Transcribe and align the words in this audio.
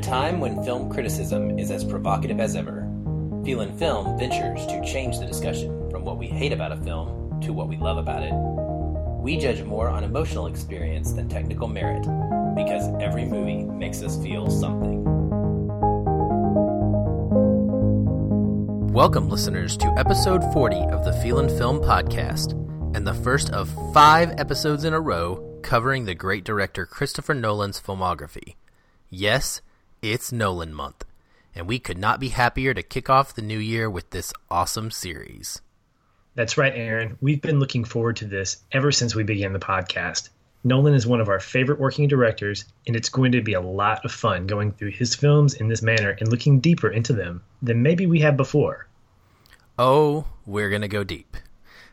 a 0.00 0.02
time 0.02 0.40
when 0.40 0.64
film 0.64 0.90
criticism 0.90 1.58
is 1.58 1.70
as 1.70 1.84
provocative 1.84 2.40
as 2.40 2.56
ever, 2.56 2.88
Feelin' 3.44 3.76
Film 3.76 4.18
ventures 4.18 4.64
to 4.66 4.82
change 4.82 5.18
the 5.18 5.26
discussion 5.26 5.90
from 5.90 6.04
what 6.04 6.16
we 6.16 6.26
hate 6.26 6.52
about 6.52 6.72
a 6.72 6.76
film 6.78 7.38
to 7.42 7.52
what 7.52 7.68
we 7.68 7.76
love 7.76 7.98
about 7.98 8.22
it. 8.22 8.32
We 9.22 9.36
judge 9.36 9.62
more 9.62 9.90
on 9.90 10.02
emotional 10.02 10.46
experience 10.46 11.12
than 11.12 11.28
technical 11.28 11.68
merit 11.68 12.00
because 12.54 12.88
every 12.98 13.26
movie 13.26 13.64
makes 13.64 14.02
us 14.02 14.16
feel 14.22 14.48
something. 14.48 15.04
Welcome, 18.94 19.28
listeners, 19.28 19.76
to 19.76 19.94
episode 19.98 20.42
40 20.54 20.76
of 20.76 21.04
the 21.04 21.12
Feelin' 21.12 21.50
Film 21.58 21.78
podcast, 21.78 22.52
and 22.96 23.06
the 23.06 23.14
first 23.14 23.50
of 23.50 23.68
five 23.92 24.32
episodes 24.38 24.84
in 24.84 24.94
a 24.94 25.00
row 25.00 25.58
covering 25.62 26.06
the 26.06 26.14
great 26.14 26.44
director 26.44 26.86
Christopher 26.86 27.34
Nolan's 27.34 27.78
filmography. 27.78 28.54
Yes, 29.10 29.60
it's 30.02 30.32
Nolan 30.32 30.72
month, 30.72 31.04
and 31.54 31.66
we 31.66 31.78
could 31.78 31.98
not 31.98 32.20
be 32.20 32.28
happier 32.28 32.72
to 32.72 32.82
kick 32.82 33.10
off 33.10 33.34
the 33.34 33.42
new 33.42 33.58
year 33.58 33.90
with 33.90 34.10
this 34.10 34.32
awesome 34.50 34.90
series. 34.90 35.60
That's 36.34 36.56
right, 36.56 36.72
Aaron. 36.74 37.18
We've 37.20 37.42
been 37.42 37.60
looking 37.60 37.84
forward 37.84 38.16
to 38.16 38.26
this 38.26 38.58
ever 38.72 38.92
since 38.92 39.14
we 39.14 39.24
began 39.24 39.52
the 39.52 39.58
podcast. 39.58 40.30
Nolan 40.64 40.94
is 40.94 41.06
one 41.06 41.20
of 41.20 41.28
our 41.28 41.40
favorite 41.40 41.80
working 41.80 42.08
directors, 42.08 42.64
and 42.86 42.96
it's 42.96 43.08
going 43.08 43.32
to 43.32 43.42
be 43.42 43.54
a 43.54 43.60
lot 43.60 44.04
of 44.04 44.12
fun 44.12 44.46
going 44.46 44.72
through 44.72 44.92
his 44.92 45.14
films 45.14 45.54
in 45.54 45.68
this 45.68 45.82
manner 45.82 46.16
and 46.18 46.30
looking 46.30 46.60
deeper 46.60 46.88
into 46.88 47.12
them 47.12 47.42
than 47.60 47.82
maybe 47.82 48.06
we 48.06 48.20
have 48.20 48.36
before. 48.36 48.86
Oh, 49.78 50.26
we're 50.46 50.70
going 50.70 50.82
to 50.82 50.88
go 50.88 51.04
deep 51.04 51.36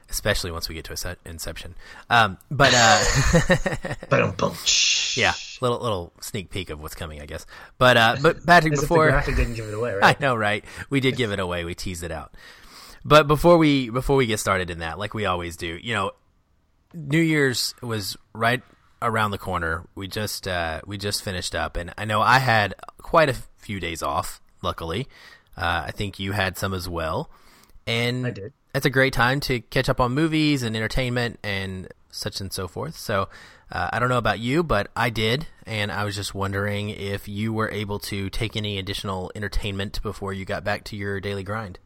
especially 0.09 0.51
once 0.51 0.69
we 0.69 0.75
get 0.75 0.85
to 0.85 0.93
a 0.93 1.29
Inception. 1.29 1.75
Um, 2.09 2.37
but 2.49 2.73
uh, 2.73 3.95
yeah, 5.15 5.33
little 5.61 5.79
little 5.79 6.13
sneak 6.21 6.49
peek 6.49 6.69
of 6.69 6.81
what's 6.81 6.95
coming, 6.95 7.21
I 7.21 7.25
guess. 7.25 7.45
But 7.77 7.97
uh, 7.97 8.17
but 8.21 8.45
Patrick, 8.45 8.75
before 8.75 9.09
graphic 9.09 9.35
didn't 9.35 9.55
give 9.55 9.67
it 9.67 9.73
away, 9.73 9.93
right? 10.01 10.15
I 10.19 10.23
know, 10.23 10.35
right? 10.35 10.63
We 10.89 10.99
did 10.99 11.15
give 11.15 11.31
it 11.31 11.39
away. 11.39 11.65
We 11.65 11.75
teased 11.75 12.03
it 12.03 12.11
out. 12.11 12.33
But 13.03 13.27
before 13.27 13.57
we 13.57 13.89
before 13.89 14.15
we 14.15 14.25
get 14.25 14.39
started 14.39 14.69
in 14.69 14.79
that, 14.79 14.99
like 14.99 15.13
we 15.13 15.25
always 15.25 15.57
do, 15.57 15.79
you 15.81 15.93
know, 15.93 16.11
New 16.93 17.21
Year's 17.21 17.73
was 17.81 18.17
right 18.33 18.61
around 19.01 19.31
the 19.31 19.37
corner. 19.37 19.85
We 19.95 20.07
just 20.07 20.47
uh, 20.47 20.81
we 20.85 20.97
just 20.97 21.23
finished 21.23 21.55
up, 21.55 21.77
and 21.77 21.93
I 21.97 22.05
know 22.05 22.21
I 22.21 22.39
had 22.39 22.75
quite 22.97 23.29
a 23.29 23.35
few 23.57 23.79
days 23.79 24.01
off. 24.01 24.41
Luckily, 24.63 25.07
uh, 25.55 25.83
I 25.87 25.91
think 25.91 26.19
you 26.19 26.31
had 26.31 26.57
some 26.57 26.73
as 26.73 26.89
well. 26.89 27.29
And 27.85 28.27
I 28.27 28.31
did 28.31 28.53
it's 28.73 28.85
a 28.85 28.89
great 28.89 29.13
time 29.13 29.39
to 29.41 29.59
catch 29.59 29.89
up 29.89 29.99
on 29.99 30.13
movies 30.13 30.63
and 30.63 30.75
entertainment 30.75 31.39
and 31.43 31.87
such 32.11 32.41
and 32.41 32.51
so 32.51 32.67
forth. 32.67 32.95
So 32.95 33.29
uh, 33.71 33.89
I 33.91 33.99
don't 33.99 34.09
know 34.09 34.17
about 34.17 34.39
you, 34.39 34.63
but 34.63 34.89
I 34.95 35.09
did, 35.09 35.47
and 35.65 35.91
I 35.91 36.05
was 36.05 36.15
just 36.15 36.33
wondering 36.33 36.89
if 36.89 37.27
you 37.27 37.51
were 37.53 37.69
able 37.69 37.99
to 37.99 38.29
take 38.29 38.55
any 38.55 38.77
additional 38.77 39.31
entertainment 39.35 40.01
before 40.01 40.33
you 40.33 40.45
got 40.45 40.63
back 40.63 40.83
to 40.85 40.95
your 40.95 41.19
daily 41.19 41.43
grind. 41.43 41.79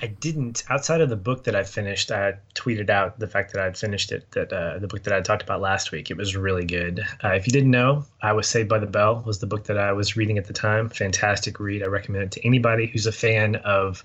I 0.00 0.06
didn't. 0.06 0.64
Outside 0.68 1.00
of 1.00 1.10
the 1.10 1.16
book 1.16 1.44
that 1.44 1.54
I 1.54 1.62
finished, 1.62 2.10
I 2.10 2.34
tweeted 2.56 2.90
out 2.90 3.20
the 3.20 3.28
fact 3.28 3.52
that 3.52 3.62
I'd 3.62 3.76
finished 3.76 4.10
it. 4.10 4.28
That 4.32 4.52
uh, 4.52 4.80
the 4.80 4.88
book 4.88 5.04
that 5.04 5.14
I 5.14 5.20
talked 5.20 5.42
about 5.42 5.60
last 5.60 5.92
week, 5.92 6.10
it 6.10 6.16
was 6.16 6.34
really 6.34 6.64
good. 6.64 7.06
Uh, 7.22 7.28
if 7.30 7.46
you 7.46 7.52
didn't 7.52 7.70
know, 7.70 8.04
I 8.20 8.32
was 8.32 8.48
Saved 8.48 8.68
by 8.68 8.80
the 8.80 8.86
Bell 8.86 9.22
was 9.24 9.38
the 9.38 9.46
book 9.46 9.64
that 9.64 9.78
I 9.78 9.92
was 9.92 10.16
reading 10.16 10.38
at 10.38 10.46
the 10.46 10.52
time. 10.52 10.88
Fantastic 10.88 11.60
read. 11.60 11.84
I 11.84 11.86
recommend 11.86 12.24
it 12.24 12.32
to 12.32 12.44
anybody 12.44 12.86
who's 12.86 13.06
a 13.06 13.12
fan 13.12 13.56
of 13.56 14.04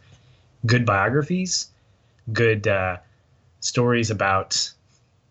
good 0.67 0.85
biographies 0.85 1.69
good 2.31 2.67
uh, 2.67 2.97
stories 3.59 4.11
about 4.11 4.71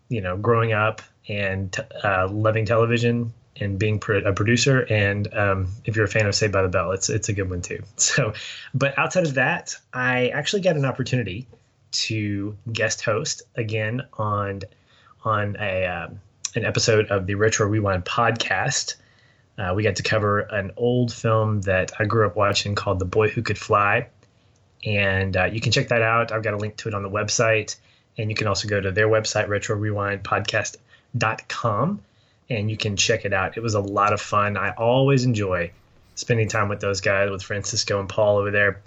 you 0.09 0.21
know 0.21 0.37
growing 0.37 0.73
up 0.73 1.01
and 1.27 1.75
uh, 2.03 2.27
loving 2.29 2.65
television 2.65 3.33
and 3.59 3.79
being 3.79 4.01
a 4.25 4.33
producer. 4.33 4.81
And 4.89 5.33
um, 5.33 5.67
if 5.85 5.95
you're 5.95 6.05
a 6.05 6.09
fan 6.09 6.25
of 6.27 6.35
Saved 6.35 6.53
by 6.53 6.61
the 6.61 6.69
Bell, 6.69 6.91
it's 6.91 7.09
it's 7.09 7.29
a 7.29 7.33
good 7.33 7.49
one 7.49 7.61
too. 7.61 7.83
So, 7.97 8.33
but 8.73 8.97
outside 8.97 9.25
of 9.25 9.33
that, 9.35 9.75
I 9.93 10.29
actually 10.29 10.61
got 10.61 10.75
an 10.75 10.85
opportunity 10.85 11.47
to 11.91 12.55
guest 12.71 13.01
host 13.01 13.43
again 13.55 14.03
on 14.13 14.61
on 15.23 15.57
a 15.59 15.85
um, 15.85 16.19
an 16.55 16.65
episode 16.65 17.07
of 17.07 17.25
the 17.25 17.35
Retro 17.35 17.67
Rewind 17.67 18.05
podcast. 18.05 18.95
Uh, 19.57 19.73
we 19.75 19.81
got 19.81 19.95
to 19.95 20.03
cover 20.03 20.41
an 20.41 20.71
old 20.77 21.11
film 21.11 21.61
that 21.61 21.91
I 21.99 22.05
grew 22.05 22.27
up 22.27 22.35
watching 22.35 22.75
called 22.75 22.99
The 22.99 23.05
Boy 23.05 23.29
Who 23.29 23.41
Could 23.41 23.57
Fly 23.57 24.07
and 24.85 25.35
uh, 25.35 25.45
you 25.45 25.59
can 25.61 25.71
check 25.71 25.87
that 25.89 26.01
out. 26.01 26.31
I've 26.31 26.43
got 26.43 26.53
a 26.53 26.57
link 26.57 26.75
to 26.77 26.87
it 26.87 26.93
on 26.93 27.01
the 27.03 27.09
website, 27.09 27.75
and 28.17 28.29
you 28.29 28.35
can 28.35 28.47
also 28.47 28.67
go 28.67 28.79
to 28.79 28.91
their 28.91 29.07
website, 29.07 29.47
retrorewindpodcast.com, 29.47 31.99
and 32.49 32.71
you 32.71 32.77
can 32.77 32.95
check 32.95 33.25
it 33.25 33.33
out. 33.33 33.57
It 33.57 33.63
was 33.63 33.73
a 33.73 33.81
lot 33.81 34.13
of 34.13 34.21
fun. 34.21 34.55
I 34.57 34.69
always 34.71 35.25
enjoy 35.25 35.71
spending 36.15 36.47
time 36.47 36.69
with 36.69 36.79
those 36.79 37.01
guys, 37.01 37.29
with 37.29 37.43
Francisco 37.43 37.99
and 37.99 38.07
Paul 38.09 38.37
over 38.37 38.51
there. 38.51 38.79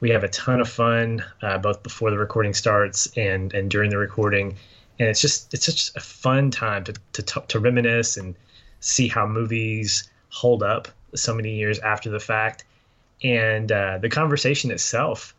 We 0.00 0.10
have 0.10 0.22
a 0.24 0.28
ton 0.28 0.60
of 0.60 0.68
fun 0.68 1.24
uh, 1.42 1.58
both 1.58 1.82
before 1.82 2.10
the 2.10 2.18
recording 2.18 2.54
starts 2.54 3.08
and 3.16 3.52
and 3.52 3.70
during 3.70 3.90
the 3.90 3.98
recording, 3.98 4.56
and 4.98 5.08
it's 5.08 5.20
just 5.20 5.52
it's 5.52 5.66
such 5.66 5.94
a 5.94 6.00
fun 6.00 6.50
time 6.50 6.84
to 6.84 6.94
to, 7.12 7.22
to 7.48 7.60
reminisce 7.60 8.16
and 8.16 8.34
see 8.80 9.08
how 9.08 9.26
movies 9.26 10.08
hold 10.30 10.62
up 10.62 10.88
so 11.14 11.34
many 11.34 11.54
years 11.54 11.78
after 11.80 12.08
the 12.08 12.20
fact 12.20 12.64
and 13.22 13.70
uh, 13.70 13.98
the 13.98 14.08
conversation 14.08 14.70
itself 14.70 15.34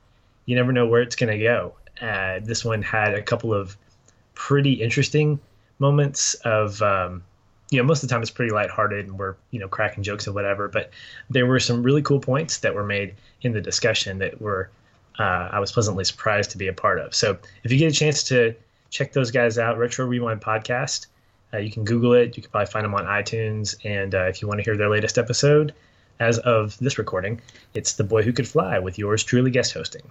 you 0.46 0.56
never 0.56 0.72
know 0.72 0.86
where 0.86 1.02
it's 1.02 1.16
going 1.16 1.32
to 1.32 1.44
go. 1.44 1.74
Uh, 2.02 2.40
this 2.44 2.66
one 2.66 2.82
had 2.82 3.14
a 3.14 3.22
couple 3.22 3.54
of 3.54 3.78
pretty 4.34 4.74
interesting 4.74 5.40
moments 5.80 6.34
of, 6.46 6.82
um, 6.82 7.24
you 7.70 7.78
know, 7.78 7.84
most 7.84 8.04
of 8.04 8.10
the 8.10 8.14
time 8.14 8.22
it's 8.22 8.32
pretty 8.32 8.52
lighthearted 8.52 9.06
and 9.06 9.18
we're, 9.18 9.36
you 9.52 9.60
know, 9.60 9.68
cracking 9.68 10.04
jokes 10.04 10.26
and 10.26 10.36
whatever. 10.36 10.68
But 10.68 10.92
there 11.30 11.46
were 11.46 11.60
some 11.60 11.84
really 11.84 12.02
cool 12.02 12.20
points 12.20 12.58
that 12.60 12.74
were 12.74 12.84
made 12.84 13.16
in 13.44 13.54
the 13.54 13.62
discussion 13.62 14.18
that 14.20 14.42
were, 14.42 14.70
uh, 15.20 15.50
I 15.52 15.60
was 15.60 15.72
pleasantly 15.72 16.04
surprised 16.04 16.52
to 16.52 16.58
be 16.58 16.68
a 16.68 16.74
part 16.74 17.00
of. 17.00 17.14
So 17.14 17.38
if 17.64 17.72
you 17.72 17.78
get 17.78 17.92
a 17.92 17.96
chance 17.96 18.24
to 18.24 18.56
check 18.90 19.14
those 19.14 19.32
guys 19.32 19.58
out, 19.58 19.78
Retro 19.78 20.06
Rewind 20.06 20.42
Podcast, 20.42 21.08
uh, 21.54 21.58
you 21.58 21.72
can 21.72 21.86
Google 21.86 22.14
it. 22.14 22.36
You 22.36 22.44
can 22.44 22.52
probably 22.52 22.72
find 22.72 22.84
them 22.84 22.96
on 22.96 23.06
iTunes. 23.06 23.76
And 23.86 24.16
uh, 24.16 24.26
if 24.26 24.42
you 24.42 24.48
want 24.48 24.60
to 24.60 24.64
hear 24.64 24.76
their 24.76 24.90
latest 24.90 25.18
episode, 25.18 25.74
as 26.22 26.38
of 26.38 26.78
this 26.78 27.00
recording, 27.00 27.42
it's 27.74 27.94
The 27.94 28.04
Boy 28.04 28.22
Who 28.22 28.32
Could 28.32 28.48
Fly 28.48 28.78
with 28.78 29.00
yours 29.00 29.24
truly 29.24 29.50
guest 29.50 29.74
hosting. 29.74 30.04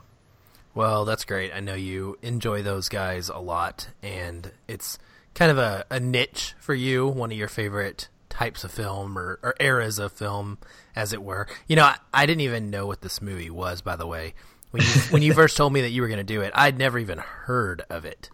Well, 0.74 1.04
that's 1.04 1.24
great. 1.24 1.52
I 1.54 1.60
know 1.60 1.74
you 1.74 2.18
enjoy 2.20 2.62
those 2.62 2.88
guys 2.88 3.28
a 3.28 3.38
lot, 3.38 3.88
and 4.02 4.50
it's 4.66 4.98
kind 5.34 5.52
of 5.52 5.58
a, 5.58 5.86
a 5.88 6.00
niche 6.00 6.54
for 6.58 6.74
you, 6.74 7.06
one 7.06 7.30
of 7.30 7.38
your 7.38 7.46
favorite 7.46 8.08
types 8.28 8.64
of 8.64 8.72
film 8.72 9.16
or, 9.16 9.38
or 9.42 9.54
eras 9.60 10.00
of 10.00 10.12
film, 10.12 10.58
as 10.96 11.12
it 11.12 11.22
were. 11.22 11.46
You 11.68 11.76
know, 11.76 11.84
I, 11.84 11.96
I, 12.12 12.26
didn't 12.26 12.40
even 12.40 12.70
know 12.70 12.86
what 12.86 13.02
this 13.02 13.22
movie 13.22 13.50
was, 13.50 13.80
by 13.80 13.94
the 13.94 14.06
way. 14.06 14.34
When 14.72 14.82
you, 14.82 14.88
when 15.10 15.22
you 15.22 15.32
first 15.40 15.56
told 15.56 15.72
me 15.72 15.82
that 15.82 15.90
you 15.90 16.02
were 16.02 16.08
going 16.08 16.18
to 16.18 16.24
do 16.24 16.40
it, 16.40 16.50
I'd 16.56 16.76
never 16.76 16.98
even 16.98 17.18
heard 17.18 17.82
of 17.88 18.04
it. 18.04 18.30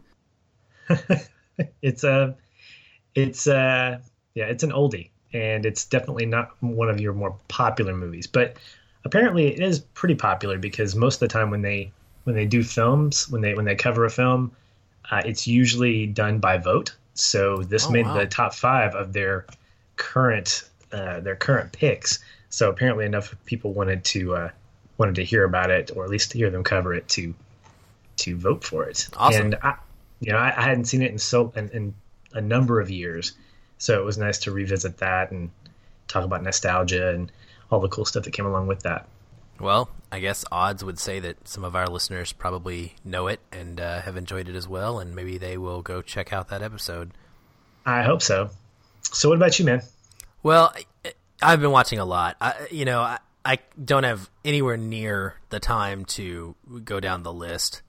it's 1.83 2.05
a, 2.05 2.37
it's 3.15 3.47
a, 3.47 4.01
yeah, 4.35 4.47
it's 4.47 4.63
an 4.63 4.73
oldie, 4.73 5.11
and 5.37 5.67
it's 5.67 5.85
definitely 5.85 6.25
not 6.25 6.51
one 6.61 6.89
of 6.89 6.99
your 6.99 7.13
more 7.13 7.37
popular 7.49 7.95
movies, 7.95 8.27
but 8.27 8.57
apparently 9.05 9.49
it 9.49 9.61
is 9.61 9.81
pretty 9.81 10.15
popular 10.15 10.59
because 10.59 10.95
most 10.95 11.17
of 11.17 11.21
the 11.21 11.29
time 11.29 11.51
when 11.51 11.63
they 11.63 11.93
when 12.25 12.35
they 12.35 12.47
do 12.47 12.63
films, 12.63 13.29
when 13.29 13.43
they 13.43 13.55
when 13.55 13.67
they 13.67 13.75
cover 13.75 14.07
a 14.07 14.11
film, 14.11 14.51
uh, 15.11 15.23
it's 15.25 15.47
usually 15.47 16.07
done 16.07 16.39
by 16.39 16.57
vote. 16.57 16.97
So 17.15 17.63
this 17.63 17.87
oh, 17.87 17.91
made 17.91 18.07
wow. 18.07 18.15
the 18.15 18.27
top 18.27 18.55
five 18.55 18.95
of 18.95 19.13
their 19.13 19.47
current 19.97 20.65
uh, 20.91 21.21
their 21.21 21.37
current 21.37 21.73
picks. 21.73 22.19
So 22.49 22.71
apparently 22.71 23.05
enough 23.05 23.37
people 23.45 23.75
wanted 23.75 24.05
to 24.07 24.35
uh, 24.35 24.51
wanted 24.97 25.17
to 25.17 25.25
hear 25.25 25.45
about 25.45 25.71
it, 25.71 25.91
or 25.95 26.05
at 26.05 26.11
least 26.11 26.33
hear 26.33 26.49
them 26.49 26.65
cover 26.65 26.95
it 26.95 27.09
to 27.09 27.35
to 28.19 28.37
vote 28.39 28.65
for 28.65 28.85
it. 28.85 29.07
Awesome. 29.19 29.47
And 29.47 29.55
I, 29.63 29.75
you 30.21 30.33
know, 30.33 30.39
I, 30.39 30.55
I 30.57 30.63
hadn't 30.63 30.87
seen 30.87 31.03
it 31.03 31.11
in 31.11 31.19
so 31.19 31.53
in, 31.55 31.69
in 31.69 31.95
a 32.33 32.41
number 32.41 32.81
of 32.81 32.91
years, 32.91 33.33
so 33.79 33.99
it 34.01 34.05
was 34.05 34.19
nice 34.19 34.39
to 34.41 34.51
revisit 34.51 34.99
that 34.99 35.31
and 35.31 35.51
talk 36.09 36.25
about 36.25 36.43
nostalgia 36.43 37.11
and 37.11 37.31
all 37.71 37.81
the 37.81 37.89
cool 37.89 38.05
stuff 38.05 38.25
that 38.25 38.33
came 38.33 38.47
along 38.47 38.67
with 38.67 38.83
that. 38.83 39.07
Well, 39.59 39.89
I 40.13 40.21
guess 40.21 40.45
odds 40.53 40.85
would 40.85 40.99
say 40.99 41.21
that 41.21 41.49
some 41.49 41.65
of 41.65 41.75
our 41.75 41.87
listeners 41.87 42.33
probably 42.33 42.95
know 43.05 43.27
it 43.27 43.41
and 43.51 43.81
uh, 43.81 44.03
have 44.03 44.17
enjoyed 44.17 44.49
it 44.49 44.55
as 44.55 44.69
well, 44.69 44.99
and 44.99 45.15
maybe 45.15 45.39
they 45.39 45.57
will 45.57 45.83
go 45.83 46.03
check 46.03 46.33
out 46.33 46.49
that 46.49 46.63
episode. 46.63 47.13
I 47.85 48.03
hope 48.03 48.21
so. 48.23 48.51
So, 49.03 49.29
what 49.29 49.37
about 49.37 49.59
you, 49.59 49.65
man? 49.65 49.83
Well, 50.43 50.75
I've 51.41 51.61
been 51.61 51.71
watching 51.71 51.99
a 51.99 52.05
lot. 52.05 52.37
I, 52.41 52.69
you 52.71 52.85
know, 52.85 53.01
I, 53.01 53.19
I 53.45 53.59
don't 53.83 54.05
have 54.05 54.31
anywhere 54.45 54.77
near 54.77 55.37
the 55.51 55.61
time 55.61 56.05
to 56.07 56.55
go 56.85 57.01
down 57.01 57.23
the 57.23 57.33
list, 57.33 57.83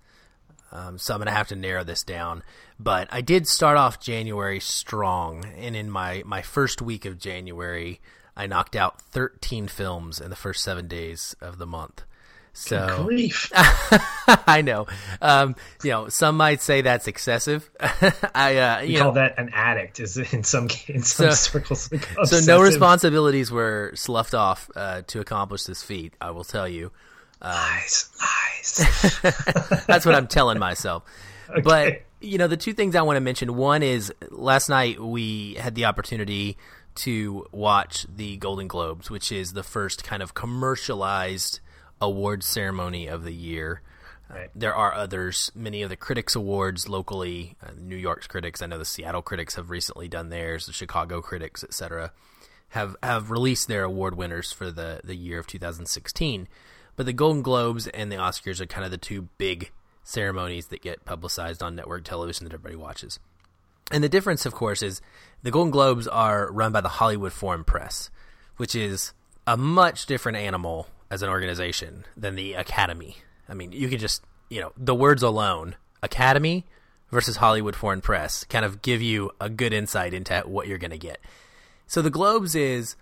um, 0.71 0.97
so 0.97 1.13
I'm 1.13 1.19
going 1.19 1.27
to 1.27 1.33
have 1.33 1.47
to 1.49 1.55
narrow 1.55 1.83
this 1.83 2.03
down. 2.03 2.43
But 2.79 3.07
I 3.11 3.21
did 3.21 3.47
start 3.47 3.77
off 3.77 3.99
January 3.99 4.59
strong, 4.59 5.45
and 5.57 5.75
in 5.75 5.89
my 5.89 6.23
my 6.25 6.41
first 6.41 6.81
week 6.81 7.05
of 7.05 7.17
January. 7.19 7.99
I 8.39 8.45
knocked 8.45 8.75
out 8.75 9.01
13 9.01 9.67
films 9.67 10.19
in 10.21 10.29
the 10.29 10.35
first 10.35 10.63
seven 10.63 10.87
days 10.87 11.35
of 11.41 11.57
the 11.57 11.65
month. 11.65 12.03
So 12.53 13.03
grief. 13.03 13.51
I 13.55 14.61
know. 14.63 14.85
Um, 15.23 15.55
you 15.83 15.89
know, 15.89 16.09
some 16.09 16.37
might 16.37 16.61
say 16.61 16.81
that's 16.81 17.07
excessive. 17.07 17.67
I 18.35 18.57
uh, 18.57 18.81
you, 18.81 18.93
you 18.93 18.97
call 18.99 19.07
know, 19.07 19.13
that 19.15 19.39
an 19.39 19.49
addict 19.53 19.99
is 19.99 20.17
in 20.17 20.43
some 20.43 20.67
in 20.87 21.01
some 21.01 21.31
So- 21.31 21.31
circles. 21.31 21.89
so 22.25 22.39
no 22.41 22.61
responsibilities 22.61 23.49
were 23.51 23.91
sloughed 23.95 24.35
off 24.35 24.69
uh, 24.75 25.01
to 25.07 25.19
accomplish 25.19 25.63
this 25.63 25.81
feat. 25.81 26.13
I 26.21 26.29
will 26.29 26.43
tell 26.43 26.67
you. 26.67 26.91
Lies, 27.41 28.09
lies. 28.19 29.13
That's 29.87 30.05
what 30.05 30.15
I'm 30.15 30.27
telling 30.27 30.59
myself. 30.59 31.03
But 31.63 32.01
you 32.19 32.37
know, 32.37 32.47
the 32.47 32.57
two 32.57 32.73
things 32.73 32.93
I 32.93 33.03
want 33.03 33.15
to 33.15 33.21
mention. 33.21 33.55
One 33.55 33.81
is 33.81 34.13
last 34.29 34.67
night 34.67 34.99
we 34.99 35.53
had 35.53 35.75
the 35.75 35.85
opportunity 35.85 36.57
to 36.95 37.45
watch 37.51 38.05
the 38.13 38.37
Golden 38.37 38.67
Globes, 38.67 39.09
which 39.09 39.31
is 39.31 39.53
the 39.53 39.63
first 39.63 40.03
kind 40.03 40.21
of 40.21 40.33
commercialized 40.33 41.61
award 42.01 42.43
ceremony 42.43 43.07
of 43.07 43.23
the 43.23 43.33
year. 43.33 43.81
Right. 44.29 44.49
There 44.53 44.75
are 44.75 44.93
others. 44.93 45.51
Many 45.55 45.83
of 45.83 45.89
the 45.89 45.95
critics 45.95 46.35
awards 46.35 46.89
locally, 46.89 47.55
uh, 47.63 47.69
New 47.79 47.95
York's 47.95 48.27
critics. 48.27 48.61
I 48.61 48.65
know 48.65 48.77
the 48.77 48.83
Seattle 48.83 49.21
critics 49.21 49.55
have 49.55 49.69
recently 49.69 50.09
done 50.09 50.29
theirs. 50.29 50.65
The 50.65 50.73
Chicago 50.73 51.21
critics, 51.21 51.63
etc., 51.63 52.11
have 52.69 52.97
have 53.01 53.31
released 53.31 53.69
their 53.69 53.85
award 53.85 54.17
winners 54.17 54.51
for 54.51 54.69
the 54.69 54.99
the 55.01 55.15
year 55.15 55.39
of 55.39 55.47
2016. 55.47 56.49
But 56.97 57.05
the 57.05 57.13
Golden 57.13 57.41
Globes 57.41 57.87
and 57.87 58.11
the 58.11 58.17
Oscars 58.17 58.59
are 58.59 58.65
kind 58.65 58.83
of 58.83 58.91
the 58.91 58.97
two 58.97 59.29
big 59.37 59.71
ceremonies 60.03 60.67
that 60.67 60.81
get 60.81 61.05
publicized 61.05 61.63
on 61.63 61.75
network 61.75 62.03
television 62.03 62.43
that 62.43 62.53
everybody 62.53 62.75
watches. 62.75 63.19
And 63.91 64.03
the 64.03 64.09
difference, 64.09 64.45
of 64.45 64.53
course, 64.53 64.81
is 64.81 64.99
the 65.43 65.51
Golden 65.51 65.71
Globes 65.71 66.07
are 66.07 66.51
run 66.51 66.73
by 66.73 66.81
the 66.81 66.89
Hollywood 66.89 67.31
Foreign 67.31 67.63
Press, 67.63 68.09
which 68.57 68.75
is 68.75 69.13
a 69.45 69.55
much 69.55 70.07
different 70.07 70.37
animal 70.37 70.87
as 71.09 71.21
an 71.21 71.29
organization 71.29 72.03
than 72.17 72.35
the 72.35 72.53
Academy. 72.53 73.17
I 73.47 73.53
mean, 73.53 73.71
you 73.71 73.87
can 73.87 73.99
just, 73.99 74.23
you 74.49 74.59
know, 74.59 74.73
the 74.75 74.95
words 74.95 75.23
alone, 75.23 75.75
Academy 76.03 76.65
versus 77.11 77.37
Hollywood 77.37 77.75
Foreign 77.75 78.01
Press, 78.01 78.43
kind 78.45 78.65
of 78.65 78.81
give 78.81 79.01
you 79.01 79.31
a 79.39 79.49
good 79.49 79.71
insight 79.71 80.13
into 80.13 80.39
what 80.45 80.67
you're 80.67 80.77
going 80.77 80.91
to 80.91 80.97
get. 80.97 81.19
So 81.85 82.01
the 82.01 82.09
Globes 82.09 82.55
is 82.55 82.95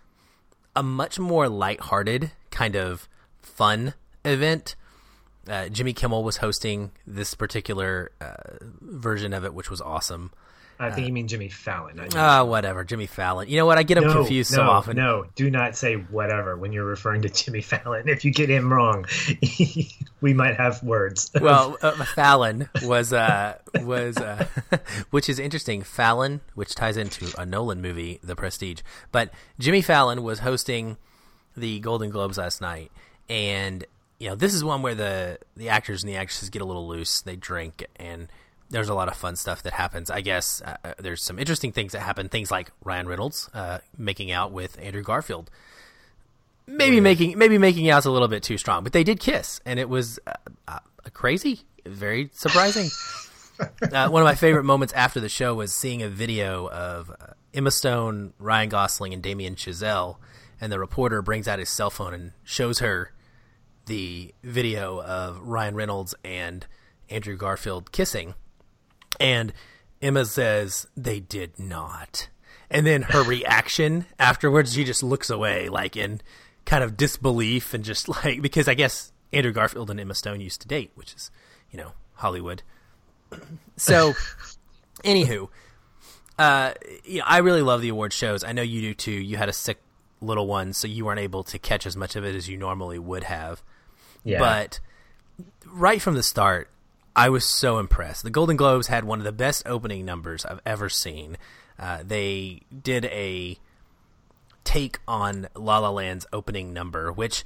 a 0.76 0.84
much 0.84 1.18
more 1.18 1.50
lighthearted, 1.50 2.32
kind 2.52 2.76
of 2.76 3.08
fun 3.46 3.94
event. 4.24 4.76
Uh, 5.48 5.70
Jimmy 5.70 5.94
Kimmel 5.94 6.24
was 6.24 6.38
hosting 6.38 6.92
this 7.06 7.36
particular 7.36 8.12
uh, 8.20 8.34
version 8.82 9.34
of 9.34 9.46
it, 9.46 9.54
which 9.54 9.70
was 9.70 9.80
awesome. 9.80 10.32
I 10.78 10.92
think 10.92 11.08
you 11.08 11.14
mean 11.14 11.28
Jimmy 11.28 11.48
Fallon. 11.48 12.02
Ah, 12.16 12.44
whatever, 12.44 12.84
Jimmy 12.84 13.06
Fallon. 13.06 13.48
You 13.48 13.58
know 13.58 13.66
what? 13.66 13.78
I 13.78 13.84
get 13.84 13.98
him 13.98 14.06
no, 14.06 14.14
confused 14.14 14.52
no, 14.52 14.58
so 14.58 14.64
often. 14.64 14.98
No, 14.98 15.26
do 15.36 15.50
not 15.50 15.78
say 15.78 15.96
whatever 15.96 16.58
when 16.58 16.74
you're 16.74 16.86
referring 16.86 17.22
to 17.22 17.30
Jimmy 17.30 17.62
Fallon. 17.62 18.10
If 18.16 18.26
you 18.26 18.32
get 18.32 18.50
him 18.50 18.72
wrong, 18.72 19.06
we 20.22 20.34
might 20.34 20.56
have 20.56 20.82
words. 20.84 21.32
Well, 21.46 21.78
uh, 21.82 21.92
Fallon 22.06 22.70
was 22.84 23.14
uh, 23.14 23.58
was 23.82 24.18
uh, 24.18 24.48
which 25.12 25.30
is 25.30 25.38
interesting. 25.38 25.84
Fallon, 25.84 26.42
which 26.56 26.76
ties 26.76 26.98
into 26.98 27.32
a 27.38 27.46
Nolan 27.46 27.82
movie, 27.82 28.20
The 28.24 28.36
Prestige. 28.36 28.82
But 29.12 29.32
Jimmy 29.60 29.82
Fallon 29.82 30.24
was 30.24 30.40
hosting 30.40 30.98
the 31.56 31.80
Golden 31.80 32.10
Globes 32.10 32.38
last 32.38 32.62
night, 32.62 32.92
and 33.30 33.86
you 34.20 34.30
know 34.30 34.36
this 34.36 34.54
is 34.54 34.64
one 34.64 34.82
where 34.82 34.96
the 34.96 35.40
the 35.56 35.70
actors 35.70 36.04
and 36.04 36.12
the 36.12 36.18
actresses 36.18 36.50
get 36.50 36.62
a 36.62 36.66
little 36.66 36.88
loose. 36.88 37.22
They 37.22 37.36
drink 37.36 37.86
and. 37.96 38.28
There's 38.68 38.90
a 38.90 38.96
lot 38.96 39.08
of 39.08 39.16
fun 39.16 39.36
stuff 39.36 39.62
that 39.62 39.74
happens. 39.74 40.10
I 40.10 40.22
guess 40.22 40.60
uh, 40.66 40.78
uh, 40.84 40.94
there's 40.98 41.22
some 41.22 41.38
interesting 41.38 41.72
things 41.72 41.92
that 41.92 42.00
happen. 42.00 42.30
Things 42.30 42.50
like 42.50 42.72
Ryan 42.84 43.08
Reynolds 43.08 43.48
uh, 43.54 43.78
making 43.96 44.32
out 44.32 44.52
with 44.52 44.80
Andrew 44.82 45.04
Garfield. 45.04 45.52
Maybe 46.68 47.00
making 47.00 47.38
maybe 47.38 47.60
making 47.60 47.90
out's 47.92 48.08
a 48.08 48.12
little 48.12 48.28
bit 48.28 48.42
too 48.42 48.58
strong, 48.58 48.84
but 48.84 48.92
they 48.92 49.04
did 49.04 49.20
kiss, 49.20 49.62
and 49.68 49.80
it 49.80 49.88
was 49.88 50.20
uh, 50.26 50.34
uh, 50.68 50.80
crazy, 51.14 51.62
very 51.86 52.32
surprising. 52.34 52.90
uh, 53.60 54.10
one 54.10 54.22
of 54.22 54.26
my 54.26 54.34
favorite 54.34 54.64
moments 54.64 54.94
after 54.94 55.20
the 55.20 55.30
show 55.30 55.54
was 55.54 55.74
seeing 55.74 56.02
a 56.02 56.10
video 56.10 56.68
of 56.70 57.12
uh, 57.12 57.34
Emma 57.54 57.70
Stone, 57.72 58.34
Ryan 58.40 58.70
Gosling, 58.70 59.14
and 59.14 59.22
Damien 59.22 59.56
Chazelle, 59.56 60.18
and 60.60 60.72
the 60.72 60.80
reporter 60.80 61.22
brings 61.22 61.48
out 61.48 61.60
his 61.60 61.70
cell 61.70 61.92
phone 61.92 62.14
and 62.14 62.32
shows 62.44 62.80
her 62.80 63.12
the 63.86 64.34
video 64.44 65.02
of 65.02 65.40
Ryan 65.42 65.76
Reynolds 65.76 66.16
and 66.24 66.66
Andrew 67.10 67.36
Garfield 67.36 67.92
kissing, 67.92 68.36
and 69.20 69.54
Emma 70.02 70.26
says 70.26 70.88
they 70.96 71.20
did 71.20 71.60
not. 71.60 72.30
And 72.70 72.86
then 72.86 73.04
her 73.04 73.24
reaction 73.28 74.06
afterwards, 74.20 74.74
she 74.74 74.84
just 74.84 75.04
looks 75.04 75.30
away, 75.30 75.70
like 75.70 75.96
in 75.96 76.22
kind 76.66 76.84
of 76.84 76.98
disbelief 76.98 77.74
and 77.74 77.84
just 77.84 78.10
like 78.10 78.42
because 78.42 78.68
I 78.68 78.74
guess 78.74 79.12
Andrew 79.32 79.52
Garfield 79.52 79.90
and 79.90 80.00
Emma 80.00 80.16
Stone 80.16 80.42
used 80.42 80.62
to 80.62 80.68
date, 80.68 80.92
which 80.96 81.14
is, 81.14 81.32
you 81.72 81.78
know, 81.78 81.92
Hollywood. 82.16 82.64
So, 83.78 84.14
anywho, 85.04 85.50
uh, 86.40 86.74
yeah, 87.04 87.24
I 87.26 87.40
really 87.40 87.62
love 87.62 87.82
the 87.82 87.90
award 87.90 88.14
shows. 88.14 88.42
I 88.42 88.54
know 88.54 88.62
you 88.62 88.80
do 88.80 88.94
too. 88.94 89.12
You 89.12 89.36
had 89.36 89.50
a 89.50 89.54
sick 89.54 89.82
little 90.22 90.48
one, 90.48 90.72
so 90.72 90.88
you 90.88 91.04
weren't 91.04 91.20
able 91.20 91.44
to 91.44 91.60
catch 91.60 91.86
as 91.86 91.98
much 91.98 92.16
of 92.16 92.24
it 92.24 92.36
as 92.36 92.48
you 92.48 92.56
normally 92.58 93.00
would 93.00 93.26
have. 93.26 93.62
Yeah, 94.26 94.40
But 94.40 94.80
right 95.66 96.02
from 96.02 96.16
the 96.16 96.24
start, 96.24 96.70
I 97.16 97.30
was 97.30 97.46
so 97.46 97.80
impressed. 97.80 98.24
The 98.24 98.30
Golden 98.30 98.58
Globes 98.58 98.88
had 98.88 99.06
one 99.06 99.20
of 99.20 99.26
the 99.26 99.32
best 99.32 99.64
opening 99.66 100.04
numbers 100.04 100.46
I've 100.46 100.60
ever 100.66 100.90
seen. 100.90 101.38
Uh, 101.80 102.00
they 102.04 102.62
did 102.84 103.06
a 103.06 103.58
take 104.64 105.00
on 105.08 105.48
La 105.56 105.80
La 105.80 105.90
Land's 105.90 106.26
opening 106.34 106.74
number, 106.74 107.12
which, 107.12 107.46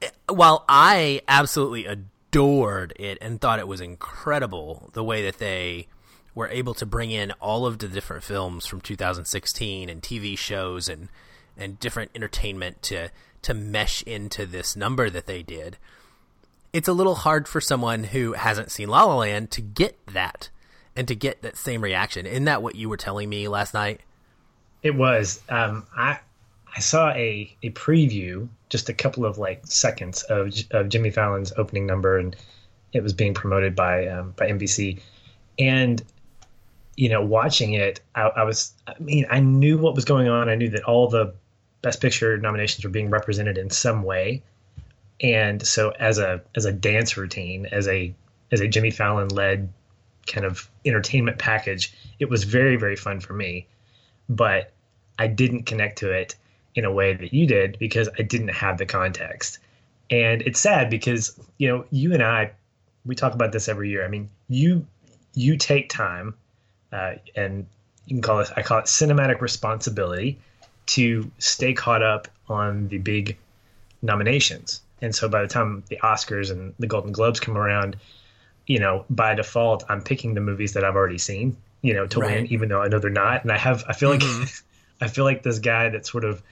eh, 0.00 0.08
while 0.28 0.64
I 0.68 1.20
absolutely 1.28 1.84
adored 1.84 2.94
it 2.96 3.18
and 3.20 3.40
thought 3.40 3.58
it 3.58 3.68
was 3.68 3.80
incredible 3.80 4.90
the 4.94 5.04
way 5.04 5.22
that 5.24 5.38
they 5.38 5.88
were 6.34 6.48
able 6.48 6.72
to 6.74 6.86
bring 6.86 7.10
in 7.10 7.32
all 7.40 7.66
of 7.66 7.78
the 7.78 7.88
different 7.88 8.22
films 8.22 8.64
from 8.64 8.80
2016 8.80 9.88
and 9.88 10.02
TV 10.02 10.38
shows 10.38 10.88
and 10.88 11.08
and 11.56 11.80
different 11.80 12.12
entertainment 12.14 12.80
to 12.84 13.10
to 13.42 13.54
mesh 13.54 14.02
into 14.02 14.46
this 14.46 14.76
number 14.76 15.08
that 15.10 15.26
they 15.26 15.42
did 15.42 15.78
it's 16.70 16.88
a 16.88 16.92
little 16.92 17.14
hard 17.14 17.48
for 17.48 17.62
someone 17.62 18.04
who 18.04 18.34
hasn't 18.34 18.70
seen 18.70 18.88
La 18.90 19.02
La 19.04 19.16
Land 19.16 19.50
to 19.52 19.62
get 19.62 19.98
that 20.06 20.50
and 20.94 21.08
to 21.08 21.14
get 21.14 21.40
that 21.40 21.56
same 21.56 21.82
reaction. 21.82 22.26
Isn't 22.26 22.44
that 22.44 22.62
what 22.62 22.74
you 22.74 22.90
were 22.90 22.98
telling 22.98 23.30
me 23.30 23.48
last 23.48 23.72
night? 23.72 24.02
it 24.82 24.94
was. 24.94 25.40
Um, 25.48 25.86
I 25.96 26.18
I 26.74 26.80
saw 26.80 27.10
a 27.10 27.54
a 27.62 27.70
preview, 27.70 28.48
just 28.68 28.88
a 28.88 28.94
couple 28.94 29.24
of 29.24 29.38
like 29.38 29.66
seconds 29.66 30.22
of 30.24 30.52
of 30.70 30.88
Jimmy 30.88 31.10
Fallon's 31.10 31.52
opening 31.56 31.86
number, 31.86 32.18
and 32.18 32.36
it 32.92 33.02
was 33.02 33.12
being 33.12 33.34
promoted 33.34 33.74
by 33.74 34.06
um, 34.06 34.32
by 34.36 34.48
NBC, 34.48 35.00
and 35.58 36.02
you 36.96 37.08
know, 37.08 37.24
watching 37.24 37.74
it, 37.74 38.00
I, 38.14 38.22
I 38.22 38.44
was. 38.44 38.72
I 38.86 38.94
mean, 38.98 39.26
I 39.30 39.40
knew 39.40 39.78
what 39.78 39.94
was 39.94 40.04
going 40.04 40.28
on. 40.28 40.48
I 40.48 40.54
knew 40.54 40.70
that 40.70 40.84
all 40.84 41.08
the 41.08 41.34
Best 41.82 42.00
Picture 42.00 42.36
nominations 42.38 42.84
were 42.84 42.90
being 42.90 43.10
represented 43.10 43.56
in 43.56 43.70
some 43.70 44.02
way, 44.02 44.42
and 45.20 45.66
so 45.66 45.90
as 45.90 46.18
a 46.18 46.40
as 46.56 46.64
a 46.64 46.72
dance 46.72 47.16
routine, 47.16 47.66
as 47.66 47.86
a 47.88 48.14
as 48.50 48.60
a 48.60 48.68
Jimmy 48.68 48.90
Fallon 48.90 49.28
led 49.28 49.72
kind 50.26 50.44
of 50.44 50.68
entertainment 50.84 51.38
package, 51.38 51.92
it 52.18 52.28
was 52.28 52.44
very 52.44 52.76
very 52.76 52.96
fun 52.96 53.20
for 53.20 53.32
me, 53.32 53.66
but 54.28 54.72
I 55.18 55.28
didn't 55.28 55.64
connect 55.64 55.98
to 55.98 56.10
it 56.10 56.34
in 56.74 56.84
a 56.84 56.92
way 56.92 57.14
that 57.14 57.32
you 57.32 57.46
did 57.46 57.78
because 57.78 58.08
I 58.18 58.22
didn't 58.22 58.48
have 58.48 58.78
the 58.78 58.86
context, 58.86 59.58
and 60.10 60.42
it's 60.42 60.60
sad 60.60 60.90
because 60.90 61.38
you 61.58 61.68
know 61.68 61.84
you 61.90 62.12
and 62.12 62.22
I 62.22 62.52
we 63.06 63.14
talk 63.14 63.34
about 63.34 63.52
this 63.52 63.68
every 63.68 63.88
year. 63.90 64.04
I 64.04 64.08
mean, 64.08 64.28
you 64.48 64.84
you 65.34 65.56
take 65.56 65.88
time, 65.88 66.34
uh, 66.92 67.14
and 67.36 67.66
you 68.06 68.16
can 68.16 68.22
call 68.22 68.40
it 68.40 68.50
I 68.56 68.62
call 68.62 68.78
it 68.78 68.86
cinematic 68.86 69.40
responsibility 69.40 70.40
to 70.88 71.30
stay 71.38 71.74
caught 71.74 72.02
up 72.02 72.28
on 72.48 72.88
the 72.88 72.98
big 72.98 73.38
nominations. 74.02 74.82
And 75.02 75.14
so 75.14 75.28
by 75.28 75.42
the 75.42 75.48
time 75.48 75.84
the 75.88 75.98
Oscars 76.02 76.50
and 76.50 76.74
the 76.78 76.86
Golden 76.86 77.12
Globes 77.12 77.40
come 77.40 77.56
around, 77.56 77.96
you 78.66 78.78
know, 78.78 79.04
by 79.10 79.34
default, 79.34 79.84
I'm 79.88 80.02
picking 80.02 80.34
the 80.34 80.40
movies 80.40 80.72
that 80.74 80.84
I've 80.84 80.96
already 80.96 81.18
seen, 81.18 81.56
you 81.82 81.94
know, 81.94 82.06
to 82.08 82.20
Right. 82.20 82.20
win, 82.20 82.46
even 82.46 82.68
though 82.68 82.82
I 82.82 82.88
know 82.88 82.98
they're 82.98 83.10
not. 83.10 83.42
And 83.42 83.52
I 83.52 83.58
have, 83.58 83.84
I 83.88 83.92
feel 83.94 84.10
like, 84.10 84.24
I 85.00 85.08
feel 85.08 85.24
like 85.24 85.42
this 85.42 85.58
guy 85.58 85.88
that's 85.88 86.10
sort 86.10 86.24
of 86.24 86.42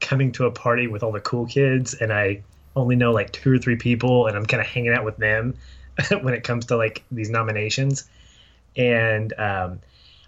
coming 0.00 0.32
to 0.32 0.46
a 0.46 0.50
party 0.52 0.86
with 0.88 1.02
all 1.02 1.12
the 1.12 1.20
cool 1.20 1.46
kids, 1.46 1.94
and 1.94 2.12
I 2.12 2.44
only 2.76 2.96
know 2.96 3.12
like 3.12 3.32
two 3.32 3.52
or 3.52 3.58
three 3.58 3.76
people, 3.76 4.26
and 4.26 4.36
I'm 4.36 4.46
kind 4.46 4.60
of 4.60 4.66
hanging 4.66 4.92
out 4.94 5.04
with 5.04 5.16
them 5.18 5.56
when 6.22 6.34
it 6.34 6.44
comes 6.44 6.66
to 6.66 6.76
like 6.76 7.04
these 7.10 7.30
nominations. 7.30 8.08
And 8.76 9.32
um, 9.38 9.80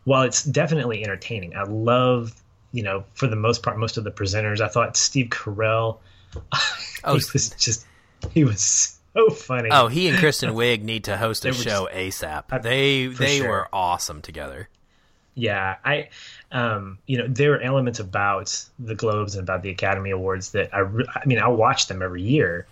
while 0.05 0.23
it's 0.23 0.45
definitely 0.45 1.05
entertaining, 1.05 1.57
I 1.57 1.65
love, 1.65 2.42
you 2.73 2.83
know, 2.83 3.05
for 3.15 3.27
the 3.27 3.37
most 3.37 3.63
part, 3.63 3.79
most 3.79 3.97
of 3.97 4.05
the 4.05 4.11
presenters. 4.11 4.61
I 4.61 4.69
thought 4.69 4.97
Steve 4.97 5.27
Carell, 5.29 5.99
Oh, 7.05 7.15
he 7.15 7.23
was 7.33 7.51
just, 7.59 7.87
he 8.33 8.45
was 8.45 8.99
so 9.15 9.31
funny. 9.31 9.69
Oh, 9.71 9.89
he 9.89 10.09
and 10.09 10.19
Kristen 10.19 10.51
Wiig 10.55 10.83
need 10.83 11.05
to 11.05 11.17
host 11.17 11.45
a 11.45 11.53
show 11.53 11.89
ASAP. 11.93 12.63
They 12.63 13.07
they 13.07 13.39
sure. 13.39 13.49
were 13.49 13.69
awesome 13.73 14.23
together. 14.23 14.69
Yeah, 15.35 15.77
I, 15.85 16.11
um, 16.53 16.99
you 17.07 17.17
know, 17.17 17.27
there 17.27 17.55
are 17.55 17.61
elements 17.61 17.99
about 17.99 18.65
the 18.79 18.95
Globes 18.95 19.35
and 19.35 19.43
about 19.43 19.63
the 19.63 19.71
Academy 19.71 20.11
Awards 20.11 20.53
that 20.53 20.75
I, 20.75 20.81
re- 20.81 21.07
I 21.15 21.25
mean, 21.25 21.39
I 21.39 21.49
watch 21.49 21.87
them 21.87 22.03
every 22.03 22.21
year, 22.23 22.67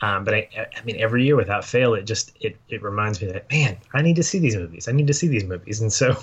Um, 0.00 0.24
but 0.24 0.34
I, 0.34 0.48
I 0.76 0.82
mean, 0.84 0.96
every 0.98 1.24
year 1.24 1.36
without 1.36 1.64
fail, 1.64 1.94
it 1.94 2.04
just 2.04 2.32
it 2.40 2.56
it 2.68 2.82
reminds 2.82 3.20
me 3.22 3.28
that 3.32 3.50
man, 3.50 3.76
I 3.94 4.02
need 4.02 4.16
to 4.16 4.22
see 4.22 4.38
these 4.38 4.56
movies. 4.56 4.88
I 4.88 4.92
need 4.92 5.06
to 5.06 5.14
see 5.14 5.28
these 5.28 5.44
movies, 5.44 5.80
and 5.80 5.92
so 5.92 6.16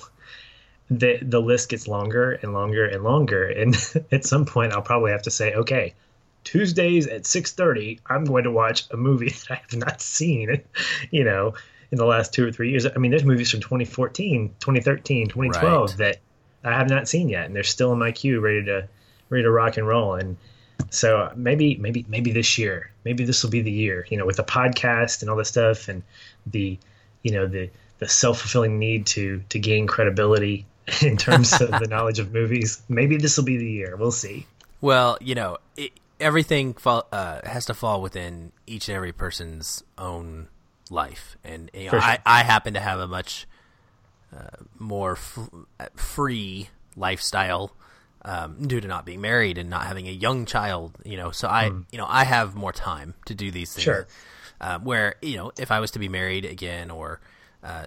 the 0.99 1.19
the 1.21 1.41
list 1.41 1.69
gets 1.69 1.87
longer 1.87 2.33
and 2.33 2.53
longer 2.53 2.85
and 2.85 3.03
longer. 3.03 3.45
And 3.47 3.75
at 4.11 4.25
some 4.25 4.45
point, 4.45 4.73
I'll 4.73 4.81
probably 4.81 5.11
have 5.11 5.23
to 5.23 5.31
say, 5.31 5.53
okay, 5.53 5.93
Tuesdays 6.43 7.07
at 7.07 7.25
six 7.25 7.51
thirty, 7.51 7.99
I'm 8.07 8.25
going 8.25 8.43
to 8.43 8.51
watch 8.51 8.85
a 8.91 8.97
movie 8.97 9.29
that 9.47 9.51
I 9.51 9.55
have 9.55 9.75
not 9.75 10.01
seen. 10.01 10.61
You 11.11 11.23
know, 11.23 11.53
in 11.91 11.99
the 11.99 12.05
last 12.05 12.33
two 12.33 12.47
or 12.47 12.51
three 12.51 12.71
years. 12.71 12.87
I 12.87 12.97
mean, 12.97 13.11
there's 13.11 13.23
movies 13.23 13.51
from 13.51 13.59
2014, 13.59 14.55
2013, 14.59 15.27
2012 15.27 15.89
right. 15.89 15.97
that 15.99 16.17
I 16.63 16.75
have 16.75 16.89
not 16.89 17.07
seen 17.07 17.29
yet, 17.29 17.45
and 17.45 17.55
they're 17.55 17.61
still 17.61 17.93
in 17.93 17.99
my 17.99 18.11
queue, 18.11 18.39
ready 18.39 18.65
to 18.65 18.87
ready 19.29 19.43
to 19.43 19.51
rock 19.51 19.77
and 19.77 19.87
roll. 19.87 20.15
And 20.15 20.37
so 20.89 21.31
maybe 21.35 21.75
maybe 21.75 22.03
maybe 22.07 22.31
this 22.31 22.57
year, 22.57 22.91
maybe 23.03 23.25
this 23.25 23.43
will 23.43 23.51
be 23.51 23.61
the 23.61 23.71
year. 23.71 24.07
You 24.09 24.17
know, 24.17 24.25
with 24.25 24.37
the 24.37 24.43
podcast 24.43 25.21
and 25.21 25.29
all 25.29 25.35
this 25.35 25.49
stuff, 25.49 25.87
and 25.87 26.01
the 26.47 26.79
you 27.21 27.31
know 27.31 27.45
the 27.45 27.69
the 27.99 28.09
self 28.09 28.39
fulfilling 28.39 28.79
need 28.79 29.05
to 29.07 29.43
to 29.49 29.59
gain 29.59 29.85
credibility 29.85 30.65
in 31.01 31.17
terms 31.17 31.61
of 31.61 31.71
the 31.71 31.87
knowledge 31.89 32.19
of 32.19 32.33
movies. 32.33 32.81
Maybe 32.89 33.17
this 33.17 33.37
will 33.37 33.45
be 33.45 33.57
the 33.57 33.69
year. 33.69 33.95
We'll 33.95 34.11
see. 34.11 34.45
Well, 34.81 35.17
you 35.21 35.35
know, 35.35 35.57
it, 35.77 35.91
everything 36.19 36.73
fall, 36.73 37.07
uh, 37.11 37.39
has 37.45 37.65
to 37.67 37.73
fall 37.73 38.01
within 38.01 38.51
each 38.67 38.89
and 38.89 38.95
every 38.95 39.13
person's 39.13 39.83
own 39.97 40.47
life, 40.89 41.37
and 41.43 41.71
you 41.73 41.85
know, 41.85 41.91
sure. 41.91 42.01
I, 42.01 42.19
I 42.25 42.43
happen 42.43 42.73
to 42.73 42.79
have 42.79 42.99
a 42.99 43.07
much 43.07 43.47
uh, 44.35 44.63
more 44.77 45.13
f- 45.13 45.49
free 45.95 46.69
lifestyle 46.95 47.71
um, 48.25 48.67
due 48.67 48.81
to 48.81 48.87
not 48.87 49.05
being 49.05 49.21
married 49.21 49.57
and 49.57 49.69
not 49.69 49.85
having 49.85 50.07
a 50.07 50.11
young 50.11 50.45
child. 50.45 50.97
You 51.05 51.17
know, 51.17 51.31
so 51.31 51.47
I 51.47 51.69
mm. 51.69 51.85
you 51.91 51.97
know 51.97 52.07
I 52.07 52.23
have 52.23 52.55
more 52.55 52.73
time 52.73 53.13
to 53.25 53.35
do 53.35 53.51
these 53.51 53.73
things. 53.73 53.83
Sure. 53.83 54.07
Uh, 54.59 54.79
where 54.79 55.15
you 55.21 55.37
know 55.37 55.51
if 55.57 55.71
I 55.71 55.79
was 55.79 55.91
to 55.91 55.99
be 55.99 56.09
married 56.09 56.45
again 56.45 56.91
or 56.91 57.19
uh, 57.63 57.85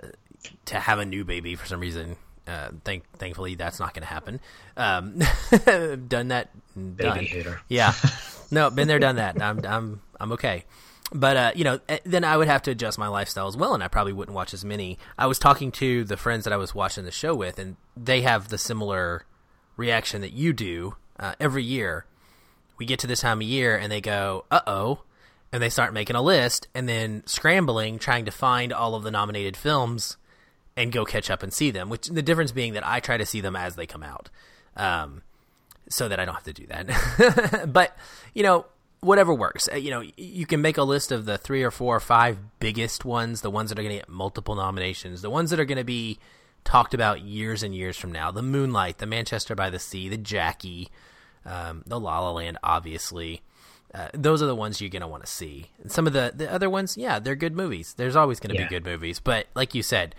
to 0.67 0.79
have 0.79 0.99
a 0.99 1.05
new 1.05 1.25
baby 1.25 1.55
for 1.55 1.67
some 1.67 1.81
reason. 1.81 2.17
Uh, 2.47 2.71
thank, 2.85 3.05
thankfully, 3.19 3.57
that's 3.57 3.81
not 3.81 3.93
going 3.93 4.03
to 4.03 4.09
happen. 4.09 4.41
Um, 4.77 5.19
done 6.09 6.29
that. 6.29 6.51
Baby 6.75 6.95
done. 6.97 7.25
hater. 7.25 7.61
Yeah, 7.69 7.93
no, 8.51 8.71
been 8.71 8.89
there, 8.89 8.99
done 8.99 9.17
that. 9.17 9.43
I'm, 9.43 9.65
I'm, 9.67 10.03
I'm 10.21 10.33
okay 10.33 10.65
but 11.13 11.37
uh, 11.37 11.53
you 11.55 11.65
know, 11.65 11.81
eh, 11.89 11.99
then 12.05 12.25
I 12.25 12.37
would 12.37 12.49
have 12.49 12.63
to 12.63 12.71
adjust 12.73 12.99
my 12.99 13.09
lifestyle 13.09 13.47
as 13.47 13.57
well, 13.57 13.75
and 13.75 13.83
I 13.83 13.89
probably 13.89 14.13
wouldn't 14.13 14.35
watch 14.35 14.53
as 14.53 14.65
many. 14.65 14.99
I 15.19 15.27
was 15.27 15.39
talking 15.39 15.71
to 15.73 16.05
the 16.05 16.17
friends 16.17 16.45
that 16.45 16.53
I 16.53 16.57
was 16.57 16.75
watching 16.75 17.05
the 17.05 17.11
show 17.11 17.35
with, 17.35 17.59
and 17.59 17.77
they 17.97 18.23
have 18.23 18.49
the 18.49 18.59
similar 18.59 19.25
reaction 19.77 20.21
that 20.23 20.33
you 20.33 20.53
do 20.53 20.97
uh, 21.19 21.35
every 21.39 21.63
year. 21.63 22.07
We 22.79 22.87
get 22.87 22.99
to 23.01 23.07
this 23.07 23.21
time 23.21 23.41
of 23.41 23.47
year, 23.47 23.77
and 23.77 23.91
they 23.91 24.01
go, 24.01 24.45
"Uh 24.51 24.61
oh," 24.67 25.03
and 25.53 25.63
they 25.63 25.71
start 25.71 25.93
making 25.95 26.17
a 26.17 26.23
list, 26.23 26.69
and 26.75 26.89
then 26.89 27.23
scrambling, 27.27 27.99
trying 27.99 28.25
to 28.25 28.33
find 28.33 28.73
all 28.73 28.95
of 28.95 29.05
the 29.05 29.11
nominated 29.11 29.57
films 29.57 30.17
and 30.77 30.93
go 30.93 31.05
catch 31.05 31.31
up 31.31 31.43
and 31.43 31.53
see 31.53 31.71
them. 31.71 31.89
Which 31.89 32.09
the 32.09 32.23
difference 32.23 32.53
being 32.53 32.75
that 32.75 32.87
I 32.87 33.01
try 33.01 33.17
to 33.17 33.27
see 33.27 33.41
them 33.41 33.57
as 33.57 33.77
they 33.77 33.87
come 33.87 34.03
out, 34.03 34.29
um, 34.77 35.23
so 35.89 36.09
that 36.09 36.21
I 36.21 36.25
don't 36.25 36.35
have 36.35 36.45
to 36.45 36.53
do 36.53 36.67
that. 36.67 37.69
but 37.73 37.97
you 38.35 38.43
know, 38.43 38.67
whatever 39.01 39.33
works. 39.35 39.69
Uh, 39.73 39.77
you 39.77 39.91
know, 39.91 40.03
you 40.17 40.47
can 40.47 40.61
make 40.61 40.77
a 40.77 40.83
list 40.83 41.13
of 41.13 41.25
the 41.25 41.39
three 41.39 41.63
or 41.63 41.71
four 41.71 41.97
or 41.97 42.01
five 42.01 42.39
biggest 42.59 43.05
ones, 43.05 43.41
the 43.41 43.51
ones 43.51 43.71
that 43.71 43.79
are 43.79 43.83
going 43.83 43.95
to 43.95 44.01
get 44.01 44.09
multiple 44.09 44.55
nominations, 44.55 45.23
the 45.23 45.31
ones 45.31 45.51
that 45.51 45.61
are 45.61 45.65
going 45.65 45.79
to 45.79 45.85
be 45.85 46.19
talked 46.65 46.95
about 46.95 47.23
years 47.23 47.63
and 47.63 47.75
years 47.75 47.97
from 47.97 48.13
now. 48.13 48.31
The 48.31 48.43
Moonlight, 48.43 48.99
the 48.99 49.07
Manchester 49.07 49.55
by 49.55 49.71
the 49.71 49.79
Sea, 49.79 50.09
the 50.09 50.17
Jackie, 50.17 50.89
um, 51.45 51.83
the 51.87 51.99
La 51.99 52.19
La 52.21 52.33
Land, 52.33 52.59
obviously. 52.63 53.43
Uh, 53.95 54.09
those 54.13 54.43
are 54.43 54.47
the 54.47 54.55
ones 54.55 54.81
you're 54.81 54.91
going 54.91 55.01
to 55.01 55.09
want 55.09 55.25
to 55.25 55.31
see. 55.31 55.67
And 55.81 55.91
some 55.91 56.07
of 56.07 56.13
the, 56.13 56.33
the 56.35 56.53
other 56.53 56.69
ones, 56.69 56.99
yeah, 56.99 57.19
they're 57.19 57.37
good 57.37 57.57
movies. 57.57 57.95
There's 57.97 58.17
always 58.17 58.41
going 58.41 58.55
to 58.55 58.61
yeah. 58.61 58.69
be 58.69 58.75
good 58.75 58.85
movies. 58.85 59.21
But 59.21 59.47
like 59.55 59.75
you 59.75 59.83
said, 59.83 60.15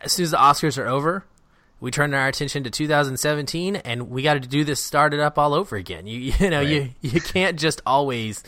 as 0.00 0.12
soon 0.12 0.24
as 0.24 0.30
the 0.30 0.36
Oscars 0.36 0.78
are 0.78 0.86
over, 0.86 1.24
we 1.80 1.90
turn 1.90 2.14
our 2.14 2.28
attention 2.28 2.62
to 2.64 2.70
2017 2.70 3.76
and 3.76 4.08
we 4.08 4.22
got 4.22 4.34
to 4.34 4.40
do 4.40 4.64
this 4.64 4.80
start 4.80 5.12
it 5.12 5.20
up 5.20 5.38
all 5.38 5.52
over 5.52 5.76
again. 5.76 6.06
You 6.06 6.18
you 6.38 6.50
know 6.50 6.60
right. 6.60 6.68
you 6.68 6.90
you 7.00 7.20
can't 7.20 7.58
just 7.58 7.82
always 7.84 8.42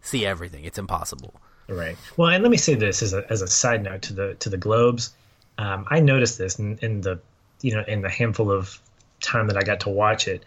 see 0.00 0.24
everything. 0.24 0.64
It's 0.64 0.78
impossible. 0.78 1.34
Right. 1.68 1.96
Well, 2.16 2.28
and 2.28 2.42
let 2.42 2.50
me 2.50 2.58
say 2.58 2.74
this 2.74 3.02
as 3.02 3.14
a 3.14 3.24
as 3.30 3.42
a 3.42 3.48
side 3.48 3.82
note 3.82 4.02
to 4.02 4.12
the 4.12 4.34
to 4.34 4.50
the 4.50 4.58
Globes. 4.58 5.14
Um, 5.56 5.86
I 5.88 6.00
noticed 6.00 6.36
this 6.36 6.58
in, 6.58 6.78
in 6.82 7.00
the 7.00 7.20
you 7.62 7.74
know 7.74 7.82
in 7.86 8.02
the 8.02 8.10
handful 8.10 8.50
of 8.50 8.78
time 9.20 9.46
that 9.46 9.56
I 9.56 9.62
got 9.62 9.80
to 9.80 9.90
watch 9.90 10.28
it. 10.28 10.44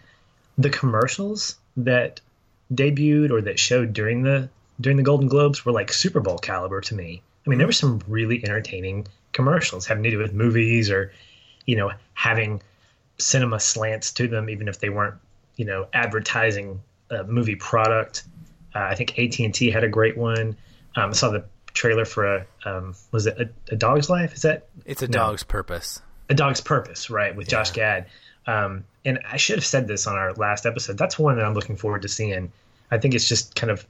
The 0.56 0.70
commercials 0.70 1.56
that 1.76 2.20
debuted 2.72 3.30
or 3.30 3.42
that 3.42 3.58
showed 3.58 3.92
during 3.92 4.22
the 4.22 4.48
during 4.80 4.96
the 4.96 5.02
Golden 5.02 5.28
Globes 5.28 5.64
were 5.64 5.72
like 5.72 5.92
Super 5.92 6.20
Bowl 6.20 6.38
caliber 6.38 6.80
to 6.82 6.94
me. 6.94 7.22
I 7.48 7.50
mean, 7.50 7.58
there 7.58 7.66
were 7.66 7.72
some 7.72 8.02
really 8.06 8.44
entertaining 8.44 9.08
commercials 9.32 9.86
having 9.86 10.02
to 10.02 10.10
do 10.10 10.18
with 10.18 10.34
movies 10.34 10.90
or 10.90 11.12
you 11.64 11.76
know, 11.76 11.92
having 12.14 12.62
cinema 13.18 13.60
slants 13.60 14.12
to 14.12 14.26
them, 14.26 14.48
even 14.48 14.68
if 14.68 14.80
they 14.80 14.88
weren't, 14.88 15.16
you 15.56 15.66
know, 15.66 15.86
advertising 15.92 16.80
a 17.10 17.24
movie 17.24 17.56
product. 17.56 18.24
Uh, 18.74 18.80
I 18.80 18.94
think 18.94 19.18
AT 19.18 19.38
and 19.38 19.54
T 19.54 19.70
had 19.70 19.84
a 19.84 19.88
great 19.88 20.16
one. 20.16 20.56
Um, 20.96 21.10
I 21.10 21.12
saw 21.12 21.30
the 21.30 21.44
trailer 21.74 22.06
for 22.06 22.36
a 22.36 22.46
um, 22.64 22.94
was 23.12 23.26
it 23.26 23.38
a, 23.38 23.50
a, 23.70 23.76
Dog's 23.76 24.08
Life? 24.08 24.34
Is 24.34 24.42
that? 24.42 24.68
It's 24.86 25.02
a 25.02 25.06
no. 25.08 25.12
Dog's 25.12 25.42
Purpose. 25.42 26.00
A 26.30 26.34
Dog's 26.34 26.62
Purpose, 26.62 27.10
right? 27.10 27.34
With 27.34 27.48
yeah. 27.48 27.58
Josh 27.58 27.70
Gad. 27.72 28.06
Um, 28.46 28.84
and 29.04 29.20
I 29.30 29.36
should 29.36 29.56
have 29.56 29.66
said 29.66 29.86
this 29.88 30.06
on 30.06 30.16
our 30.16 30.32
last 30.34 30.66
episode. 30.66 30.96
That's 30.98 31.18
one 31.18 31.36
that 31.36 31.44
I'm 31.44 31.54
looking 31.54 31.76
forward 31.76 32.02
to 32.02 32.08
seeing. 32.08 32.52
I 32.90 32.96
think 32.96 33.14
it's 33.14 33.28
just 33.28 33.54
kind 33.54 33.70
of 33.70 33.86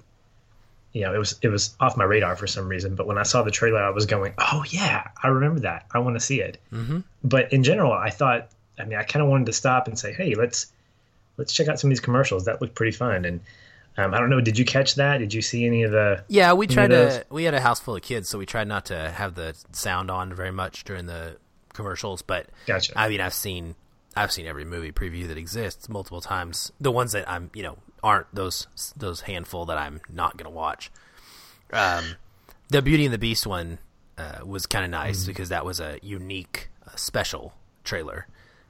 you 0.92 1.02
know, 1.02 1.14
it 1.14 1.18
was 1.18 1.38
it 1.42 1.48
was 1.48 1.76
off 1.80 1.96
my 1.96 2.04
radar 2.04 2.36
for 2.36 2.46
some 2.46 2.68
reason. 2.68 2.94
But 2.94 3.06
when 3.06 3.18
I 3.18 3.22
saw 3.22 3.42
the 3.42 3.50
trailer, 3.50 3.82
I 3.82 3.90
was 3.90 4.06
going, 4.06 4.34
"Oh 4.38 4.64
yeah, 4.68 5.08
I 5.22 5.28
remember 5.28 5.60
that. 5.60 5.86
I 5.92 5.98
want 5.98 6.16
to 6.16 6.20
see 6.20 6.40
it." 6.40 6.58
Mm-hmm. 6.72 7.00
But 7.24 7.52
in 7.52 7.62
general, 7.62 7.92
I 7.92 8.10
thought, 8.10 8.48
I 8.78 8.84
mean, 8.84 8.98
I 8.98 9.02
kind 9.02 9.22
of 9.22 9.28
wanted 9.28 9.46
to 9.46 9.52
stop 9.52 9.88
and 9.88 9.98
say, 9.98 10.12
"Hey, 10.12 10.34
let's 10.34 10.72
let's 11.36 11.52
check 11.52 11.68
out 11.68 11.78
some 11.78 11.88
of 11.88 11.92
these 11.92 12.00
commercials. 12.00 12.46
That 12.46 12.60
looked 12.60 12.74
pretty 12.74 12.96
fun." 12.96 13.24
And 13.24 13.40
um, 13.98 14.14
I 14.14 14.20
don't 14.20 14.30
know, 14.30 14.40
did 14.40 14.56
you 14.56 14.64
catch 14.64 14.94
that? 14.94 15.18
Did 15.18 15.34
you 15.34 15.42
see 15.42 15.66
any 15.66 15.82
of 15.82 15.90
the? 15.90 16.24
Yeah, 16.28 16.52
we 16.52 16.68
tried 16.68 16.88
to. 16.88 17.26
We 17.30 17.44
had 17.44 17.54
a 17.54 17.60
house 17.60 17.80
full 17.80 17.96
of 17.96 18.02
kids, 18.02 18.28
so 18.28 18.38
we 18.38 18.46
tried 18.46 18.68
not 18.68 18.86
to 18.86 19.10
have 19.10 19.34
the 19.34 19.56
sound 19.72 20.10
on 20.10 20.32
very 20.32 20.52
much 20.52 20.84
during 20.84 21.06
the 21.06 21.36
commercials. 21.74 22.22
But 22.22 22.46
gotcha. 22.66 22.92
I 22.96 23.08
mean, 23.08 23.20
I've 23.20 23.34
seen 23.34 23.74
I've 24.16 24.32
seen 24.32 24.46
every 24.46 24.64
movie 24.64 24.92
preview 24.92 25.28
that 25.28 25.36
exists 25.36 25.88
multiple 25.88 26.20
times. 26.20 26.72
The 26.80 26.92
ones 26.92 27.12
that 27.12 27.28
I'm, 27.28 27.50
you 27.54 27.62
know, 27.62 27.78
aren't 28.02 28.32
those 28.34 28.66
those 28.96 29.22
handful 29.22 29.66
that 29.66 29.78
I'm 29.78 30.00
not 30.10 30.36
going 30.36 30.50
to 30.50 30.56
watch. 30.56 30.90
Um, 31.72 32.16
the 32.68 32.82
Beauty 32.82 33.04
and 33.04 33.14
the 33.14 33.18
Beast 33.18 33.46
one 33.46 33.78
uh, 34.16 34.40
was 34.44 34.66
kind 34.66 34.84
of 34.84 34.90
nice 34.90 35.24
mm. 35.24 35.26
because 35.26 35.48
that 35.48 35.64
was 35.64 35.80
a 35.80 35.98
unique, 36.02 36.70
uh, 36.86 36.96
special 36.96 37.54
trailer 37.84 38.26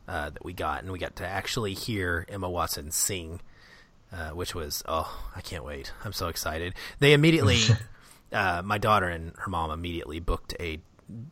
uh, 0.07 0.31
that 0.31 0.45
we 0.45 0.53
got, 0.53 0.83
and 0.83 0.93
we 0.93 0.99
got 0.99 1.17
to 1.17 1.27
actually 1.27 1.75
hear 1.75 2.27
Emma 2.29 2.49
Watson 2.49 2.91
sing, 2.91 3.41
uh, 4.13 4.31
which 4.31 4.55
was 4.55 4.83
oh, 4.87 5.31
I 5.35 5.41
can't 5.41 5.65
wait! 5.65 5.93
I'm 6.05 6.13
so 6.13 6.29
excited. 6.29 6.75
They 6.99 7.13
immediately, 7.13 7.59
uh, 8.33 8.63
my 8.65 8.79
daughter 8.79 9.09
and 9.09 9.33
her 9.39 9.51
mom 9.51 9.71
immediately 9.71 10.21
booked 10.21 10.55
a 10.61 10.81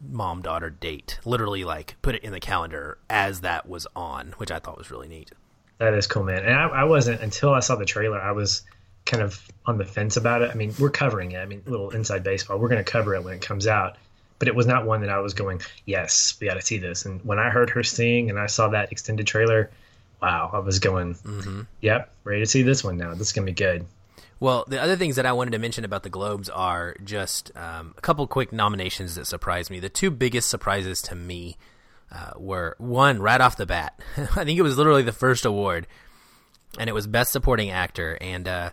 mom 0.08 0.42
daughter 0.42 0.70
date. 0.70 1.18
Literally, 1.24 1.64
like 1.64 1.96
put 2.02 2.14
it 2.14 2.24
in 2.24 2.32
the 2.32 2.40
calendar 2.40 2.98
as 3.08 3.40
that 3.40 3.68
was 3.68 3.86
on, 3.96 4.34
which 4.38 4.50
I 4.50 4.58
thought 4.58 4.78
was 4.78 4.90
really 4.90 5.08
neat. 5.08 5.30
That 5.78 5.94
is 5.94 6.06
cool, 6.06 6.24
man. 6.24 6.44
And 6.44 6.54
I, 6.54 6.68
I, 6.68 6.84
wasn't 6.84 7.20
until 7.20 7.52
I 7.52 7.60
saw 7.60 7.76
the 7.76 7.84
trailer. 7.84 8.20
I 8.20 8.32
was 8.32 8.62
kind 9.04 9.22
of 9.22 9.40
on 9.66 9.78
the 9.78 9.84
fence 9.84 10.16
about 10.16 10.42
it. 10.42 10.50
I 10.50 10.54
mean, 10.54 10.74
we're 10.78 10.90
covering 10.90 11.32
it. 11.32 11.38
I 11.38 11.46
mean, 11.46 11.62
little 11.66 11.90
inside 11.90 12.24
baseball. 12.24 12.58
We're 12.58 12.68
going 12.68 12.82
to 12.82 12.90
cover 12.90 13.14
it 13.14 13.22
when 13.22 13.34
it 13.34 13.42
comes 13.42 13.66
out. 13.66 13.96
But 14.38 14.48
it 14.48 14.54
was 14.54 14.66
not 14.66 14.86
one 14.86 15.00
that 15.00 15.10
I 15.10 15.18
was 15.20 15.34
going, 15.34 15.62
yes, 15.86 16.36
we 16.40 16.46
got 16.46 16.54
to 16.54 16.62
see 16.62 16.78
this. 16.78 17.06
And 17.06 17.24
when 17.24 17.38
I 17.38 17.48
heard 17.48 17.70
her 17.70 17.82
sing 17.82 18.28
and 18.28 18.38
I 18.38 18.46
saw 18.46 18.68
that 18.68 18.92
extended 18.92 19.26
trailer, 19.26 19.70
wow, 20.20 20.50
I 20.52 20.58
was 20.58 20.78
going, 20.78 21.14
mm-hmm. 21.14 21.62
yep, 21.80 22.12
ready 22.24 22.40
to 22.40 22.46
see 22.46 22.62
this 22.62 22.84
one 22.84 22.98
now. 22.98 23.12
This 23.12 23.28
is 23.28 23.32
going 23.32 23.46
to 23.46 23.52
be 23.52 23.56
good. 23.56 23.86
Well, 24.38 24.66
the 24.68 24.80
other 24.80 24.96
things 24.96 25.16
that 25.16 25.24
I 25.24 25.32
wanted 25.32 25.52
to 25.52 25.58
mention 25.58 25.84
about 25.84 26.02
the 26.02 26.10
Globes 26.10 26.50
are 26.50 26.94
just 27.02 27.50
um, 27.56 27.94
a 27.96 28.00
couple 28.02 28.26
quick 28.26 28.52
nominations 28.52 29.14
that 29.14 29.26
surprised 29.26 29.70
me. 29.70 29.80
The 29.80 29.88
two 29.88 30.10
biggest 30.10 30.50
surprises 30.50 31.00
to 31.02 31.14
me 31.14 31.56
uh, 32.10 32.32
were 32.36 32.76
won 32.78 33.20
right 33.20 33.40
off 33.40 33.56
the 33.56 33.66
bat. 33.66 33.98
I 34.16 34.44
think 34.44 34.58
it 34.58 34.62
was 34.62 34.78
literally 34.78 35.02
the 35.02 35.12
first 35.12 35.44
award, 35.44 35.86
and 36.78 36.88
it 36.88 36.92
was 36.92 37.06
Best 37.06 37.32
Supporting 37.32 37.70
Actor. 37.70 38.18
And 38.20 38.46
uh, 38.46 38.70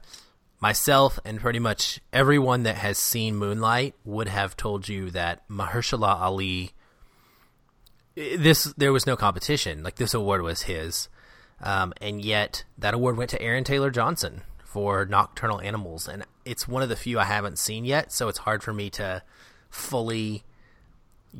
myself 0.59 1.19
and 1.25 1.39
pretty 1.39 1.59
much 1.59 1.99
everyone 2.11 2.63
that 2.63 2.75
has 2.77 2.97
seen 2.97 3.35
Moonlight 3.35 3.95
would 4.05 4.27
have 4.27 4.55
told 4.55 4.87
you 4.87 5.09
that 5.11 5.47
Mahershala 5.49 6.19
Ali. 6.21 6.71
This 8.15 8.65
there 8.77 8.93
was 8.93 9.07
no 9.07 9.17
competition. 9.17 9.83
Like 9.83 9.95
this 9.95 10.13
award 10.13 10.43
was 10.43 10.63
his, 10.63 11.09
um, 11.61 11.93
and 11.99 12.23
yet 12.23 12.63
that 12.77 12.93
award 12.93 13.17
went 13.17 13.31
to 13.31 13.41
Aaron 13.41 13.63
Taylor 13.63 13.89
Johnson 13.89 14.41
for 14.63 15.05
Nocturnal 15.05 15.59
Animals, 15.61 16.07
and 16.07 16.23
it's 16.45 16.67
one 16.67 16.83
of 16.83 16.89
the 16.89 16.95
few 16.95 17.19
I 17.19 17.25
haven't 17.25 17.57
seen 17.57 17.85
yet. 17.85 18.11
So 18.11 18.27
it's 18.27 18.39
hard 18.39 18.61
for 18.61 18.71
me 18.71 18.91
to 18.91 19.23
fully 19.71 20.43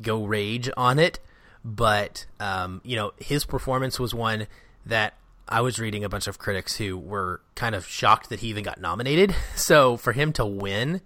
go 0.02 0.24
rage 0.24 0.68
on 0.76 0.98
it 0.98 1.20
but 1.64 2.26
um, 2.38 2.80
you 2.84 2.96
know 2.96 3.12
his 3.18 3.44
performance 3.44 3.98
was 3.98 4.14
one 4.14 4.46
that 4.86 5.14
I 5.48 5.60
was 5.60 5.78
reading 5.78 6.04
a 6.04 6.08
bunch 6.08 6.26
of 6.26 6.38
critics 6.38 6.76
who 6.76 6.96
were 6.96 7.40
kind 7.54 7.74
of 7.74 7.86
shocked 7.86 8.28
that 8.30 8.40
he 8.40 8.48
even 8.48 8.64
got 8.64 8.80
nominated. 8.80 9.34
So 9.56 9.96
for 9.96 10.12
him 10.12 10.32
to 10.34 10.44
win 10.44 11.00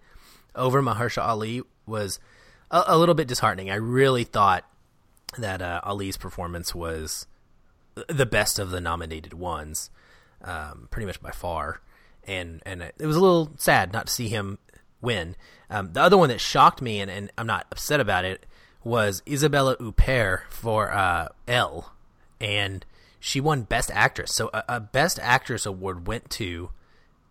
over 0.55 0.83
Mahershala 0.83 1.29
Ali 1.29 1.62
was 1.87 2.19
a, 2.71 2.83
a 2.88 2.99
little 2.99 3.15
bit 3.15 3.29
disheartening. 3.29 3.71
I 3.71 3.77
really 3.77 4.25
thought 4.25 4.65
that 5.37 5.62
uh, 5.62 5.81
Ali's 5.85 6.17
performance 6.17 6.75
was 6.75 7.27
the 8.09 8.27
best 8.27 8.59
of 8.59 8.71
the 8.71 8.81
nominated 8.81 9.35
ones, 9.35 9.91
um, 10.43 10.88
pretty 10.91 11.07
much 11.07 11.21
by 11.21 11.31
far. 11.31 11.81
And 12.27 12.62
and 12.67 12.83
it 12.83 13.07
was 13.07 13.17
a 13.17 13.21
little 13.21 13.53
sad 13.57 13.93
not 13.93 14.07
to 14.07 14.12
see 14.12 14.29
him 14.29 14.59
win. 15.00 15.37
Um, 15.71 15.93
the 15.93 16.03
other 16.03 16.17
one 16.17 16.29
that 16.31 16.41
shocked 16.41 16.83
me, 16.83 17.00
and, 17.00 17.11
and 17.11 17.31
I'm 17.38 17.47
not 17.47 17.67
upset 17.71 18.00
about 18.00 18.25
it, 18.25 18.47
was 18.88 19.23
Isabella 19.28 19.76
Huppert 19.76 20.40
for 20.49 20.92
uh, 20.92 21.28
Elle, 21.47 21.92
and 22.40 22.85
she 23.21 23.40
won 23.40 23.62
Best 23.62 23.90
Actress. 23.92 24.35
So 24.35 24.50
a, 24.52 24.64
a 24.68 24.80
Best 24.80 25.21
Actress 25.21 25.66
award 25.66 26.07
went 26.07 26.30
to 26.30 26.71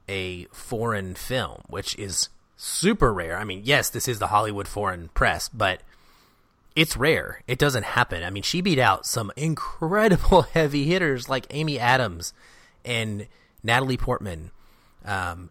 a 0.07 0.45
foreign 0.45 1.15
film, 1.15 1.63
which 1.67 1.97
is 1.97 2.29
super 2.55 3.13
rare. 3.13 3.37
I 3.37 3.43
mean, 3.43 3.61
yes, 3.65 3.89
this 3.89 4.07
is 4.07 4.19
the 4.19 4.27
Hollywood 4.27 4.67
Foreign 4.67 5.09
Press, 5.09 5.49
but 5.49 5.81
it's 6.75 6.95
rare. 6.95 7.41
It 7.47 7.59
doesn't 7.59 7.83
happen. 7.83 8.23
I 8.23 8.29
mean, 8.29 8.43
she 8.43 8.61
beat 8.61 8.79
out 8.79 9.05
some 9.05 9.31
incredible 9.35 10.41
heavy 10.53 10.85
hitters 10.85 11.27
like 11.27 11.47
Amy 11.49 11.79
Adams 11.79 12.33
and 12.85 13.27
Natalie 13.63 13.97
Portman. 13.97 14.51
Um, 15.03 15.49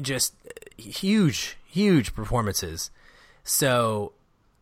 just 0.00 0.34
huge, 0.76 1.56
huge 1.66 2.14
performances. 2.14 2.90
So 3.42 4.12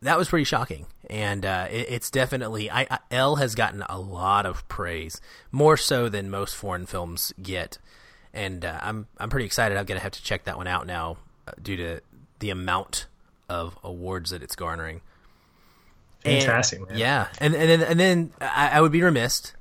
that 0.03 0.19
was 0.19 0.29
pretty 0.29 0.45
shocking, 0.45 0.87
and 1.11 1.45
uh, 1.45 1.67
it, 1.71 1.87
it's 1.91 2.11
definitely 2.11 2.71
I, 2.71 2.87
I, 2.91 3.35
has 3.39 3.55
gotten 3.55 3.83
a 3.83 3.99
lot 3.99 4.47
of 4.47 4.67
praise, 4.69 5.21
more 5.51 5.77
so 5.77 6.09
than 6.09 6.31
most 6.31 6.55
foreign 6.55 6.87
films 6.87 7.33
get, 7.43 7.79
and 8.33 8.65
uh, 8.65 8.79
I'm 8.83 9.07
I'm 9.19 9.31
pretty 9.31 9.47
excited. 9.47 9.77
I'm 9.77 9.85
gonna 9.85 10.01
have 10.01 10.13
to 10.13 10.23
check 10.23 10.45
that 10.45 10.57
one 10.57 10.67
out 10.67 10.87
now, 10.87 11.17
uh, 11.47 11.53
due 11.61 11.77
to 11.77 12.01
the 12.39 12.51
amount 12.51 13.07
of 13.49 13.77
awards 13.83 14.31
that 14.31 14.43
it's 14.43 14.55
garnering. 14.55 15.01
Fantastic, 16.21 16.81
and, 16.81 16.89
man. 16.91 16.99
Yeah, 16.99 17.29
and 17.41 17.55
and 17.55 17.69
then 17.69 17.83
and 17.83 18.01
then 18.01 18.33
I, 18.41 18.71
I 18.75 18.81
would 18.81 18.93
be 18.93 19.03
remiss 19.03 19.53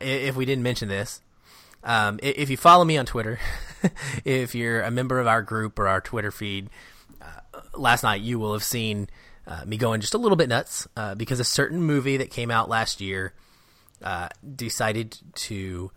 if 0.00 0.36
we 0.36 0.44
didn't 0.44 0.62
mention 0.62 0.88
this. 0.88 1.20
Um, 1.82 2.20
if 2.22 2.50
you 2.50 2.56
follow 2.56 2.84
me 2.84 2.98
on 2.98 3.06
Twitter, 3.06 3.38
if 4.24 4.54
you're 4.54 4.82
a 4.82 4.90
member 4.90 5.18
of 5.18 5.26
our 5.26 5.42
group 5.42 5.78
or 5.78 5.88
our 5.88 6.00
Twitter 6.00 6.30
feed, 6.30 6.68
uh, 6.68 6.70
last 7.74 8.02
night 8.02 8.20
you 8.20 8.38
will 8.38 8.52
have 8.52 8.64
seen 8.64 9.08
uh, 9.46 9.64
me 9.64 9.76
going 9.76 10.00
just 10.00 10.14
a 10.14 10.18
little 10.18 10.36
bit 10.36 10.48
nuts 10.48 10.86
uh, 10.96 11.14
because 11.14 11.40
a 11.40 11.44
certain 11.44 11.82
movie 11.82 12.16
that 12.16 12.30
came 12.30 12.50
out 12.50 12.68
last 12.68 13.00
year 13.00 13.32
uh, 14.02 14.28
decided 14.56 15.18
to 15.34 15.90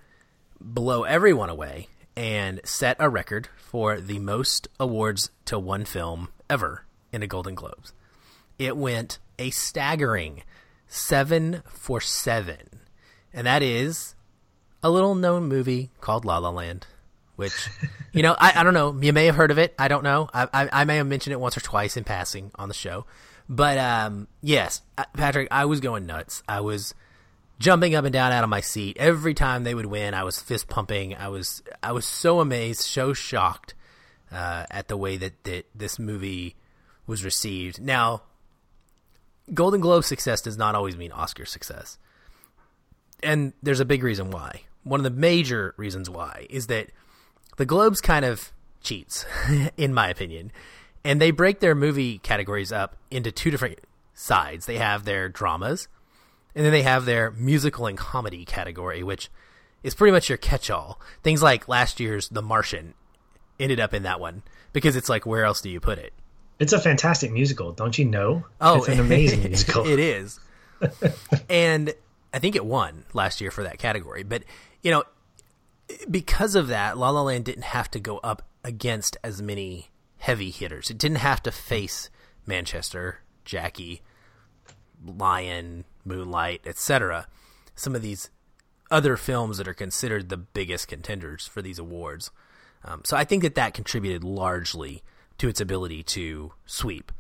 blow 0.60 1.04
everyone 1.04 1.50
away 1.50 1.88
and 2.16 2.62
set 2.64 2.96
a 3.00 3.10
record 3.10 3.48
for 3.58 4.00
the 4.00 4.20
most 4.20 4.68
awards 4.80 5.32
to 5.46 5.58
one 5.58 5.86
film 5.86 6.30
ever 6.50 6.86
in 7.12 7.24
a 7.24 7.28
Golden 7.28 7.56
Globes. 7.56 7.94
It 8.60 8.78
went 8.78 9.20
a 9.40 9.50
staggering 9.50 10.44
seven 10.88 11.64
for 11.68 12.00
seven, 12.00 12.82
and 13.34 13.48
that 13.48 13.64
is 13.64 14.16
a 14.84 14.92
little 14.92 15.16
known 15.16 15.46
movie 15.46 15.90
called 16.02 16.26
La 16.26 16.38
La 16.38 16.50
Land, 16.50 16.86
which, 17.36 17.70
you 18.12 18.22
know, 18.22 18.36
I, 18.38 18.60
I 18.60 18.64
don't 18.64 18.74
know. 18.74 18.98
You 19.02 19.14
may 19.14 19.26
have 19.26 19.36
heard 19.36 19.52
of 19.52 19.58
it. 19.58 19.74
I 19.78 19.88
don't 19.88 20.04
know. 20.04 20.30
I, 20.34 20.48
I, 20.54 20.70
I 20.72 20.86
may 20.86 20.98
have 20.98 21.08
mentioned 21.08 21.34
it 21.34 21.40
once 21.40 21.58
or 21.58 21.62
twice 21.62 21.98
in 21.98 22.04
passing 22.04 22.52
on 22.56 22.68
the 22.68 22.74
show. 22.74 23.06
But 23.50 23.78
um, 23.78 24.28
yes, 24.42 24.82
Patrick, 25.14 25.48
I 25.52 25.66
was 25.66 25.80
going 25.80 26.06
nuts. 26.06 26.44
I 26.48 26.62
was 26.62 26.94
jumping 27.60 27.96
up 27.96 28.06
and 28.06 28.14
down 28.14 28.32
out 28.32 28.44
of 28.44 28.50
my 28.50 28.62
seat 28.62 28.98
every 29.00 29.34
time 29.34 29.64
they 29.64 29.76
would 29.76 29.86
win. 29.86 30.14
I 30.14 30.24
was 30.24 30.40
fist 30.40 30.68
pumping. 30.68 31.16
I 31.16 31.28
was 31.28 31.64
I 31.82 31.92
was 31.92 32.06
so 32.06 32.40
amazed, 32.40 32.82
so 32.82 33.14
shocked 33.14 33.74
uh, 34.32 34.66
at 34.72 34.88
the 34.88 34.98
way 34.98 35.18
that, 35.18 35.44
that 35.44 35.66
this 35.76 36.00
movie 36.00 36.56
was 37.06 37.24
received. 37.24 37.82
Now, 37.82 38.24
Golden 39.54 39.82
Globe 39.82 40.04
success 40.04 40.42
does 40.42 40.58
not 40.58 40.76
always 40.76 40.96
mean 40.96 41.12
Oscar 41.12 41.46
success, 41.46 41.98
and 43.22 43.54
there's 43.62 43.82
a 43.82 43.86
big 43.86 44.04
reason 44.04 44.32
why 44.32 44.62
one 44.84 45.00
of 45.00 45.04
the 45.04 45.10
major 45.10 45.74
reasons 45.78 46.10
why 46.10 46.48
is 46.50 46.68
that 46.68 46.90
the 47.58 47.66
Globes 47.66 48.02
kind 48.02 48.26
of 48.26 48.52
cheats, 48.82 49.26
in 49.78 49.94
my 49.94 50.10
opinion, 50.10 50.52
and 51.04 51.22
they 51.22 51.32
break 51.32 51.60
their 51.60 51.76
movie 51.76 52.20
categories 52.20 52.72
up 52.72 52.98
into 53.12 53.32
two 53.32 53.52
different 53.52 53.80
sides. 54.14 54.66
They 54.66 54.78
have 54.78 55.06
their 55.06 55.30
dramas, 55.30 55.88
and 56.56 56.66
then 56.66 56.72
they 56.72 56.84
have 56.84 57.06
their 57.06 57.32
musical 57.32 57.88
and 57.88 57.98
comedy 57.98 58.46
category, 58.46 59.04
which 59.04 59.30
is 59.84 59.96
pretty 59.96 60.12
much 60.12 60.30
your 60.30 60.38
catch-all. 60.38 61.00
Things 61.24 61.44
like 61.44 61.68
last 61.68 62.00
year's 62.00 62.30
The 62.30 62.42
Martian 62.42 62.94
ended 63.60 63.80
up 63.80 63.94
in 63.94 64.04
that 64.04 64.20
one 64.20 64.44
because 64.72 64.96
it's 64.96 65.10
like, 65.10 65.26
where 65.26 65.44
else 65.46 65.62
do 65.62 65.70
you 65.70 65.80
put 65.80 65.98
it? 65.98 66.14
It's 66.60 66.74
a 66.74 66.80
fantastic 66.80 67.32
musical, 67.32 67.72
don't 67.74 67.98
you 67.98 68.06
know? 68.06 68.46
Oh, 68.62 68.78
it's 68.78 68.88
an 68.88 69.00
amazing 69.00 69.44
musical. 69.50 69.86
it 69.86 70.00
is, 70.00 70.40
and 71.50 71.94
I 72.34 72.40
think 72.40 72.56
it 72.56 72.66
won 72.66 73.06
last 73.14 73.42
year 73.42 73.52
for 73.52 73.64
that 73.64 73.80
category. 73.80 74.24
But 74.24 74.44
you 74.82 74.92
know, 74.92 75.04
because 76.10 76.56
of 76.56 76.68
that, 76.68 76.98
La 76.98 77.10
La 77.10 77.22
Land 77.22 77.46
didn't 77.46 77.64
have 77.64 77.90
to 77.92 78.00
go 78.00 78.18
up 78.20 78.44
against 78.64 79.18
as 79.24 79.42
many 79.42 79.90
heavy 80.18 80.52
hitters. 80.52 80.90
It 80.90 80.98
didn't 80.98 81.18
have 81.18 81.44
to 81.44 81.52
face 81.52 82.10
Manchester, 82.46 83.20
Jackie, 83.46 84.02
Lion, 85.06 85.86
Moonlight, 86.06 86.62
etc. 86.66 87.28
Some 87.76 87.96
of 87.96 88.02
these 88.02 88.30
other 88.92 89.18
films 89.18 89.58
that 89.58 89.68
are 89.68 89.74
considered 89.74 90.30
the 90.30 90.38
biggest 90.38 90.88
contenders 90.88 91.48
for 91.48 91.62
these 91.62 91.80
awards. 91.80 92.32
Um, 92.86 93.02
so 93.04 93.18
I 93.18 93.24
think 93.24 93.44
that 93.44 93.56
that 93.56 93.74
contributed 93.74 94.24
largely 94.24 95.04
to 95.38 95.48
its 95.48 95.60
ability 95.60 96.04
to 96.04 96.54
sweep 96.66 97.12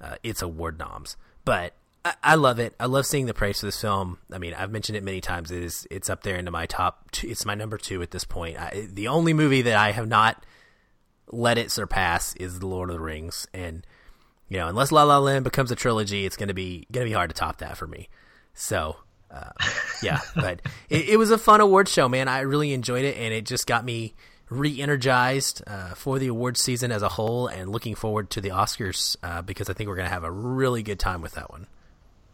uh, 0.00 0.16
its 0.22 0.42
award 0.42 0.78
noms. 0.78 1.16
But 1.44 1.74
I, 2.04 2.14
I, 2.22 2.34
love 2.34 2.58
it. 2.58 2.74
I 2.80 2.86
love 2.86 3.06
seeing 3.06 3.26
the 3.26 3.34
praise 3.34 3.60
for 3.60 3.66
this 3.66 3.80
film. 3.80 4.18
I 4.32 4.38
mean, 4.38 4.54
I've 4.54 4.72
mentioned 4.72 4.96
it 4.96 5.04
many 5.04 5.20
times. 5.20 5.50
It 5.50 5.62
is 5.62 5.86
it's 5.90 6.10
up 6.10 6.22
there 6.22 6.36
into 6.36 6.50
my 6.50 6.66
top. 6.66 7.10
Two, 7.12 7.28
it's 7.28 7.44
my 7.44 7.54
number 7.54 7.78
two 7.78 8.02
at 8.02 8.10
this 8.10 8.24
point. 8.24 8.58
I, 8.58 8.88
the 8.90 9.08
only 9.08 9.32
movie 9.32 9.62
that 9.62 9.76
I 9.76 9.92
have 9.92 10.08
not 10.08 10.44
let 11.28 11.58
it 11.58 11.70
surpass 11.70 12.34
is 12.36 12.58
The 12.58 12.66
Lord 12.66 12.90
of 12.90 12.96
the 12.96 13.02
Rings, 13.02 13.46
and 13.54 13.86
you 14.48 14.58
know, 14.58 14.68
unless 14.68 14.92
La 14.92 15.04
La 15.04 15.18
Land 15.18 15.44
becomes 15.44 15.70
a 15.70 15.76
trilogy, 15.76 16.26
it's 16.26 16.36
gonna 16.36 16.54
be 16.54 16.86
gonna 16.90 17.06
be 17.06 17.12
hard 17.12 17.30
to 17.30 17.36
top 17.36 17.58
that 17.58 17.76
for 17.76 17.86
me. 17.86 18.08
So. 18.54 18.96
Uh, 19.30 19.48
yeah, 20.02 20.20
but 20.36 20.60
it, 20.90 21.08
it 21.08 21.16
was 21.16 21.30
a 21.30 21.38
fun 21.38 21.62
award 21.62 21.88
show, 21.88 22.06
man. 22.06 22.28
I 22.28 22.40
really 22.40 22.74
enjoyed 22.74 23.06
it, 23.06 23.16
and 23.16 23.32
it 23.32 23.46
just 23.46 23.66
got 23.66 23.82
me 23.82 24.14
re-energized 24.50 25.62
uh, 25.66 25.94
for 25.94 26.18
the 26.18 26.26
award 26.26 26.58
season 26.58 26.92
as 26.92 27.00
a 27.00 27.08
whole 27.08 27.46
and 27.46 27.70
looking 27.70 27.94
forward 27.94 28.28
to 28.28 28.40
the 28.42 28.50
oscars 28.50 29.16
uh, 29.22 29.40
because 29.40 29.70
i 29.70 29.72
think 29.72 29.88
we're 29.88 29.96
going 29.96 30.06
to 30.06 30.12
have 30.12 30.24
a 30.24 30.30
really 30.30 30.82
good 30.82 30.98
time 30.98 31.22
with 31.22 31.32
that 31.32 31.50
one 31.50 31.66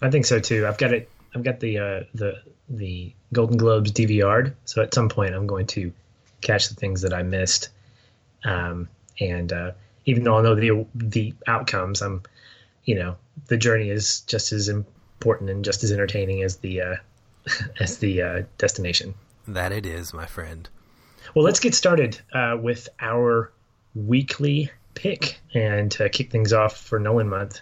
i 0.02 0.10
think 0.10 0.26
so 0.26 0.38
too. 0.38 0.66
I've 0.66 0.78
got 0.78 0.92
it 0.92 1.10
i've 1.34 1.42
got 1.42 1.60
the 1.60 1.78
uh, 1.78 2.00
the 2.14 2.42
the 2.68 3.14
golden 3.32 3.56
globes 3.56 3.92
dvr'd 3.92 4.54
so 4.64 4.82
at 4.82 4.94
some 4.94 5.08
point 5.08 5.34
i'm 5.34 5.46
going 5.46 5.66
to 5.66 5.92
catch 6.40 6.68
the 6.68 6.74
things 6.74 7.02
that 7.02 7.12
i 7.12 7.22
missed. 7.22 7.70
Um, 8.44 8.88
and 9.20 9.52
uh, 9.52 9.72
even 10.06 10.22
though 10.22 10.38
i 10.38 10.42
know 10.42 10.54
the 10.54 10.86
the 10.94 11.34
outcomes 11.46 12.02
i'm 12.02 12.22
you 12.84 12.94
know 12.94 13.16
the 13.46 13.56
journey 13.56 13.90
is 13.90 14.20
just 14.22 14.52
as 14.52 14.68
important 14.68 15.50
and 15.50 15.64
just 15.64 15.84
as 15.84 15.92
entertaining 15.92 16.42
as 16.42 16.56
the 16.56 16.80
uh, 16.80 16.96
as 17.80 17.98
the 17.98 18.22
uh, 18.22 18.42
destination. 18.56 19.14
That 19.46 19.72
it 19.72 19.86
is 19.86 20.12
my 20.12 20.26
friend. 20.26 20.68
Well, 21.34 21.44
let's 21.44 21.60
get 21.60 21.74
started 21.74 22.20
uh, 22.32 22.56
with 22.60 22.88
our 23.00 23.52
weekly 23.94 24.70
pick 24.94 25.40
and 25.54 25.90
to 25.92 26.08
kick 26.08 26.30
things 26.30 26.52
off 26.52 26.76
for 26.76 26.98
Nolan 26.98 27.28
month 27.28 27.60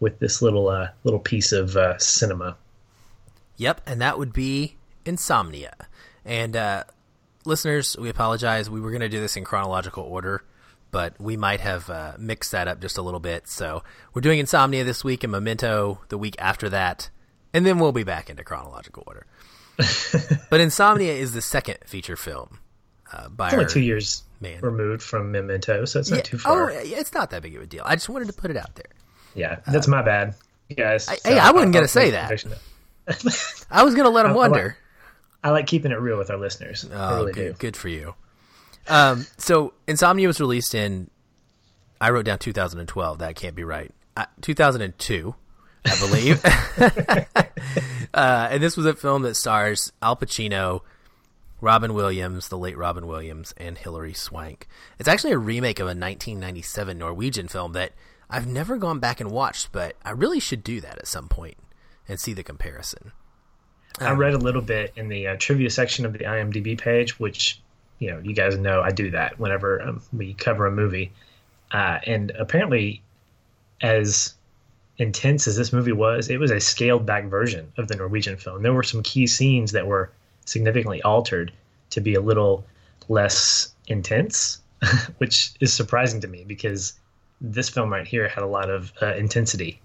with 0.00 0.18
this 0.18 0.42
little 0.42 0.68
uh, 0.68 0.88
little 1.04 1.20
piece 1.20 1.52
of 1.52 1.76
uh, 1.76 1.98
cinema. 1.98 2.56
Yep, 3.56 3.82
and 3.86 4.00
that 4.00 4.18
would 4.18 4.32
be 4.32 4.76
Insomnia. 5.04 5.74
And 6.24 6.56
uh, 6.56 6.84
listeners, 7.44 7.96
we 7.98 8.08
apologize. 8.08 8.68
We 8.68 8.80
were 8.80 8.90
going 8.90 9.00
to 9.00 9.08
do 9.08 9.20
this 9.20 9.36
in 9.36 9.44
chronological 9.44 10.02
order, 10.04 10.44
but 10.90 11.18
we 11.20 11.36
might 11.36 11.60
have 11.60 11.88
uh, 11.88 12.12
mixed 12.18 12.52
that 12.52 12.68
up 12.68 12.80
just 12.80 12.98
a 12.98 13.02
little 13.02 13.20
bit. 13.20 13.48
So 13.48 13.82
we're 14.12 14.22
doing 14.22 14.38
Insomnia 14.38 14.84
this 14.84 15.02
week 15.04 15.24
and 15.24 15.30
Memento 15.30 16.00
the 16.08 16.18
week 16.18 16.36
after 16.38 16.68
that, 16.68 17.10
and 17.54 17.64
then 17.64 17.78
we'll 17.78 17.92
be 17.92 18.04
back 18.04 18.28
into 18.28 18.44
chronological 18.44 19.04
order. 19.06 19.26
but 20.50 20.60
Insomnia 20.60 21.12
is 21.12 21.32
the 21.32 21.42
second 21.42 21.78
feature 21.86 22.16
film 22.16 22.58
uh, 23.12 23.28
by 23.28 23.48
it's 23.48 23.54
only 23.54 23.66
two 23.66 23.80
years 23.80 24.24
man. 24.40 24.60
removed 24.60 25.02
from 25.02 25.32
Memento, 25.32 25.84
so 25.84 26.00
it's 26.00 26.10
not 26.10 26.16
yeah. 26.16 26.22
too 26.22 26.38
far. 26.38 26.70
Oh, 26.70 26.74
it's 26.74 27.12
not 27.12 27.30
that 27.30 27.42
big 27.42 27.56
of 27.56 27.62
a 27.62 27.66
deal. 27.66 27.82
I 27.86 27.94
just 27.94 28.08
wanted 28.08 28.26
to 28.28 28.32
put 28.32 28.50
it 28.50 28.56
out 28.56 28.74
there. 28.74 28.86
Yeah, 29.36 29.60
that's 29.66 29.86
uh, 29.86 29.90
my 29.90 30.02
bad, 30.02 30.34
guys. 30.74 31.08
I, 31.08 31.16
so 31.16 31.30
hey, 31.30 31.38
I 31.38 31.52
wasn't 31.52 31.74
gonna 31.74 31.88
say 31.88 32.10
that. 32.10 32.44
I 33.70 33.84
was 33.84 33.94
gonna 33.94 34.10
let 34.10 34.24
them 34.24 34.34
wonder. 34.34 34.58
I 34.60 34.62
like, 34.64 34.76
I 35.44 35.50
like, 35.50 35.66
keeping 35.66 35.92
it 35.92 36.00
real 36.00 36.18
with 36.18 36.30
our 36.30 36.38
listeners. 36.38 36.88
Oh, 36.90 37.18
really 37.18 37.32
good, 37.32 37.58
good 37.58 37.76
for 37.76 37.88
you. 37.88 38.14
Um, 38.88 39.26
so 39.36 39.74
Insomnia 39.86 40.26
was 40.26 40.40
released 40.40 40.74
in. 40.74 41.10
I 42.00 42.10
wrote 42.10 42.24
down 42.24 42.38
2012. 42.38 43.18
That 43.18 43.36
can't 43.36 43.54
be 43.54 43.64
right. 43.64 43.92
Uh, 44.16 44.26
2002, 44.40 45.34
I 45.84 45.98
believe. 45.98 46.44
uh, 48.14 48.48
and 48.50 48.62
this 48.62 48.76
was 48.76 48.86
a 48.86 48.94
film 48.94 49.22
that 49.22 49.34
stars 49.34 49.92
Al 50.02 50.16
Pacino, 50.16 50.80
Robin 51.60 51.94
Williams, 51.94 52.48
the 52.48 52.58
late 52.58 52.76
Robin 52.76 53.06
Williams, 53.06 53.54
and 53.56 53.78
Hilary 53.78 54.14
Swank. 54.14 54.68
It's 54.98 55.08
actually 55.08 55.32
a 55.32 55.38
remake 55.38 55.78
of 55.80 55.86
a 55.86 55.96
1997 55.96 56.98
Norwegian 56.98 57.48
film 57.48 57.72
that 57.72 57.92
I've 58.28 58.46
never 58.46 58.76
gone 58.76 58.98
back 58.98 59.20
and 59.20 59.30
watched, 59.30 59.70
but 59.72 59.94
I 60.04 60.10
really 60.10 60.40
should 60.40 60.64
do 60.64 60.80
that 60.80 60.98
at 60.98 61.06
some 61.06 61.28
point 61.28 61.56
and 62.08 62.18
see 62.18 62.32
the 62.32 62.42
comparison. 62.42 63.12
Um, 64.00 64.06
I 64.08 64.10
read 64.12 64.34
a 64.34 64.38
little 64.38 64.62
bit 64.62 64.92
in 64.96 65.08
the 65.08 65.28
uh, 65.28 65.36
trivia 65.38 65.70
section 65.70 66.04
of 66.04 66.12
the 66.12 66.20
IMDb 66.20 66.78
page, 66.78 67.18
which 67.18 67.60
you 67.98 68.10
know 68.10 68.18
you 68.18 68.34
guys 68.34 68.56
know 68.58 68.82
I 68.82 68.90
do 68.90 69.10
that 69.12 69.38
whenever 69.38 69.80
um, 69.80 70.02
we 70.12 70.34
cover 70.34 70.66
a 70.66 70.72
movie, 70.72 71.12
uh, 71.72 71.98
and 72.06 72.30
apparently, 72.32 73.02
as 73.80 74.34
intense 74.98 75.46
as 75.46 75.56
this 75.56 75.72
movie 75.72 75.92
was, 75.92 76.28
it 76.28 76.38
was 76.38 76.50
a 76.50 76.60
scaled 76.60 77.06
back 77.06 77.24
version 77.26 77.72
of 77.76 77.88
the 77.88 77.96
Norwegian 77.96 78.36
film. 78.36 78.62
There 78.62 78.72
were 78.72 78.82
some 78.82 79.02
key 79.02 79.26
scenes 79.26 79.72
that 79.72 79.86
were 79.86 80.10
significantly 80.44 81.02
altered 81.02 81.52
to 81.90 82.00
be 82.00 82.14
a 82.14 82.20
little 82.20 82.64
less 83.08 83.74
intense, 83.88 84.60
which 85.18 85.52
is 85.60 85.72
surprising 85.72 86.20
to 86.22 86.28
me 86.28 86.44
because 86.46 86.94
this 87.40 87.68
film 87.68 87.92
right 87.92 88.06
here 88.06 88.28
had 88.28 88.42
a 88.42 88.46
lot 88.46 88.70
of 88.70 88.92
uh, 89.00 89.14
intensity. 89.14 89.80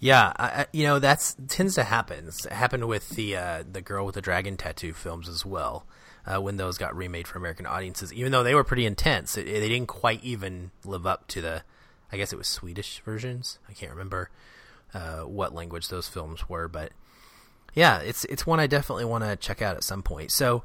Yeah, 0.00 0.32
I, 0.36 0.66
you 0.72 0.84
know 0.84 0.98
that's 0.98 1.36
tends 1.46 1.76
to 1.76 1.84
happen. 1.84 2.26
It 2.26 2.52
happened 2.52 2.88
with 2.88 3.10
the 3.10 3.36
uh, 3.36 3.64
the 3.70 3.80
girl 3.80 4.04
with 4.04 4.16
the 4.16 4.20
dragon 4.20 4.56
tattoo 4.56 4.92
films 4.92 5.28
as 5.28 5.46
well. 5.46 5.86
Uh, 6.24 6.40
when 6.40 6.56
those 6.56 6.78
got 6.78 6.96
remade 6.96 7.26
for 7.26 7.38
American 7.38 7.66
audiences, 7.66 8.12
even 8.12 8.30
though 8.30 8.42
they 8.42 8.54
were 8.54 8.64
pretty 8.64 8.86
intense, 8.86 9.36
it, 9.36 9.44
they 9.44 9.68
didn't 9.68 9.88
quite 9.88 10.22
even 10.22 10.70
live 10.84 11.04
up 11.04 11.26
to 11.26 11.40
the, 11.40 11.64
I 12.12 12.16
guess 12.16 12.32
it 12.32 12.36
was 12.36 12.46
Swedish 12.46 13.00
versions. 13.04 13.58
I 13.68 13.72
can't 13.72 13.90
remember 13.90 14.30
uh, 14.94 15.20
what 15.20 15.52
language 15.52 15.88
those 15.88 16.06
films 16.06 16.48
were, 16.48 16.68
but 16.68 16.92
yeah, 17.74 17.98
it's 17.98 18.24
it's 18.26 18.46
one 18.46 18.60
I 18.60 18.66
definitely 18.66 19.04
want 19.04 19.24
to 19.24 19.36
check 19.36 19.62
out 19.62 19.76
at 19.76 19.84
some 19.84 20.02
point. 20.02 20.30
So, 20.30 20.62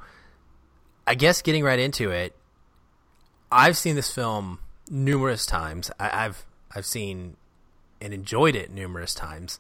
I 1.05 1.15
guess 1.15 1.41
getting 1.41 1.63
right 1.63 1.79
into 1.79 2.11
it, 2.11 2.35
I've 3.51 3.77
seen 3.77 3.95
this 3.95 4.13
film 4.13 4.59
numerous 4.89 5.45
times. 5.45 5.91
I, 6.00 6.08
have 6.10 6.45
I've 6.76 6.86
seen 6.86 7.38
and 8.02 8.13
enjoyed 8.13 8.56
it 8.56 8.71
numerous 8.71 9.13
times. 9.13 9.60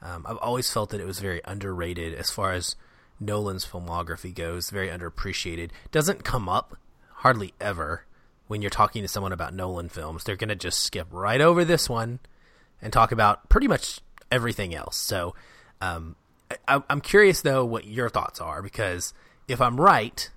Um, 0.00 0.26
I've 0.28 0.38
always 0.38 0.70
felt 0.70 0.90
that 0.90 1.00
it 1.00 1.06
was 1.06 1.20
very 1.20 1.40
underrated 1.44 2.14
as 2.14 2.30
far 2.30 2.52
as 2.52 2.76
Nolan's 3.20 3.64
filmography 3.64 4.34
goes. 4.34 4.70
Very 4.70 4.88
underappreciated. 4.88 5.70
Doesn't 5.90 6.24
come 6.24 6.48
up 6.48 6.76
hardly 7.16 7.54
ever 7.60 8.04
when 8.48 8.62
you're 8.62 8.70
talking 8.70 9.02
to 9.02 9.08
someone 9.08 9.32
about 9.32 9.54
Nolan 9.54 9.88
films. 9.88 10.24
They're 10.24 10.36
gonna 10.36 10.56
just 10.56 10.80
skip 10.80 11.06
right 11.10 11.40
over 11.40 11.64
this 11.64 11.88
one 11.88 12.18
and 12.80 12.92
talk 12.92 13.12
about 13.12 13.48
pretty 13.48 13.68
much 13.68 14.00
everything 14.30 14.74
else. 14.74 14.96
So 14.96 15.34
um, 15.80 16.16
I, 16.66 16.82
I'm 16.90 17.00
curious 17.00 17.42
though 17.42 17.64
what 17.64 17.86
your 17.86 18.08
thoughts 18.08 18.40
are 18.40 18.60
because 18.60 19.14
if 19.48 19.60
I'm 19.60 19.80
right, 19.80 20.30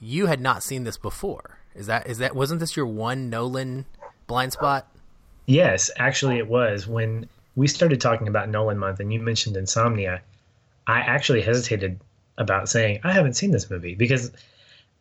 you 0.00 0.26
had 0.26 0.40
not 0.40 0.62
seen 0.62 0.84
this 0.84 0.96
before. 0.96 1.59
Is 1.74 1.86
that 1.86 2.06
is 2.06 2.18
that 2.18 2.34
wasn't 2.34 2.60
this 2.60 2.76
your 2.76 2.86
one 2.86 3.30
Nolan 3.30 3.86
blind 4.26 4.52
spot? 4.52 4.86
Yes, 5.46 5.90
actually 5.96 6.38
it 6.38 6.48
was. 6.48 6.86
When 6.86 7.28
we 7.56 7.66
started 7.66 8.00
talking 8.00 8.28
about 8.28 8.48
Nolan 8.48 8.78
month 8.78 9.00
and 9.00 9.12
you 9.12 9.20
mentioned 9.20 9.56
Insomnia, 9.56 10.22
I 10.86 11.00
actually 11.00 11.42
hesitated 11.42 12.00
about 12.38 12.68
saying 12.68 13.00
I 13.04 13.12
haven't 13.12 13.34
seen 13.34 13.50
this 13.50 13.70
movie 13.70 13.94
because 13.94 14.30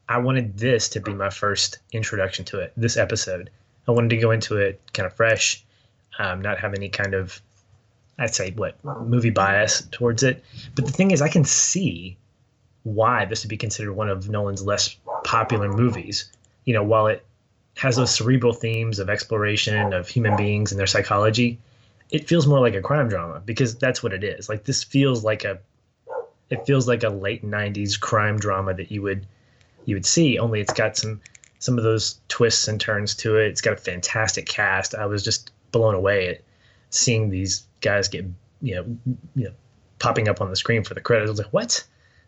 I 0.07 0.17
wanted 0.17 0.57
this 0.57 0.89
to 0.89 0.99
be 0.99 1.13
my 1.13 1.29
first 1.29 1.79
introduction 1.91 2.45
to 2.45 2.59
it. 2.59 2.73
This 2.75 2.97
episode, 2.97 3.49
I 3.87 3.91
wanted 3.91 4.09
to 4.09 4.17
go 4.17 4.31
into 4.31 4.57
it 4.57 4.81
kind 4.93 5.05
of 5.05 5.13
fresh, 5.13 5.63
um, 6.17 6.41
not 6.41 6.59
have 6.59 6.73
any 6.73 6.89
kind 6.89 7.13
of 7.13 7.41
I'd 8.19 8.35
say 8.35 8.51
what 8.51 8.75
movie 8.83 9.29
bias 9.29 9.87
towards 9.91 10.23
it. 10.23 10.43
But 10.75 10.85
the 10.85 10.91
thing 10.91 11.11
is, 11.11 11.21
I 11.21 11.29
can 11.29 11.45
see 11.45 12.17
why 12.83 13.25
this 13.25 13.43
would 13.43 13.49
be 13.49 13.57
considered 13.57 13.93
one 13.93 14.09
of 14.09 14.29
Nolan's 14.29 14.63
less 14.63 14.95
popular 15.23 15.69
movies. 15.71 16.29
You 16.69 16.75
know, 16.75 16.83
while 16.83 17.07
it 17.07 17.25
has 17.77 17.95
those 17.95 18.13
cerebral 18.13 18.53
themes 18.53 18.99
of 18.99 19.09
exploration 19.09 19.91
of 19.91 20.07
human 20.07 20.35
beings 20.35 20.71
and 20.71 20.77
their 20.77 20.85
psychology, 20.85 21.57
it 22.11 22.27
feels 22.27 22.45
more 22.45 22.59
like 22.59 22.75
a 22.75 22.81
crime 22.81 23.09
drama 23.09 23.41
because 23.43 23.75
that's 23.75 24.03
what 24.03 24.13
it 24.13 24.23
is. 24.23 24.49
Like 24.49 24.65
this 24.65 24.83
feels 24.83 25.23
like 25.23 25.45
a 25.45 25.57
it 26.51 26.67
feels 26.67 26.87
like 26.87 27.01
a 27.03 27.09
late 27.09 27.43
90s 27.43 27.99
crime 27.99 28.37
drama 28.37 28.75
that 28.75 28.91
you 28.91 29.01
would 29.01 29.25
you 29.85 29.95
would 29.95 30.05
see 30.05 30.37
only 30.37 30.61
it's 30.61 30.73
got 30.73 30.95
some 30.95 31.21
some 31.57 31.79
of 31.79 31.83
those 31.83 32.19
twists 32.27 32.67
and 32.67 32.79
turns 32.79 33.15
to 33.15 33.37
it. 33.37 33.47
It's 33.47 33.61
got 33.61 33.73
a 33.73 33.77
fantastic 33.77 34.47
cast. 34.47 34.93
I 34.93 35.07
was 35.07 35.23
just 35.23 35.51
blown 35.71 35.95
away 35.95 36.29
at 36.29 36.41
seeing 36.91 37.31
these 37.31 37.65
guys 37.81 38.07
get 38.07 38.25
you 38.61 38.75
know 38.75 38.85
you 39.35 39.45
know 39.45 39.53
popping 39.97 40.27
up 40.27 40.39
on 40.39 40.51
the 40.51 40.55
screen 40.55 40.83
for 40.83 40.93
the 40.93 41.01
credits. 41.01 41.29
I 41.29 41.31
was 41.31 41.39
like, 41.39 41.53
what? 41.53 41.83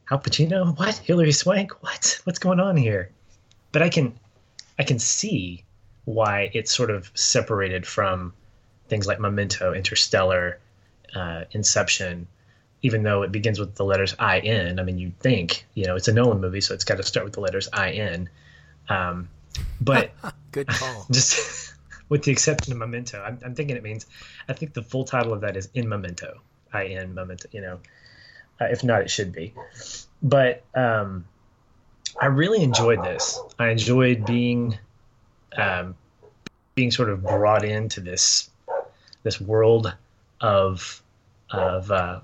Al 0.09 0.19
Pacino? 0.19 0.77
What? 0.79 0.95
Hilary 0.97 1.31
Swank? 1.31 1.83
What? 1.83 2.19
What's 2.23 2.39
going 2.39 2.59
on 2.59 2.75
here? 2.75 3.11
But 3.71 3.81
I 3.81 3.89
can 3.89 4.13
I 4.81 4.83
can 4.83 4.97
see 4.97 5.63
why 6.05 6.49
it's 6.55 6.75
sort 6.75 6.89
of 6.89 7.11
separated 7.13 7.85
from 7.85 8.33
things 8.87 9.05
like 9.05 9.19
Memento, 9.19 9.75
Interstellar, 9.75 10.59
uh, 11.13 11.43
Inception. 11.51 12.25
Even 12.81 13.03
though 13.03 13.21
it 13.21 13.31
begins 13.31 13.59
with 13.59 13.75
the 13.75 13.85
letters 13.85 14.15
I 14.17 14.39
N, 14.39 14.79
I 14.79 14.83
mean, 14.83 14.97
you'd 14.97 15.19
think 15.19 15.67
you 15.75 15.85
know 15.85 15.95
it's 15.95 16.07
a 16.07 16.13
Nolan 16.13 16.41
movie, 16.41 16.61
so 16.61 16.73
it's 16.73 16.83
got 16.83 16.97
to 16.97 17.03
start 17.03 17.25
with 17.25 17.33
the 17.33 17.41
letters 17.41 17.69
I 17.71 17.91
N. 17.91 18.27
Um, 18.89 19.29
but 19.79 20.13
good 20.51 20.65
call. 20.65 21.05
Just 21.11 21.75
with 22.09 22.23
the 22.23 22.31
exception 22.31 22.73
of 22.73 22.79
Memento. 22.79 23.21
I'm, 23.21 23.37
I'm, 23.45 23.53
thinking 23.53 23.77
it 23.77 23.83
means, 23.83 24.07
I 24.49 24.53
think 24.53 24.73
the 24.73 24.81
full 24.81 25.03
title 25.03 25.31
of 25.31 25.41
that 25.41 25.57
is 25.57 25.69
In 25.75 25.87
Memento, 25.89 26.41
in 26.73 27.13
Memento, 27.13 27.47
you 27.51 27.61
know. 27.61 27.79
Uh, 28.59 28.65
if 28.65 28.83
not, 28.83 29.01
it 29.01 29.11
should 29.11 29.31
be. 29.31 29.53
But 30.23 30.63
um, 30.73 31.25
I 32.21 32.27
really 32.27 32.61
enjoyed 32.61 33.03
this. 33.03 33.39
I 33.57 33.69
enjoyed 33.69 34.25
being 34.25 34.77
um, 35.57 35.95
being 36.75 36.91
sort 36.91 37.09
of 37.09 37.23
brought 37.23 37.65
into 37.65 37.99
this 37.99 38.49
this 39.23 39.41
world 39.41 39.93
of 40.39 41.01
of 41.49 41.89
uh, 41.89 42.19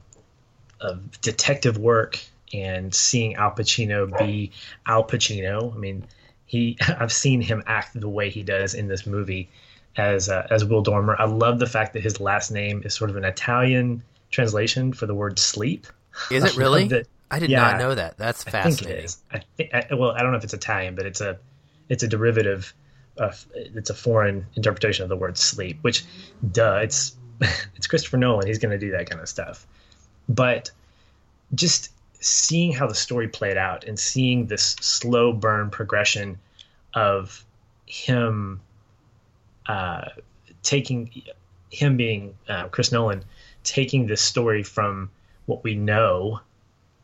of 0.79 1.19
detective 1.21 1.79
work 1.79 2.19
and 2.53 2.93
seeing 2.93 3.35
Al 3.35 3.51
Pacino 3.51 4.15
be 4.19 4.51
Al 4.85 5.03
Pacino. 5.03 5.73
I 5.73 5.77
mean, 5.77 6.05
he 6.45 6.77
I've 6.87 7.11
seen 7.11 7.41
him 7.41 7.63
act 7.65 7.99
the 7.99 8.07
way 8.07 8.29
he 8.29 8.43
does 8.43 8.75
in 8.75 8.87
this 8.87 9.07
movie 9.07 9.49
as 9.97 10.29
uh, 10.29 10.45
as 10.51 10.63
Will 10.63 10.83
Dormer. 10.83 11.15
I 11.17 11.25
love 11.25 11.57
the 11.57 11.65
fact 11.65 11.93
that 11.93 12.03
his 12.03 12.19
last 12.19 12.51
name 12.51 12.83
is 12.85 12.93
sort 12.93 13.09
of 13.09 13.15
an 13.15 13.25
Italian 13.25 14.03
translation 14.29 14.93
for 14.93 15.07
the 15.07 15.15
word 15.15 15.39
sleep. 15.39 15.87
Is 16.29 16.43
it 16.43 16.55
really? 16.57 16.87
That, 16.87 17.07
I 17.29 17.39
did 17.39 17.49
yeah, 17.49 17.59
not 17.59 17.79
know 17.79 17.95
that. 17.95 18.17
That's 18.17 18.43
fascinating. 18.43 19.09
I 19.31 19.37
think. 19.37 19.71
I 19.71 19.77
think, 19.79 19.91
I, 19.91 19.95
well, 19.95 20.11
I 20.11 20.21
don't 20.21 20.31
know 20.31 20.37
if 20.37 20.43
it's 20.43 20.53
Italian, 20.53 20.95
but 20.95 21.05
it's 21.05 21.21
a 21.21 21.37
it's 21.89 22.03
a 22.03 22.07
derivative. 22.07 22.73
Of, 23.17 23.47
it's 23.55 23.89
a 23.89 23.95
foreign 23.95 24.45
interpretation 24.55 25.01
of 25.01 25.09
the 25.09 25.15
word 25.15 25.39
sleep. 25.39 25.79
Which, 25.81 26.05
duh, 26.51 26.81
it's 26.83 27.15
it's 27.75 27.87
Christopher 27.87 28.17
Nolan. 28.17 28.47
He's 28.47 28.59
going 28.59 28.77
to 28.77 28.77
do 28.77 28.91
that 28.91 29.09
kind 29.09 29.21
of 29.21 29.27
stuff. 29.27 29.65
But 30.29 30.71
just 31.55 31.91
seeing 32.19 32.73
how 32.73 32.87
the 32.87 32.95
story 32.95 33.27
played 33.27 33.57
out 33.57 33.83
and 33.85 33.97
seeing 33.99 34.47
this 34.47 34.75
slow 34.81 35.33
burn 35.33 35.69
progression 35.69 36.39
of 36.93 37.43
him 37.85 38.59
uh, 39.67 40.09
taking 40.63 41.11
him 41.71 41.97
being 41.97 42.35
uh, 42.47 42.67
Chris 42.69 42.91
Nolan 42.91 43.23
taking 43.63 44.07
this 44.07 44.21
story 44.21 44.63
from 44.63 45.09
what 45.45 45.63
we 45.63 45.75
know 45.75 46.39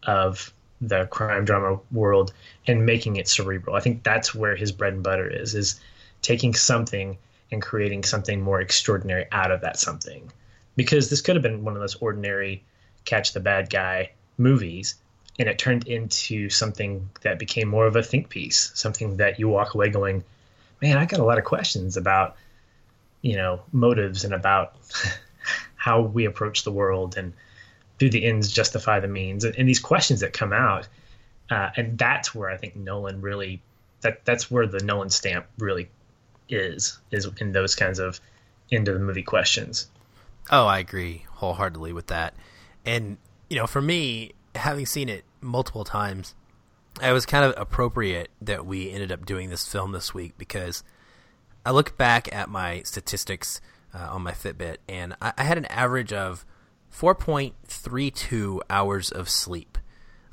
of 0.05 0.53
the 0.81 1.05
crime 1.05 1.45
drama 1.45 1.79
world 1.91 2.33
and 2.67 2.85
making 2.85 3.15
it 3.15 3.27
cerebral. 3.27 3.75
I 3.75 3.79
think 3.79 4.03
that's 4.03 4.35
where 4.35 4.55
his 4.55 4.71
bread 4.71 4.93
and 4.93 5.03
butter 5.03 5.27
is 5.27 5.55
is 5.55 5.79
taking 6.21 6.53
something 6.53 7.17
and 7.51 7.61
creating 7.61 8.03
something 8.03 8.41
more 8.41 8.59
extraordinary 8.59 9.25
out 9.31 9.51
of 9.51 9.61
that 9.61 9.79
something. 9.79 10.31
Because 10.75 11.09
this 11.09 11.21
could 11.21 11.35
have 11.35 11.43
been 11.43 11.63
one 11.63 11.75
of 11.75 11.81
those 11.81 11.95
ordinary 11.95 12.63
catch 13.05 13.33
the 13.33 13.39
bad 13.39 13.69
guy 13.69 14.11
movies 14.37 14.95
and 15.39 15.49
it 15.49 15.57
turned 15.57 15.87
into 15.87 16.49
something 16.49 17.09
that 17.21 17.39
became 17.39 17.67
more 17.67 17.87
of 17.87 17.95
a 17.95 18.03
think 18.03 18.29
piece, 18.29 18.71
something 18.75 19.17
that 19.17 19.39
you 19.39 19.47
walk 19.47 19.73
away 19.73 19.89
going, 19.89 20.23
"Man, 20.81 20.97
I 20.97 21.05
got 21.05 21.19
a 21.19 21.23
lot 21.23 21.37
of 21.37 21.43
questions 21.43 21.97
about 21.97 22.35
you 23.21 23.35
know 23.35 23.61
motives 23.71 24.25
and 24.25 24.33
about 24.33 24.75
how 25.75 26.01
we 26.01 26.25
approach 26.25 26.63
the 26.63 26.71
world 26.71 27.17
and 27.17 27.33
do 28.03 28.09
the 28.09 28.25
ends 28.25 28.51
justify 28.51 28.99
the 28.99 29.07
means 29.07 29.43
and, 29.43 29.55
and 29.55 29.67
these 29.67 29.79
questions 29.79 30.19
that 30.19 30.33
come 30.33 30.51
out 30.53 30.87
uh, 31.49 31.69
and 31.75 31.97
that's 31.97 32.33
where 32.33 32.49
I 32.49 32.57
think 32.57 32.75
Nolan 32.75 33.21
really 33.21 33.61
that 34.01 34.25
that's 34.25 34.49
where 34.49 34.67
the 34.67 34.79
Nolan 34.83 35.09
stamp 35.09 35.45
really 35.57 35.89
is 36.49 36.99
is 37.11 37.27
in 37.39 37.51
those 37.51 37.75
kinds 37.75 37.99
of 37.99 38.19
end 38.71 38.87
of 38.87 38.95
the 38.95 38.99
movie 38.99 39.23
questions. 39.23 39.89
Oh, 40.51 40.65
I 40.65 40.79
agree 40.79 41.25
wholeheartedly 41.29 41.93
with 41.93 42.07
that. 42.07 42.33
And 42.85 43.17
you 43.49 43.57
know, 43.57 43.67
for 43.67 43.81
me, 43.81 44.33
having 44.55 44.85
seen 44.85 45.09
it 45.09 45.23
multiple 45.41 45.83
times, 45.83 46.33
it 47.01 47.11
was 47.11 47.25
kind 47.25 47.45
of 47.45 47.53
appropriate 47.57 48.29
that 48.41 48.65
we 48.65 48.91
ended 48.91 49.11
up 49.11 49.25
doing 49.25 49.49
this 49.49 49.67
film 49.67 49.91
this 49.91 50.13
week 50.13 50.37
because 50.37 50.83
I 51.65 51.71
look 51.71 51.97
back 51.97 52.33
at 52.33 52.49
my 52.49 52.81
statistics 52.83 53.61
uh, 53.93 54.07
on 54.11 54.23
my 54.23 54.31
Fitbit, 54.31 54.77
and 54.89 55.15
I, 55.21 55.33
I 55.37 55.43
had 55.43 55.57
an 55.57 55.65
average 55.65 56.11
of 56.11 56.45
4.32 56.93 58.59
hours 58.69 59.11
of 59.11 59.29
sleep 59.29 59.77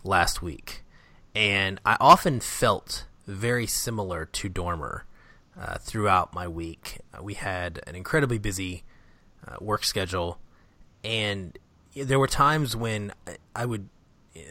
last 0.04 0.42
week. 0.42 0.84
and 1.34 1.80
I 1.84 1.96
often 2.00 2.40
felt 2.40 3.06
very 3.26 3.66
similar 3.66 4.26
to 4.26 4.48
Dormer 4.48 5.04
uh, 5.58 5.78
throughout 5.78 6.34
my 6.34 6.48
week. 6.48 6.98
Uh, 7.14 7.22
we 7.22 7.34
had 7.34 7.80
an 7.86 7.94
incredibly 7.94 8.38
busy 8.38 8.82
uh, 9.46 9.56
work 9.60 9.84
schedule, 9.84 10.38
and 11.04 11.56
there 11.94 12.18
were 12.18 12.26
times 12.26 12.74
when 12.76 13.12
I 13.54 13.66
would 13.66 13.88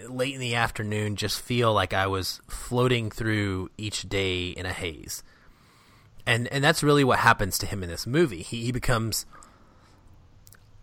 late 0.08 0.34
in 0.34 0.40
the 0.40 0.56
afternoon 0.56 1.16
just 1.16 1.42
feel 1.42 1.74
like 1.74 1.94
I 1.94 2.08
was 2.08 2.42
floating 2.48 3.12
through 3.12 3.70
each 3.78 4.08
day 4.08 4.50
in 4.50 4.66
a 4.66 4.74
haze. 4.74 5.24
And 6.26 6.48
and 6.50 6.64
that's 6.64 6.84
really 6.84 7.04
what 7.04 7.20
happens 7.20 7.58
to 7.60 7.66
him 7.66 7.82
in 7.84 7.90
this 7.90 8.06
movie. 8.06 8.42
He 8.42 8.66
he 8.66 8.72
becomes 8.72 9.26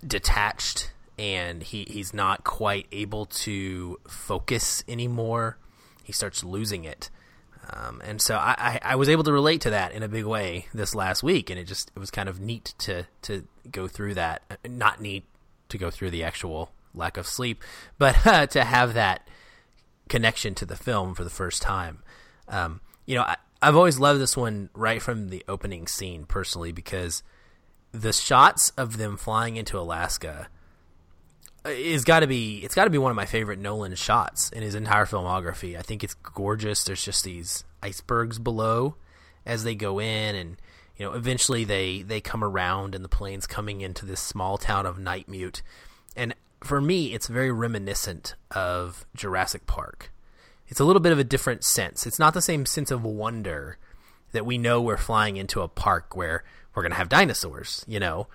detached 0.06 0.92
and 1.18 1.62
he, 1.62 1.84
he's 1.88 2.12
not 2.12 2.44
quite 2.44 2.86
able 2.92 3.26
to 3.26 3.98
focus 4.08 4.84
anymore. 4.88 5.58
He 6.02 6.12
starts 6.12 6.44
losing 6.44 6.84
it. 6.84 7.10
Um, 7.70 8.00
and 8.04 8.20
so 8.20 8.36
I, 8.36 8.54
I, 8.58 8.80
I, 8.92 8.96
was 8.96 9.08
able 9.08 9.24
to 9.24 9.32
relate 9.32 9.62
to 9.62 9.70
that 9.70 9.90
in 9.90 10.04
a 10.04 10.08
big 10.08 10.24
way 10.24 10.66
this 10.72 10.94
last 10.94 11.24
week, 11.24 11.50
and 11.50 11.58
it 11.58 11.64
just 11.64 11.90
it 11.96 11.98
was 11.98 12.12
kind 12.12 12.28
of 12.28 12.38
neat 12.38 12.74
to 12.78 13.06
to 13.22 13.44
go 13.68 13.88
through 13.88 14.14
that. 14.14 14.42
Not 14.68 15.00
neat 15.00 15.24
to 15.70 15.78
go 15.78 15.90
through 15.90 16.10
the 16.10 16.22
actual 16.22 16.70
lack 16.94 17.16
of 17.16 17.26
sleep, 17.26 17.64
but 17.98 18.24
uh, 18.26 18.46
to 18.48 18.62
have 18.62 18.94
that 18.94 19.28
connection 20.08 20.54
to 20.54 20.66
the 20.66 20.76
film 20.76 21.14
for 21.14 21.24
the 21.24 21.30
first 21.30 21.60
time. 21.60 22.04
Um, 22.46 22.80
you 23.04 23.16
know, 23.16 23.22
I, 23.22 23.36
I've 23.60 23.76
always 23.76 23.98
loved 23.98 24.20
this 24.20 24.36
one 24.36 24.70
right 24.72 25.02
from 25.02 25.28
the 25.28 25.44
opening 25.48 25.88
scene 25.88 26.24
personally 26.24 26.70
because 26.70 27.24
the 27.90 28.12
shots 28.12 28.70
of 28.76 28.96
them 28.96 29.16
flying 29.16 29.56
into 29.56 29.78
Alaska 29.78 30.48
is 31.68 32.04
got 32.04 32.20
to 32.20 32.26
be 32.26 32.60
it's 32.62 32.74
got 32.74 32.84
to 32.84 32.90
be 32.90 32.98
one 32.98 33.10
of 33.10 33.16
my 33.16 33.26
favorite 33.26 33.58
Nolan 33.58 33.94
shots 33.94 34.50
in 34.50 34.62
his 34.62 34.74
entire 34.74 35.06
filmography. 35.06 35.78
I 35.78 35.82
think 35.82 36.04
it's 36.04 36.14
gorgeous. 36.14 36.84
There's 36.84 37.04
just 37.04 37.24
these 37.24 37.64
icebergs 37.82 38.38
below 38.38 38.96
as 39.44 39.64
they 39.64 39.74
go 39.74 40.00
in 40.00 40.34
and 40.34 40.56
you 40.96 41.04
know 41.04 41.12
eventually 41.12 41.64
they 41.64 42.02
they 42.02 42.20
come 42.20 42.42
around 42.42 42.94
and 42.94 43.04
the 43.04 43.08
plane's 43.08 43.46
coming 43.46 43.80
into 43.80 44.06
this 44.06 44.20
small 44.20 44.58
town 44.58 44.86
of 44.86 44.98
Nightmute. 44.98 45.62
And 46.16 46.34
for 46.62 46.80
me 46.80 47.14
it's 47.14 47.26
very 47.26 47.52
reminiscent 47.52 48.34
of 48.50 49.06
Jurassic 49.14 49.66
Park. 49.66 50.10
It's 50.68 50.80
a 50.80 50.84
little 50.84 51.00
bit 51.00 51.12
of 51.12 51.18
a 51.18 51.24
different 51.24 51.64
sense. 51.64 52.06
It's 52.06 52.18
not 52.18 52.34
the 52.34 52.42
same 52.42 52.66
sense 52.66 52.90
of 52.90 53.04
wonder 53.04 53.78
that 54.32 54.46
we 54.46 54.58
know 54.58 54.82
we're 54.82 54.96
flying 54.96 55.36
into 55.36 55.62
a 55.62 55.68
park 55.68 56.16
where 56.16 56.42
we're 56.74 56.82
going 56.82 56.92
to 56.92 56.98
have 56.98 57.08
dinosaurs, 57.08 57.84
you 57.86 58.00
know. 58.00 58.26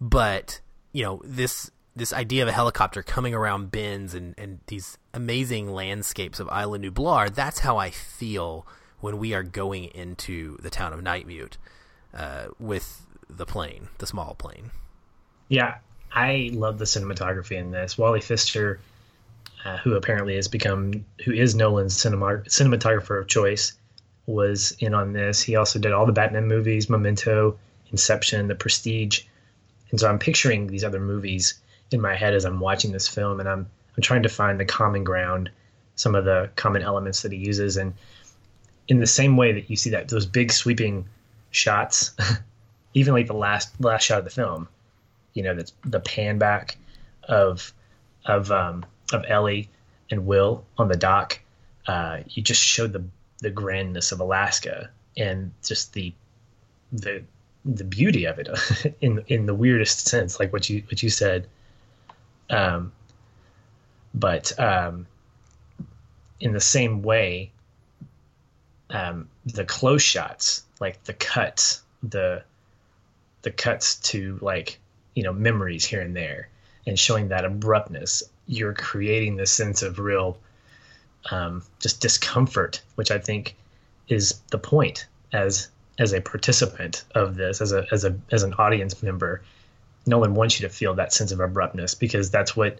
But, 0.00 0.60
you 0.92 1.04
know, 1.04 1.20
this 1.24 1.70
this 1.96 2.12
idea 2.12 2.42
of 2.42 2.48
a 2.48 2.52
helicopter 2.52 3.02
coming 3.02 3.34
around 3.34 3.72
bends 3.72 4.14
and, 4.14 4.34
and 4.36 4.60
these 4.66 4.98
amazing 5.14 5.72
landscapes 5.72 6.38
of 6.38 6.46
Isla 6.48 6.78
Nublar, 6.78 7.34
that's 7.34 7.60
how 7.60 7.78
I 7.78 7.90
feel 7.90 8.66
when 9.00 9.18
we 9.18 9.32
are 9.32 9.42
going 9.42 9.84
into 9.84 10.58
the 10.58 10.68
town 10.68 10.92
of 10.92 11.00
Nightmute 11.00 11.56
uh, 12.14 12.48
with 12.58 13.06
the 13.30 13.46
plane, 13.46 13.88
the 13.98 14.06
small 14.06 14.34
plane. 14.34 14.70
Yeah, 15.48 15.76
I 16.12 16.50
love 16.52 16.78
the 16.78 16.84
cinematography 16.84 17.56
in 17.56 17.70
this. 17.70 17.96
Wally 17.96 18.20
Pfister, 18.20 18.78
uh, 19.64 19.78
who 19.78 19.94
apparently 19.94 20.36
has 20.36 20.48
become, 20.48 21.04
who 21.24 21.32
is 21.32 21.54
Nolan's 21.54 21.98
cinema, 21.98 22.38
cinematographer 22.46 23.18
of 23.20 23.26
choice, 23.26 23.72
was 24.26 24.76
in 24.80 24.92
on 24.92 25.12
this. 25.12 25.40
He 25.40 25.56
also 25.56 25.78
did 25.78 25.92
all 25.92 26.04
the 26.04 26.12
Batman 26.12 26.46
movies, 26.46 26.90
Memento, 26.90 27.58
Inception, 27.90 28.48
The 28.48 28.54
Prestige. 28.54 29.22
And 29.90 30.00
so 30.00 30.08
I'm 30.08 30.18
picturing 30.18 30.66
these 30.66 30.84
other 30.84 31.00
movies 31.00 31.54
in 31.90 32.00
my 32.00 32.14
head 32.14 32.34
as 32.34 32.44
I'm 32.44 32.60
watching 32.60 32.92
this 32.92 33.08
film, 33.08 33.40
and 33.40 33.48
I'm 33.48 33.66
I'm 33.96 34.02
trying 34.02 34.22
to 34.24 34.28
find 34.28 34.60
the 34.60 34.64
common 34.64 35.04
ground, 35.04 35.50
some 35.94 36.14
of 36.14 36.24
the 36.24 36.50
common 36.56 36.82
elements 36.82 37.22
that 37.22 37.32
he 37.32 37.38
uses, 37.38 37.76
and 37.76 37.94
in 38.88 39.00
the 39.00 39.06
same 39.06 39.36
way 39.36 39.52
that 39.52 39.70
you 39.70 39.76
see 39.76 39.90
that 39.90 40.08
those 40.08 40.26
big 40.26 40.52
sweeping 40.52 41.06
shots, 41.50 42.12
even 42.94 43.14
like 43.14 43.26
the 43.26 43.34
last 43.34 43.80
last 43.80 44.04
shot 44.04 44.18
of 44.18 44.24
the 44.24 44.30
film, 44.30 44.68
you 45.34 45.42
know, 45.42 45.54
that's 45.54 45.72
the 45.84 46.00
pan 46.00 46.38
back 46.38 46.76
of 47.24 47.72
of 48.24 48.50
um, 48.50 48.84
of 49.12 49.24
Ellie 49.28 49.68
and 50.10 50.26
Will 50.26 50.64
on 50.78 50.88
the 50.88 50.96
dock. 50.96 51.40
Uh, 51.86 52.18
you 52.28 52.42
just 52.42 52.62
showed 52.62 52.92
the 52.92 53.04
the 53.40 53.50
grandness 53.50 54.12
of 54.12 54.20
Alaska 54.20 54.90
and 55.16 55.52
just 55.62 55.92
the 55.92 56.12
the 56.92 57.22
the 57.64 57.84
beauty 57.84 58.24
of 58.26 58.38
it 58.38 58.48
in 59.00 59.24
in 59.28 59.46
the 59.46 59.54
weirdest 59.54 60.06
sense, 60.06 60.38
like 60.38 60.52
what 60.52 60.68
you 60.68 60.82
what 60.88 61.02
you 61.02 61.10
said. 61.10 61.46
Um, 62.50 62.92
but 64.14 64.58
um, 64.58 65.06
in 66.40 66.52
the 66.52 66.60
same 66.60 67.02
way, 67.02 67.50
um, 68.90 69.28
the 69.44 69.64
close 69.64 70.02
shots, 70.02 70.64
like 70.80 71.02
the 71.04 71.12
cuts, 71.12 71.82
the 72.02 72.42
the 73.42 73.50
cuts 73.50 73.96
to 73.96 74.38
like 74.40 74.78
you 75.14 75.22
know 75.22 75.32
memories 75.32 75.84
here 75.84 76.00
and 76.00 76.14
there, 76.14 76.48
and 76.86 76.98
showing 76.98 77.28
that 77.28 77.44
abruptness, 77.44 78.22
you're 78.46 78.74
creating 78.74 79.36
this 79.36 79.52
sense 79.52 79.82
of 79.82 79.98
real 79.98 80.38
um, 81.30 81.62
just 81.80 82.00
discomfort, 82.00 82.80
which 82.94 83.10
I 83.10 83.18
think 83.18 83.56
is 84.08 84.40
the 84.50 84.58
point 84.58 85.06
as 85.32 85.68
as 85.98 86.12
a 86.12 86.20
participant 86.20 87.04
of 87.14 87.36
this, 87.36 87.60
as 87.60 87.72
a 87.72 87.86
as 87.90 88.04
a 88.04 88.16
as 88.30 88.42
an 88.42 88.54
audience 88.54 89.02
member, 89.02 89.42
Nolan 90.06 90.34
wants 90.34 90.60
you 90.60 90.68
to 90.68 90.72
feel 90.72 90.94
that 90.94 91.12
sense 91.12 91.32
of 91.32 91.40
abruptness 91.40 91.94
because 91.94 92.30
that's 92.30 92.56
what 92.56 92.78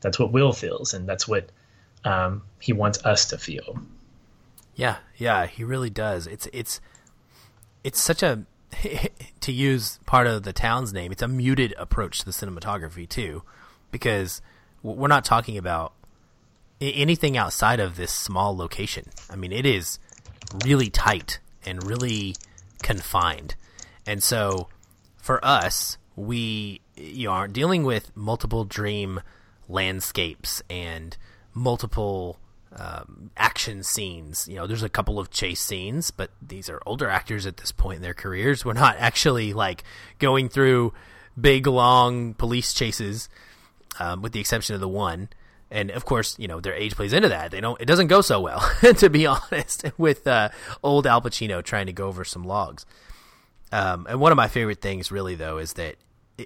that's 0.00 0.18
what 0.18 0.32
Will 0.32 0.52
feels, 0.52 0.94
and 0.94 1.08
that's 1.08 1.26
what 1.26 1.50
um, 2.04 2.42
he 2.58 2.72
wants 2.72 3.04
us 3.04 3.26
to 3.26 3.38
feel. 3.38 3.78
Yeah, 4.74 4.96
yeah, 5.16 5.46
he 5.46 5.64
really 5.64 5.90
does. 5.90 6.26
It's 6.26 6.48
it's 6.52 6.80
it's 7.84 8.00
such 8.00 8.22
a 8.22 8.44
to 9.40 9.52
use 9.52 9.98
part 10.06 10.26
of 10.26 10.42
the 10.42 10.52
town's 10.52 10.92
name. 10.92 11.12
It's 11.12 11.22
a 11.22 11.28
muted 11.28 11.74
approach 11.78 12.20
to 12.20 12.24
the 12.24 12.30
cinematography 12.30 13.08
too, 13.08 13.42
because 13.90 14.40
we're 14.82 15.08
not 15.08 15.24
talking 15.24 15.58
about 15.58 15.92
anything 16.80 17.36
outside 17.36 17.80
of 17.80 17.96
this 17.96 18.12
small 18.12 18.56
location. 18.56 19.06
I 19.28 19.36
mean, 19.36 19.52
it 19.52 19.66
is 19.66 19.98
really 20.64 20.88
tight 20.88 21.40
and 21.66 21.84
really 21.84 22.36
confined, 22.82 23.54
and 24.06 24.22
so 24.22 24.68
for 25.18 25.44
us, 25.44 25.98
we 26.20 26.80
you 26.96 27.26
know, 27.26 27.32
are 27.32 27.48
dealing 27.48 27.84
with 27.84 28.14
multiple 28.16 28.64
dream 28.64 29.20
landscapes 29.68 30.62
and 30.68 31.16
multiple 31.54 32.38
um, 32.76 33.30
action 33.36 33.82
scenes. 33.82 34.46
You 34.48 34.56
know, 34.56 34.66
there's 34.66 34.82
a 34.82 34.88
couple 34.88 35.18
of 35.18 35.30
chase 35.30 35.60
scenes, 35.60 36.10
but 36.10 36.30
these 36.40 36.68
are 36.68 36.80
older 36.86 37.08
actors 37.08 37.46
at 37.46 37.56
this 37.56 37.72
point 37.72 37.96
in 37.96 38.02
their 38.02 38.14
careers. 38.14 38.64
We're 38.64 38.72
not 38.74 38.96
actually 38.98 39.52
like 39.52 39.84
going 40.18 40.48
through 40.48 40.92
big, 41.40 41.66
long 41.66 42.34
police 42.34 42.72
chases, 42.72 43.28
um, 43.98 44.22
with 44.22 44.32
the 44.32 44.40
exception 44.40 44.74
of 44.74 44.80
the 44.80 44.88
one. 44.88 45.28
And 45.72 45.90
of 45.92 46.04
course, 46.04 46.36
you 46.36 46.48
know 46.48 46.60
their 46.60 46.74
age 46.74 46.96
plays 46.96 47.12
into 47.12 47.28
that. 47.28 47.52
They 47.52 47.60
don't. 47.60 47.80
It 47.80 47.84
doesn't 47.84 48.08
go 48.08 48.22
so 48.22 48.40
well, 48.40 48.60
to 48.96 49.08
be 49.08 49.26
honest, 49.26 49.84
with 49.96 50.26
uh, 50.26 50.48
old 50.82 51.06
Al 51.06 51.22
Pacino 51.22 51.62
trying 51.62 51.86
to 51.86 51.92
go 51.92 52.08
over 52.08 52.24
some 52.24 52.44
logs. 52.44 52.84
Um, 53.72 54.06
and 54.10 54.18
one 54.18 54.32
of 54.32 54.36
my 54.36 54.48
favorite 54.48 54.80
things, 54.80 55.12
really, 55.12 55.36
though, 55.36 55.58
is 55.58 55.74
that 55.74 55.94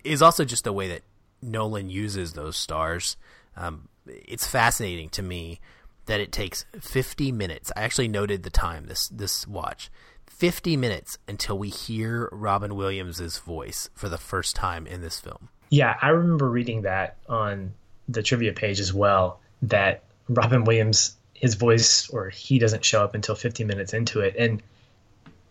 is 0.05 0.23
also 0.23 0.45
just 0.45 0.65
the 0.65 0.73
way 0.73 0.89
that 0.89 1.03
Nolan 1.43 1.91
uses 1.91 2.33
those 2.33 2.57
stars. 2.57 3.17
Um, 3.57 3.89
it's 4.07 4.47
fascinating 4.47 5.09
to 5.11 5.23
me 5.23 5.61
that 6.07 6.21
it 6.21 6.33
takes 6.33 6.65
50 6.81 7.33
minutes. 7.33 7.73
I 7.77 7.83
actually 7.83 8.09
noted 8.09 8.43
the 8.43 8.51
time 8.51 8.87
this 8.87 9.09
this 9.09 9.47
watch. 9.47 9.91
50 10.27 10.77
minutes 10.77 11.17
until 11.29 11.57
we 11.57 11.69
hear 11.69 12.29
Robin 12.33 12.75
Williams's 12.75 13.39
voice 13.39 13.89
for 13.95 14.09
the 14.09 14.19
first 14.19 14.57
time 14.57 14.87
in 14.87 15.01
this 15.01 15.21
film. 15.21 15.49
Yeah, 15.71 15.97
I 16.03 16.09
remember 16.09 16.51
reading 16.51 16.83
that 16.83 17.17
on 17.29 17.73
the 18.09 18.23
trivia 18.23 18.53
page 18.53 18.81
as 18.81 18.93
well 18.93 19.41
that 19.63 20.03
Robin 20.29 20.65
Williams 20.65 21.17
his 21.35 21.55
voice 21.55 22.09
or 22.11 22.31
he 22.31 22.59
doesn't 22.59 22.85
show 22.85 23.03
up 23.03 23.15
until 23.15 23.35
50 23.35 23.65
minutes 23.65 23.93
into 23.93 24.21
it 24.21 24.35
and 24.39 24.63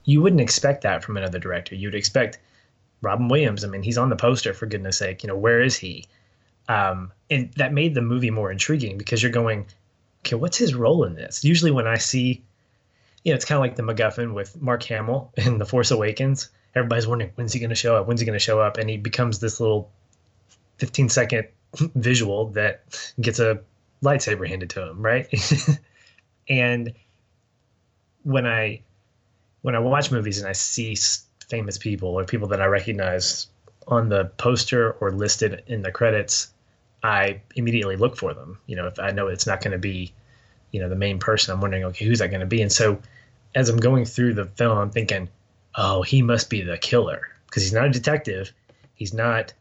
you 0.06 0.22
wouldn't 0.22 0.42
expect 0.42 0.82
that 0.84 1.04
from 1.04 1.18
another 1.18 1.40
director. 1.40 1.76
You'd 1.76 1.96
expect 1.96 2.40
Robin 3.04 3.28
Williams. 3.28 3.64
I 3.64 3.68
mean, 3.68 3.84
he's 3.84 3.98
on 3.98 4.10
the 4.10 4.16
poster 4.16 4.54
for 4.54 4.66
goodness 4.66 4.98
sake. 4.98 5.24
You 5.24 5.28
know, 5.28 5.38
where 5.38 5.62
is 5.62 5.76
he? 5.76 6.06
Um, 6.70 7.12
and 7.30 7.52
that 7.54 7.74
made 7.74 7.94
the 7.94 8.02
movie 8.02 8.32
more 8.32 8.52
intriguing 8.52 8.98
because 8.98 9.22
you're 9.22 9.32
going, 9.32 9.68
okay, 10.22 10.36
what's 10.36 10.58
his 10.58 10.74
role 10.74 11.04
in 11.04 11.14
this? 11.14 11.44
Usually, 11.44 11.72
when 11.72 11.86
I 11.86 11.98
see, 11.98 12.44
you 13.24 13.32
know, 13.32 13.36
it's 13.36 13.46
kind 13.46 13.58
of 13.58 13.62
like 13.62 13.76
the 13.76 13.84
MacGuffin 13.84 14.34
with 14.34 14.60
Mark 14.62 14.84
Hamill 14.84 15.32
in 15.38 15.58
The 15.58 15.66
Force 15.66 15.92
Awakens. 15.92 16.50
Everybody's 16.76 17.06
wondering 17.06 17.32
when's 17.36 17.54
he 17.54 17.60
going 17.60 17.70
to 17.70 17.76
show 17.76 17.96
up? 17.96 18.08
When's 18.08 18.20
he 18.20 18.26
going 18.26 18.40
to 18.40 18.44
show 18.44 18.60
up? 18.60 18.78
And 18.78 18.90
he 18.90 18.98
becomes 18.98 19.40
this 19.40 19.60
little 19.60 19.92
15 20.78 21.10
second 21.10 21.48
visual 21.96 22.48
that 22.52 22.84
gets 23.22 23.40
a 23.40 23.60
lightsaber 24.02 24.48
handed 24.48 24.72
to 24.72 24.88
him, 24.90 25.02
right? 25.02 25.28
and 26.50 26.94
when 28.24 28.48
I 28.48 28.82
when 29.62 29.76
I 29.76 29.80
watch 29.80 30.12
movies 30.12 30.40
and 30.40 30.48
I 30.48 30.54
see 30.54 30.96
famous 31.54 31.78
people 31.78 32.10
or 32.10 32.26
people 32.26 32.48
that 32.48 32.60
I 32.60 32.66
recognize 32.66 33.46
on 33.88 34.10
the 34.10 34.26
poster 34.26 34.94
or 34.94 35.12
listed 35.12 35.62
in 35.68 35.84
the 35.84 35.92
credits, 35.92 36.52
I 37.04 37.42
immediately 37.56 37.96
look 37.96 38.18
for 38.18 38.34
them. 38.34 38.58
You 38.66 38.76
know, 38.76 38.88
if 38.88 38.98
I 38.98 39.12
know 39.12 39.28
it's 39.28 39.46
not 39.46 39.62
going 39.62 39.74
to 39.74 39.78
be, 39.78 40.16
you 40.72 40.82
know 40.82 40.90
the 40.90 40.96
main 40.96 41.20
person. 41.20 41.54
I'm 41.54 41.62
wondering, 41.62 41.84
okay, 41.84 42.06
who's 42.06 42.18
that 42.20 42.30
going 42.30 42.40
to 42.40 42.48
be? 42.48 42.64
And 42.64 42.72
so 42.72 43.00
as 43.54 43.70
I'm 43.70 43.78
going 43.78 44.06
through 44.06 44.34
the 44.34 44.46
film, 44.46 44.80
I'm 44.80 44.90
thinking, 44.90 45.30
oh, 45.76 46.02
he 46.02 46.24
must 46.24 46.50
be 46.50 46.62
the 46.62 46.76
killer 46.80 47.22
because 47.46 47.62
he's 47.62 47.74
not 47.74 47.86
a 47.86 47.92
detective. 47.92 48.52
He's 48.96 49.14
not, 49.14 49.54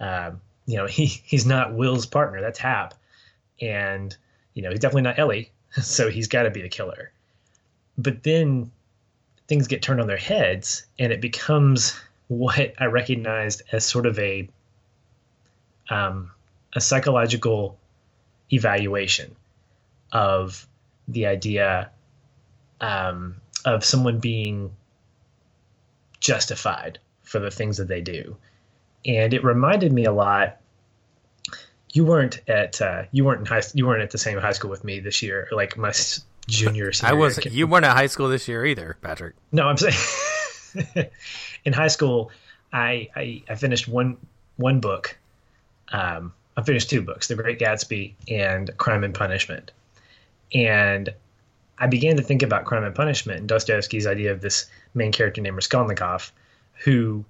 um, 0.00 0.40
you 0.64 0.78
know, 0.78 0.86
he 0.96 1.04
he's 1.04 1.44
not 1.44 1.74
Will's 1.74 2.06
partner. 2.06 2.40
That's 2.40 2.58
Hap, 2.58 2.94
and 3.60 4.16
you 4.54 4.62
know 4.62 4.70
he's 4.70 4.80
definitely 4.80 5.02
not 5.02 5.18
Ellie. 5.18 5.52
So 5.82 6.08
he's 6.08 6.28
got 6.28 6.44
to 6.44 6.50
be 6.50 6.62
the 6.62 6.70
killer. 6.70 7.12
But 7.98 8.22
then 8.22 8.72
things 9.48 9.66
get 9.66 9.82
turned 9.82 10.00
on 10.00 10.06
their 10.06 10.16
heads, 10.16 10.86
and 10.98 11.12
it 11.12 11.20
becomes 11.20 11.98
what 12.28 12.74
I 12.78 12.84
recognized 12.84 13.62
as 13.72 13.84
sort 13.84 14.06
of 14.06 14.18
a 14.18 14.48
um, 15.90 16.30
a 16.74 16.80
psychological 16.80 17.78
evaluation 18.52 19.34
of 20.12 20.66
the 21.08 21.26
idea 21.26 21.90
um, 22.82 23.36
of 23.64 23.84
someone 23.84 24.18
being 24.18 24.70
justified 26.20 26.98
for 27.22 27.38
the 27.38 27.50
things 27.50 27.78
that 27.78 27.88
they 27.88 28.02
do, 28.02 28.36
and 29.06 29.32
it 29.32 29.42
reminded 29.42 29.92
me 29.92 30.04
a 30.04 30.12
lot. 30.12 30.58
You 31.90 32.04
weren't 32.04 32.42
at 32.48 32.82
uh, 32.82 33.04
you 33.12 33.24
weren't 33.24 33.40
in 33.40 33.46
high 33.46 33.62
you 33.72 33.86
weren't 33.86 34.02
at 34.02 34.10
the 34.10 34.18
same 34.18 34.38
high 34.38 34.52
school 34.52 34.70
with 34.70 34.84
me 34.84 35.00
this 35.00 35.22
year, 35.22 35.48
like 35.50 35.78
my 35.78 35.92
junior. 36.48 36.90
I 37.02 37.12
was. 37.12 37.44
You 37.44 37.66
weren't 37.66 37.84
at 37.84 37.96
high 37.96 38.06
school 38.06 38.28
this 38.28 38.48
year 38.48 38.66
either, 38.66 38.96
Patrick. 39.00 39.36
No, 39.52 39.68
I'm 39.68 39.76
saying 39.76 39.96
in 41.64 41.72
high 41.72 41.88
school, 41.88 42.32
I, 42.72 43.08
I, 43.14 43.42
I 43.48 43.54
finished 43.54 43.86
one 43.86 44.16
one 44.56 44.80
book. 44.80 45.16
Um, 45.92 46.32
I 46.56 46.62
finished 46.62 46.90
two 46.90 47.02
books: 47.02 47.28
The 47.28 47.36
Great 47.36 47.60
Gatsby 47.60 48.14
and 48.28 48.76
Crime 48.76 49.04
and 49.04 49.14
Punishment. 49.14 49.70
And 50.52 51.14
I 51.78 51.86
began 51.86 52.16
to 52.16 52.22
think 52.22 52.42
about 52.42 52.64
Crime 52.64 52.84
and 52.84 52.94
Punishment 52.94 53.40
and 53.40 53.48
Dostoevsky's 53.48 54.06
idea 54.06 54.32
of 54.32 54.40
this 54.40 54.66
main 54.94 55.12
character 55.12 55.40
named 55.40 55.56
Raskolnikov, 55.56 56.32
who 56.84 57.24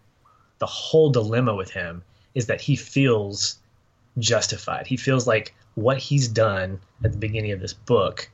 the 0.59 0.67
whole 0.67 1.11
dilemma 1.11 1.55
with 1.55 1.71
him 1.71 2.03
is 2.35 2.47
that 2.47 2.61
he 2.61 2.77
feels 2.77 3.59
justified. 4.19 4.87
He 4.87 4.97
feels 4.97 5.27
like 5.27 5.55
what 5.75 5.99
he's 5.99 6.29
done 6.29 6.81
at 7.05 7.13
the 7.13 7.19
beginning 7.19 7.53
of 7.53 7.61
this 7.61 7.75
book 7.75 8.29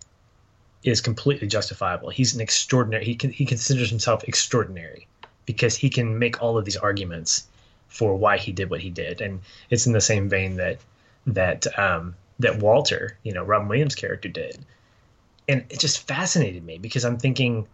is 0.85 1.01
completely 1.01 1.49
justifiable. 1.49 2.11
He's 2.11 2.35
an 2.35 2.41
extraordinary. 2.41 3.05
He 3.05 3.15
can, 3.17 3.31
he 3.31 3.45
considers 3.45 3.91
himself 3.91 4.25
extraordinary 4.25 5.09
because 5.47 5.77
he 5.77 5.91
can 5.91 6.19
make 6.19 6.43
all 6.43 6.57
of 6.57 6.65
these 6.65 6.77
arguments 6.77 7.47
for 7.89 8.17
why 8.17 8.39
he 8.39 8.53
did 8.53 8.71
what 8.71 8.81
he 8.81 8.91
did, 8.91 9.21
and 9.21 9.41
it's 9.71 9.87
in 9.87 9.93
the 9.93 10.01
same 10.01 10.29
vein 10.29 10.57
that 10.57 10.79
that 11.27 11.79
um, 11.79 12.15
that 12.39 12.59
Walter, 12.59 13.17
you 13.23 13.33
know, 13.33 13.43
Robin 13.43 13.69
Williams' 13.69 13.95
character 13.95 14.29
did 14.29 14.65
and 15.49 15.65
it 15.69 15.79
just 15.79 16.07
fascinated 16.07 16.65
me 16.65 16.79
because 16.79 17.05
I'm 17.05 17.19
thinking 17.19 17.67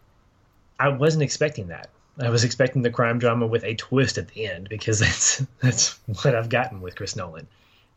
I 0.79 0.89
wasn't 0.89 1.23
expecting 1.23 1.69
that. 1.69 1.91
I 2.19 2.31
was 2.31 2.45
expecting 2.45 2.83
the 2.83 2.91
crime 2.91 3.19
drama 3.19 3.47
with 3.47 3.65
a 3.65 3.75
twist 3.75 4.19
at 4.19 4.29
the 4.29 4.47
end 4.47 4.69
because 4.69 4.99
that's 5.01 5.45
that's 5.61 5.99
what 6.07 6.35
I've 6.35 6.49
gotten 6.49 6.81
with 6.81 6.97
Chris 6.97 7.17
Nolan, 7.17 7.47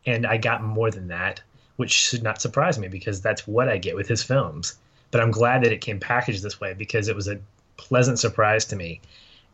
and 0.06 0.26
I 0.26 0.36
got 0.36 0.62
more 0.62 0.90
than 0.90 1.08
that, 1.08 1.40
which 1.76 1.92
should 1.92 2.22
not 2.22 2.40
surprise 2.40 2.78
me 2.78 2.88
because 2.88 3.20
that's 3.20 3.46
what 3.46 3.68
I 3.68 3.78
get 3.78 3.96
with 3.96 4.08
his 4.08 4.22
films. 4.22 4.76
But 5.14 5.20
I'm 5.20 5.30
glad 5.30 5.62
that 5.62 5.70
it 5.70 5.80
came 5.80 6.00
packaged 6.00 6.42
this 6.42 6.60
way 6.60 6.74
because 6.74 7.06
it 7.06 7.14
was 7.14 7.28
a 7.28 7.38
pleasant 7.76 8.18
surprise 8.18 8.64
to 8.64 8.74
me, 8.74 9.00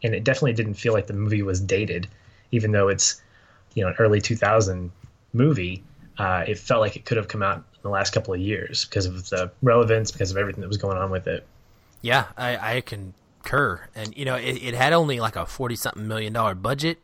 and 0.02 0.14
it 0.14 0.24
definitely 0.24 0.54
didn't 0.54 0.72
feel 0.72 0.94
like 0.94 1.06
the 1.06 1.12
movie 1.12 1.42
was 1.42 1.60
dated, 1.60 2.08
even 2.50 2.72
though 2.72 2.88
it's 2.88 3.20
you 3.74 3.82
know 3.82 3.90
an 3.90 3.94
early 3.98 4.22
2000 4.22 4.90
movie. 5.34 5.82
Uh, 6.16 6.44
it 6.48 6.58
felt 6.58 6.80
like 6.80 6.96
it 6.96 7.04
could 7.04 7.18
have 7.18 7.28
come 7.28 7.42
out 7.42 7.56
in 7.58 7.82
the 7.82 7.90
last 7.90 8.14
couple 8.14 8.32
of 8.32 8.40
years 8.40 8.86
because 8.86 9.04
of 9.04 9.28
the 9.28 9.52
relevance, 9.60 10.10
because 10.10 10.30
of 10.30 10.38
everything 10.38 10.62
that 10.62 10.68
was 10.68 10.78
going 10.78 10.96
on 10.96 11.10
with 11.10 11.26
it. 11.26 11.46
Yeah, 12.00 12.28
I, 12.38 12.76
I 12.76 12.80
concur. 12.80 13.86
And, 13.94 14.16
you 14.16 14.24
know, 14.24 14.36
it, 14.36 14.62
it 14.62 14.72
had 14.72 14.94
only 14.94 15.20
like 15.20 15.36
a 15.36 15.44
40 15.44 15.76
something 15.76 16.08
million 16.08 16.32
dollar 16.32 16.54
budget, 16.54 17.00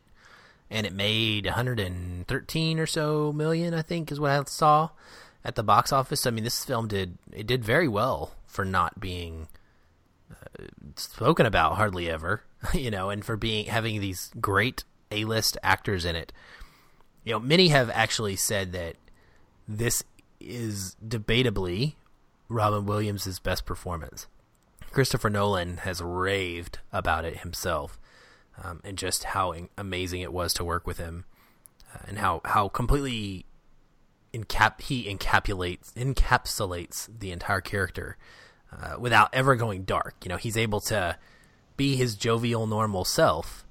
and 0.71 0.87
it 0.87 0.93
made 0.93 1.45
113 1.45 2.79
or 2.79 2.87
so 2.87 3.31
million, 3.31 3.75
I 3.75 3.83
think, 3.83 4.11
is 4.11 4.19
what 4.19 4.31
I 4.31 4.43
saw 4.45 4.89
at 5.45 5.53
the 5.53 5.63
box 5.63 5.93
office. 5.93 6.25
I 6.25 6.31
mean, 6.31 6.43
this 6.43 6.65
film 6.65 6.87
did, 6.87 7.19
it 7.31 7.45
did 7.45 7.63
very 7.63 7.87
well 7.87 8.33
for 8.47 8.65
not 8.65 8.99
being 8.99 9.47
uh, 10.31 10.63
spoken 10.95 11.45
about 11.45 11.75
hardly 11.75 12.09
ever, 12.09 12.41
you 12.73 12.89
know, 12.89 13.09
and 13.09 13.23
for 13.23 13.37
being, 13.37 13.67
having 13.67 14.01
these 14.01 14.31
great 14.41 14.83
A 15.11 15.25
list 15.25 15.57
actors 15.61 16.05
in 16.05 16.15
it. 16.15 16.33
You 17.23 17.33
know, 17.33 17.39
many 17.39 17.67
have 17.67 17.89
actually 17.89 18.37
said 18.37 18.71
that 18.71 18.95
this 19.67 20.03
is 20.39 20.95
debatably 21.05 21.95
Robin 22.47 22.85
Williams' 22.85 23.39
best 23.39 23.65
performance. 23.65 24.27
Christopher 24.91 25.29
Nolan 25.29 25.77
has 25.77 26.01
raved 26.01 26.79
about 26.93 27.25
it 27.25 27.39
himself, 27.39 27.99
um, 28.63 28.79
and 28.83 28.97
just 28.97 29.25
how 29.25 29.53
amazing 29.77 30.21
it 30.21 30.31
was 30.31 30.53
to 30.53 30.63
work 30.63 30.87
with 30.87 30.97
him, 30.97 31.25
uh, 31.93 31.99
and 32.07 32.19
how 32.19 32.41
how 32.45 32.69
completely 32.69 33.45
encap 34.37 34.81
he 34.81 35.05
encapsulates 35.05 35.93
encapsulates 35.93 37.07
the 37.19 37.31
entire 37.31 37.61
character 37.61 38.17
uh, 38.71 38.95
without 38.99 39.29
ever 39.33 39.55
going 39.55 39.83
dark. 39.83 40.15
You 40.23 40.29
know, 40.29 40.37
he's 40.37 40.57
able 40.57 40.81
to 40.81 41.17
be 41.75 41.95
his 41.95 42.15
jovial, 42.15 42.67
normal 42.67 43.05
self 43.05 43.65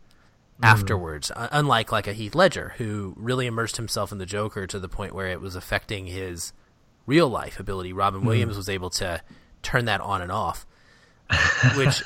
mm. 0.61 0.67
afterwards. 0.67 1.31
Uh, 1.31 1.49
unlike 1.53 1.93
like 1.93 2.07
a 2.07 2.13
Heath 2.13 2.35
Ledger, 2.35 2.75
who 2.79 3.15
really 3.17 3.47
immersed 3.47 3.77
himself 3.77 4.13
in 4.13 4.19
the 4.19 4.27
Joker 4.27 4.67
to 4.67 4.79
the 4.79 4.89
point 4.89 5.15
where 5.15 5.29
it 5.29 5.41
was 5.41 5.55
affecting 5.57 6.07
his 6.07 6.53
real 7.07 7.29
life 7.29 7.61
ability. 7.61 7.93
Robin 7.93 8.23
mm. 8.23 8.27
Williams 8.27 8.57
was 8.57 8.69
able 8.69 8.91
to 8.91 9.21
turn 9.63 9.85
that 9.87 10.01
on 10.01 10.23
and 10.23 10.33
off. 10.33 10.67
Which 11.77 12.03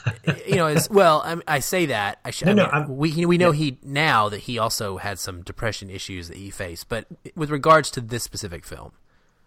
you 0.46 0.56
know 0.56 0.66
is 0.66 0.88
well. 0.88 1.22
I, 1.24 1.56
I 1.56 1.59
say 1.61 1.87
that 1.87 2.18
I 2.24 2.30
should. 2.30 2.54
No, 2.54 2.64
I 2.64 2.80
mean, 2.80 2.88
no, 2.88 2.94
we 2.94 3.26
we 3.26 3.38
know 3.38 3.50
yeah. 3.50 3.59
he 3.59 3.78
now 3.83 4.28
that 4.28 4.40
he 4.40 4.59
also 4.59 4.96
had 4.96 5.18
some 5.18 5.42
depression 5.42 5.90
issues 5.90 6.28
that 6.28 6.37
he 6.37 6.50
faced, 6.50 6.88
but 6.88 7.06
with 7.35 7.50
regards 7.50 7.90
to 7.92 8.00
this 8.00 8.22
specific 8.22 8.64
film, 8.64 8.92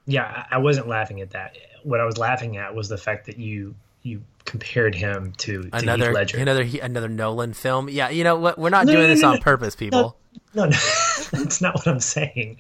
yeah, 0.06 0.46
I 0.52 0.58
wasn't 0.58 0.88
laughing 0.88 1.22
at 1.22 1.32
that. 1.32 1.58
What 1.84 2.00
I 2.00 2.06
was 2.06 2.18
laughing 2.18 2.58
at 2.58 2.76
was 2.76 2.90
the 2.90 2.98
fact 2.98 3.26
that 3.26 3.38
you 3.38 3.76
you 4.04 4.22
compared 4.46 4.94
him 4.94 5.34
to, 5.38 5.64
to 5.64 5.70
another 5.74 6.08
Heath 6.08 6.14
Ledger. 6.14 6.38
another 6.38 6.68
another 6.82 7.10
Nolan 7.10 7.54
film. 7.54 7.90
Yeah, 7.90 8.10
you 8.10 8.24
know 8.24 8.36
what? 8.36 8.58
We're 8.60 8.70
not 8.70 8.86
no, 8.86 8.94
doing 8.94 9.08
this 9.08 9.24
on 9.24 9.40
purpose, 9.40 9.76
people. 9.76 10.18
No, 10.54 10.66
no, 10.66 10.70
that's 11.32 11.62
not 11.62 11.76
what 11.76 11.88
I'm 11.88 12.00
saying. 12.00 12.58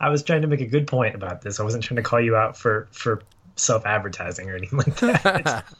I 0.00 0.08
was 0.08 0.22
trying 0.22 0.42
to 0.42 0.48
make 0.48 0.60
a 0.60 0.66
good 0.66 0.86
point 0.86 1.14
about 1.14 1.42
this. 1.42 1.60
I 1.60 1.64
wasn't 1.64 1.84
trying 1.84 1.96
to 1.96 2.02
call 2.02 2.20
you 2.20 2.36
out 2.36 2.56
for 2.56 2.88
for 2.92 3.22
self 3.56 3.84
advertising 3.84 4.48
or 4.48 4.56
anything 4.56 4.78
like 4.78 4.96
that. 4.96 5.64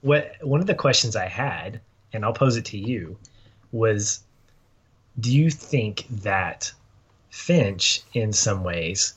what 0.00 0.32
one 0.42 0.60
of 0.60 0.66
the 0.66 0.74
questions 0.74 1.16
I 1.16 1.26
had, 1.26 1.80
and 2.12 2.24
I'll 2.24 2.32
pose 2.32 2.56
it 2.56 2.64
to 2.66 2.78
you, 2.78 3.16
was, 3.72 4.22
do 5.18 5.34
you 5.34 5.50
think 5.50 6.06
that 6.10 6.72
Finch, 7.30 8.02
in 8.14 8.32
some 8.32 8.64
ways, 8.64 9.14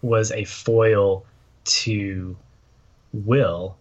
was 0.00 0.32
a 0.32 0.44
foil 0.44 1.24
to 1.64 2.36
Will 3.12 3.76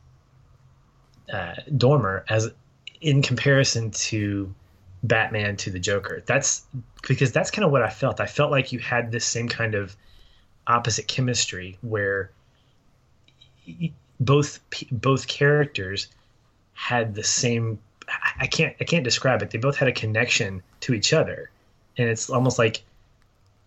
uh, 1.31 1.55
Dormer 1.77 2.25
as 2.29 2.51
in 2.99 3.21
comparison 3.21 3.91
to 3.91 4.53
Batman 5.03 5.55
to 5.57 5.71
the 5.71 5.79
Joker. 5.79 6.21
That's 6.25 6.65
because 7.07 7.31
that's 7.31 7.49
kind 7.49 7.65
of 7.65 7.71
what 7.71 7.81
I 7.81 7.89
felt. 7.89 8.19
I 8.19 8.27
felt 8.27 8.51
like 8.51 8.71
you 8.71 8.79
had 8.79 9.11
this 9.11 9.25
same 9.25 9.49
kind 9.49 9.73
of 9.73 9.95
opposite 10.67 11.07
chemistry 11.07 11.77
where 11.81 12.31
both 14.19 14.59
both 14.91 15.27
characters 15.27 16.07
had 16.81 17.13
the 17.13 17.23
same 17.23 17.77
I 18.39 18.47
can't 18.47 18.75
I 18.81 18.85
can't 18.85 19.03
describe 19.03 19.43
it. 19.43 19.51
They 19.51 19.59
both 19.59 19.77
had 19.77 19.87
a 19.87 19.93
connection 19.93 20.63
to 20.81 20.95
each 20.95 21.13
other. 21.13 21.51
And 21.97 22.09
it's 22.09 22.29
almost 22.29 22.57
like 22.57 22.83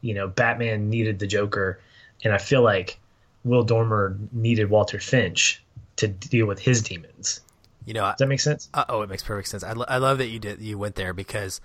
you 0.00 0.14
know, 0.14 0.26
Batman 0.28 0.90
needed 0.90 1.18
the 1.20 1.26
Joker 1.26 1.78
and 2.24 2.32
I 2.32 2.38
feel 2.38 2.62
like 2.62 2.98
Will 3.44 3.62
Dormer 3.62 4.18
needed 4.32 4.68
Walter 4.68 4.98
Finch 4.98 5.62
to 5.96 6.08
deal 6.08 6.46
with 6.46 6.58
his 6.58 6.82
demons. 6.82 7.40
You 7.84 7.94
know, 7.94 8.02
does 8.02 8.16
that 8.18 8.26
make 8.26 8.40
sense? 8.40 8.68
Uh, 8.74 8.84
oh, 8.88 9.02
it 9.02 9.10
makes 9.10 9.22
perfect 9.22 9.48
sense. 9.48 9.62
I, 9.62 9.72
lo- 9.72 9.84
I 9.86 9.98
love 9.98 10.18
that 10.18 10.28
you 10.28 10.38
did 10.40 10.60
you 10.60 10.76
went 10.76 10.96
there 10.96 11.12
because 11.12 11.60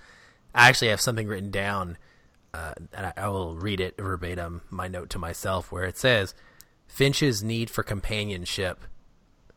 I 0.54 0.70
actually 0.70 0.90
have 0.90 1.02
something 1.02 1.28
written 1.28 1.50
down, 1.50 1.98
uh, 2.54 2.74
and 2.94 3.08
I, 3.08 3.14
I, 3.16 3.28
will 3.30 3.56
read 3.56 3.80
it 3.80 3.96
verbatim. 3.98 4.62
My 4.70 4.88
note 4.88 5.10
to 5.12 5.20
myself 5.20 5.72
where 5.72 5.86
it 5.86 5.98
says 5.98 6.36
Finch's 6.88 7.42
need 7.42 7.70
for 7.70 7.84
companionship 7.84 8.84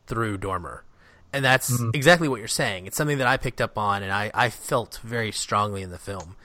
through 0.07 0.37
Dormer, 0.37 0.85
and 1.33 1.43
that's 1.43 1.71
mm-hmm. 1.71 1.89
exactly 1.93 2.27
what 2.27 2.39
you're 2.39 2.47
saying. 2.47 2.85
It's 2.85 2.95
something 2.95 3.17
that 3.17 3.27
I 3.27 3.37
picked 3.37 3.59
up 3.59 3.77
on, 3.77 4.03
and 4.03 4.11
I, 4.11 4.31
I 4.33 4.49
felt 4.49 4.99
very 5.03 5.31
strongly 5.31 5.81
in 5.81 5.89
the 5.89 5.97
film. 5.97 6.35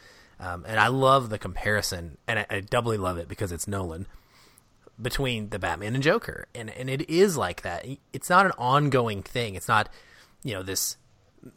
Um, 0.41 0.65
and 0.67 0.81
I 0.81 0.89
love 0.89 1.31
the 1.31 1.39
comparison, 1.39 2.17
and 2.27 2.39
I, 2.41 2.47
I 2.49 2.61
doubly 2.61 2.97
love 2.97 3.19
it 3.19 3.29
because 3.29 3.53
it's 3.53 3.69
Nolan 3.69 4.07
between 5.01 5.51
the 5.51 5.59
Batman 5.59 5.95
and 5.95 6.03
Joker, 6.03 6.49
and 6.55 6.71
and 6.71 6.89
it 6.89 7.09
is 7.09 7.37
like 7.37 7.63
that. 7.63 7.87
It's 8.13 8.31
not 8.31 8.47
an 8.47 8.53
ongoing 8.59 9.23
thing. 9.23 9.55
It's 9.55 9.69
not 9.69 9.89
you 10.43 10.55
know 10.55 10.63
this 10.63 10.97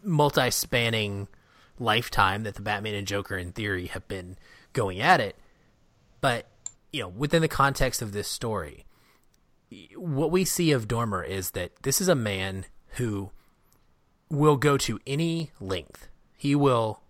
multi-spanning 0.03 1.27
lifetime 1.79 2.43
that 2.43 2.55
the 2.55 2.61
Batman 2.61 2.95
and 2.95 3.07
Joker 3.07 3.37
in 3.37 3.51
theory 3.51 3.87
have 3.87 4.07
been 4.07 4.37
going 4.73 4.99
at 4.99 5.19
it. 5.19 5.35
But 6.19 6.47
you 6.91 7.01
know, 7.01 7.07
within 7.07 7.41
the 7.41 7.47
context 7.47 8.01
of 8.01 8.11
this 8.11 8.27
story, 8.27 8.85
what 9.95 10.31
we 10.31 10.43
see 10.43 10.71
of 10.71 10.87
Dormer 10.87 11.23
is 11.23 11.51
that 11.51 11.71
this 11.83 12.01
is 12.01 12.07
a 12.07 12.15
man 12.15 12.65
who 12.91 13.31
will 14.29 14.57
go 14.57 14.77
to 14.77 14.99
any 15.05 15.51
length. 15.59 16.07
He 16.37 16.55
will 16.55 17.01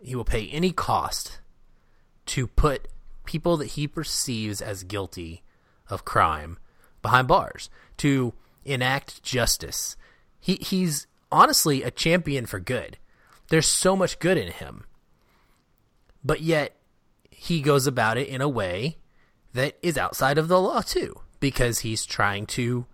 he 0.00 0.14
will 0.14 0.24
pay 0.24 0.48
any 0.48 0.70
cost 0.70 1.40
to 2.26 2.46
put 2.46 2.88
people 3.24 3.56
that 3.56 3.72
he 3.72 3.88
perceives 3.88 4.60
as 4.60 4.84
guilty 4.84 5.42
of 5.88 6.04
crime 6.04 6.58
behind 7.02 7.26
bars 7.26 7.68
to 7.96 8.32
enact 8.64 9.22
justice. 9.22 9.96
He 10.38 10.56
he's 10.56 11.06
honestly 11.32 11.82
a 11.82 11.90
champion 11.90 12.46
for 12.46 12.60
good. 12.60 12.98
There's 13.48 13.68
so 13.68 13.96
much 13.96 14.18
good 14.18 14.36
in 14.36 14.52
him. 14.52 14.84
But 16.22 16.42
yet 16.42 16.76
he 17.30 17.60
goes 17.60 17.86
about 17.86 18.18
it 18.18 18.28
in 18.28 18.40
a 18.40 18.48
way 18.48 18.98
that 19.54 19.78
is 19.82 19.96
outside 19.96 20.38
of 20.38 20.48
the 20.48 20.60
law 20.60 20.82
too 20.82 21.20
because 21.40 21.80
he's 21.80 22.04
trying 22.04 22.46
to 22.46 22.86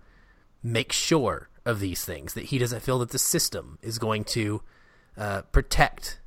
make 0.63 0.93
sure 0.93 1.49
of 1.65 1.81
these 1.81 2.05
things 2.05 2.35
that 2.35 2.45
he 2.47 2.59
doesn't 2.59 2.81
feel 2.81 2.99
that 2.99 3.11
the 3.11 3.19
system 3.19 3.79
is 3.83 3.99
going 3.99 4.25
to 4.25 4.63
uh, 5.17 5.43
protect 5.53 6.21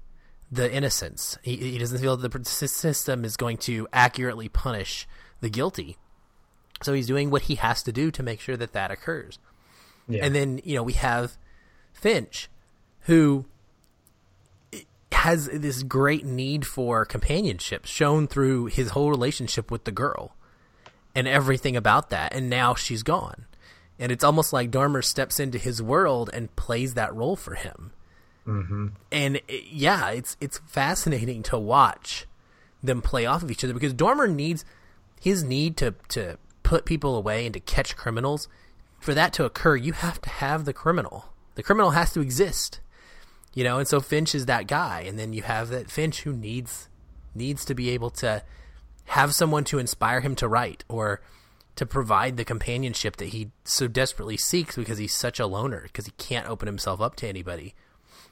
the 0.52 0.72
innocents. 0.74 1.38
He, 1.42 1.58
he 1.58 1.78
doesn't 1.78 2.00
feel 2.00 2.18
that 2.18 2.32
the 2.32 2.46
system 2.46 3.26
is 3.26 3.38
going 3.38 3.58
to 3.58 3.88
accurately 3.92 4.50
punish 4.50 5.08
the 5.42 5.50
guilty. 5.50 5.98
So 6.82 6.94
he's 6.94 7.08
doing 7.08 7.30
what 7.30 7.44
he 7.44 7.56
has 7.56 7.84
to 7.84 7.92
do 7.92 8.12
to 8.12 8.24
make 8.24 8.40
sure 8.40 8.58
that 8.58 8.74
that 8.74 8.92
occurs. 8.92 9.40
Yeah. 10.08 10.26
And 10.26 10.34
then, 10.34 10.62
you 10.64 10.76
know, 10.76 10.84
we 10.84 10.94
have 10.94 11.38
Finch, 11.94 12.50
who 13.02 13.46
has 15.12 15.48
this 15.48 15.84
great 15.84 16.26
need 16.26 16.66
for 16.66 17.04
companionship 17.04 17.86
shown 17.86 18.28
through 18.28 18.68
his 18.68 18.92
whole 18.92 19.10
relationship 19.10 19.72
with 19.72 19.84
the 19.84 19.92
girl 19.92 20.36
and 21.16 21.28
everything 21.28 21.76
about 21.76 22.10
that. 22.12 22.34
And 22.34 22.50
now 22.50 22.76
she's 22.76 23.04
gone. 23.04 23.46
And 24.00 24.12
it's 24.12 24.24
almost 24.24 24.54
like 24.54 24.72
Dormer 24.72 25.02
steps 25.02 25.40
into 25.40 25.58
his 25.58 25.82
world 25.82 26.30
and 26.34 26.56
plays 26.56 26.94
that 26.94 27.16
role 27.16 27.36
for 27.36 27.56
him. 27.56 27.92
Mm-hmm. 28.46 28.88
And 29.12 29.38
it, 29.48 29.66
yeah, 29.72 30.12
it's 30.12 30.38
it's 30.40 30.60
fascinating 30.60 31.44
to 31.44 31.58
watch 31.60 32.26
them 32.82 33.02
play 33.02 33.26
off 33.26 33.44
of 33.44 33.52
each 33.52 33.64
other 33.64 33.74
because 33.74 33.94
Dormer 33.94 34.28
needs 34.28 34.64
his 35.20 35.44
need 35.44 35.76
to 35.78 35.96
to 36.10 36.38
put 36.64 36.86
people 36.86 37.16
away 37.16 37.46
and 37.46 37.54
to 37.54 37.60
catch 37.60 37.96
criminals. 37.96 38.48
For 39.00 39.14
that 39.14 39.34
to 39.34 39.46
occur, 39.46 39.76
you 39.76 39.94
have 39.94 40.22
to 40.22 40.30
have 40.30 40.66
the 40.66 40.74
criminal. 40.74 41.26
The 41.56 41.64
criminal 41.64 41.92
has 41.92 42.14
to 42.14 42.22
exist, 42.22 42.80
you 43.54 43.64
know. 43.64 43.80
And 43.80 43.88
so 43.88 44.00
Finch 44.00 44.34
is 44.34 44.46
that 44.46 44.68
guy, 44.68 45.02
and 45.02 45.20
then 45.20 45.34
you 45.34 45.44
have 45.44 45.70
that 45.70 45.92
Finch 45.92 46.22
who 46.22 46.34
needs 46.34 46.88
needs 47.36 47.66
to 47.66 47.76
be 47.76 47.90
able 47.90 48.10
to 48.12 48.44
have 49.06 49.34
someone 49.34 49.64
to 49.66 49.80
inspire 49.80 50.22
him 50.22 50.36
to 50.36 50.48
write 50.48 50.84
or 50.88 51.22
to 51.78 51.86
provide 51.86 52.38
the 52.38 52.46
companionship 52.46 53.16
that 53.18 53.30
he 53.30 53.52
so 53.64 53.88
desperately 53.88 54.38
seeks 54.38 54.76
because 54.76 54.98
he's 54.98 55.14
such 55.14 55.40
a 55.40 55.48
loner 55.48 55.84
because 55.84 56.06
he 56.06 56.12
can't 56.18 56.48
open 56.48 56.68
himself 56.68 57.02
up 57.02 57.16
to 57.18 57.28
anybody. 57.28 57.74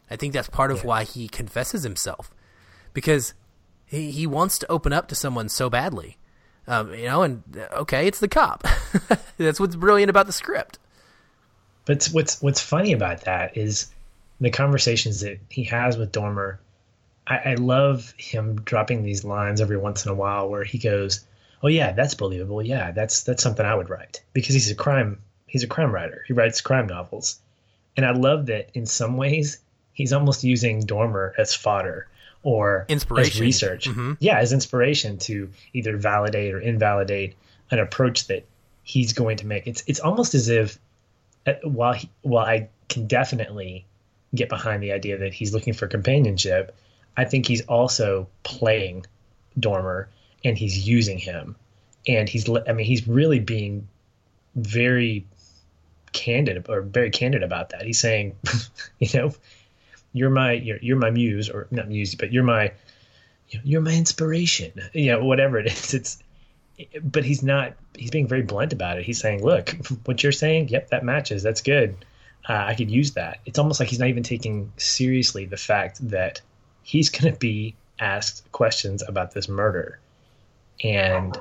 I 0.09 0.15
think 0.15 0.33
that's 0.33 0.49
part 0.49 0.71
of 0.71 0.79
yeah. 0.79 0.85
why 0.85 1.03
he 1.03 1.27
confesses 1.27 1.83
himself 1.83 2.31
because 2.93 3.33
he, 3.85 4.11
he 4.11 4.27
wants 4.27 4.59
to 4.59 4.71
open 4.71 4.93
up 4.93 5.07
to 5.07 5.15
someone 5.15 5.49
so 5.49 5.69
badly. 5.69 6.17
Um, 6.67 6.93
you 6.93 7.05
know, 7.05 7.21
and 7.21 7.43
okay, 7.73 8.07
it's 8.07 8.19
the 8.19 8.27
cop. 8.27 8.67
that's 9.37 9.59
what's 9.59 9.75
brilliant 9.75 10.09
about 10.09 10.25
the 10.25 10.33
script. 10.33 10.79
But 11.85 12.05
what's 12.11 12.41
what's 12.41 12.61
funny 12.61 12.93
about 12.93 13.21
that 13.21 13.55
is 13.55 13.91
the 14.41 14.49
conversations 14.49 15.21
that 15.21 15.39
he 15.49 15.63
has 15.65 15.97
with 15.97 16.11
Dormer 16.11 16.59
I, 17.27 17.37
I 17.37 17.53
love 17.55 18.13
him 18.17 18.61
dropping 18.61 19.03
these 19.03 19.23
lines 19.23 19.61
every 19.61 19.77
once 19.77 20.05
in 20.05 20.11
a 20.11 20.15
while 20.15 20.49
where 20.49 20.63
he 20.63 20.77
goes, 20.77 21.25
"Oh 21.65 21.69
yeah, 21.69 21.91
that's 21.91 22.13
believable. 22.13 22.61
Yeah, 22.61 22.91
that's 22.91 23.23
that's 23.23 23.43
something 23.43 23.65
I 23.65 23.75
would 23.75 23.89
write." 23.89 24.21
Because 24.33 24.53
he's 24.53 24.71
a 24.71 24.75
crime 24.75 25.19
he's 25.47 25.63
a 25.63 25.67
crime 25.67 25.91
writer. 25.91 26.23
He 26.27 26.33
writes 26.33 26.61
crime 26.61 26.87
novels. 26.87 27.39
And 27.97 28.05
I 28.05 28.11
love 28.11 28.47
that 28.47 28.69
in 28.73 28.85
some 28.85 29.15
ways 29.15 29.59
he's 29.93 30.11
almost 30.11 30.43
using 30.43 30.81
Dormer 30.81 31.33
as 31.37 31.55
fodder 31.55 32.07
or 32.43 32.85
inspiration. 32.89 33.37
as 33.37 33.39
research. 33.39 33.89
Mm-hmm. 33.89 34.13
Yeah, 34.19 34.37
as 34.37 34.51
inspiration 34.51 35.17
to 35.19 35.49
either 35.73 35.95
validate 35.97 36.53
or 36.53 36.59
invalidate 36.59 37.35
an 37.71 37.79
approach 37.79 38.27
that 38.27 38.45
he's 38.83 39.13
going 39.13 39.37
to 39.37 39.47
make. 39.47 39.65
It's 39.65 39.83
it's 39.87 39.99
almost 39.99 40.35
as 40.35 40.49
if 40.49 40.77
uh, 41.47 41.53
while 41.63 41.93
he, 41.93 42.09
while 42.21 42.45
I 42.45 42.67
can 42.89 43.07
definitely 43.07 43.85
get 44.35 44.49
behind 44.49 44.83
the 44.83 44.91
idea 44.91 45.17
that 45.19 45.33
he's 45.33 45.53
looking 45.53 45.73
for 45.73 45.87
companionship, 45.87 46.75
I 47.15 47.23
think 47.23 47.47
he's 47.47 47.61
also 47.61 48.27
playing 48.43 49.05
Dormer 49.57 50.09
and 50.45 50.57
he's 50.57 50.87
using 50.87 51.17
him. 51.17 51.55
And 52.07 52.29
he's, 52.29 52.47
I 52.49 52.71
mean, 52.71 52.85
he's 52.85 53.07
really 53.07 53.39
being 53.39 53.87
very 54.55 55.25
candid 56.13 56.67
or 56.69 56.81
very 56.81 57.09
candid 57.09 57.43
about 57.43 57.71
that. 57.71 57.83
He's 57.83 57.99
saying, 57.99 58.35
you 58.99 59.09
know, 59.13 59.33
you're 60.13 60.29
my, 60.29 60.53
you're, 60.53 60.77
you're 60.81 60.97
my 60.97 61.09
muse 61.09 61.49
or 61.49 61.67
not 61.71 61.89
muse, 61.89 62.15
but 62.15 62.31
you're 62.31 62.43
my, 62.43 62.71
you're 63.49 63.81
my 63.81 63.93
inspiration, 63.93 64.71
you 64.93 65.11
know, 65.11 65.25
whatever 65.25 65.57
it 65.57 65.65
is. 65.65 65.93
It's, 65.93 66.23
but 67.03 67.25
he's 67.25 67.41
not, 67.41 67.73
he's 67.97 68.11
being 68.11 68.27
very 68.27 68.43
blunt 68.43 68.71
about 68.71 68.99
it. 68.99 69.05
He's 69.05 69.19
saying, 69.19 69.43
look, 69.43 69.69
what 70.05 70.21
you're 70.21 70.31
saying, 70.31 70.69
yep, 70.69 70.89
that 70.91 71.03
matches. 71.03 71.41
That's 71.41 71.61
good. 71.61 71.97
Uh, 72.47 72.53
I 72.53 72.75
could 72.75 72.91
use 72.91 73.13
that. 73.13 73.39
It's 73.47 73.57
almost 73.57 73.79
like 73.79 73.89
he's 73.89 73.99
not 73.99 74.09
even 74.09 74.21
taking 74.21 74.71
seriously 74.77 75.45
the 75.45 75.57
fact 75.57 76.07
that 76.09 76.41
he's 76.83 77.09
going 77.09 77.33
to 77.33 77.39
be 77.39 77.75
asked 77.99 78.51
questions 78.51 79.03
about 79.07 79.31
this 79.31 79.49
murder, 79.49 79.99
and 80.83 81.37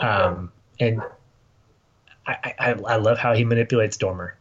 um, 0.00 0.52
and 0.80 1.02
I, 2.26 2.54
I 2.58 2.72
I 2.72 2.96
love 2.96 3.18
how 3.18 3.34
he 3.34 3.44
manipulates 3.44 3.96
Dormer. 3.96 4.36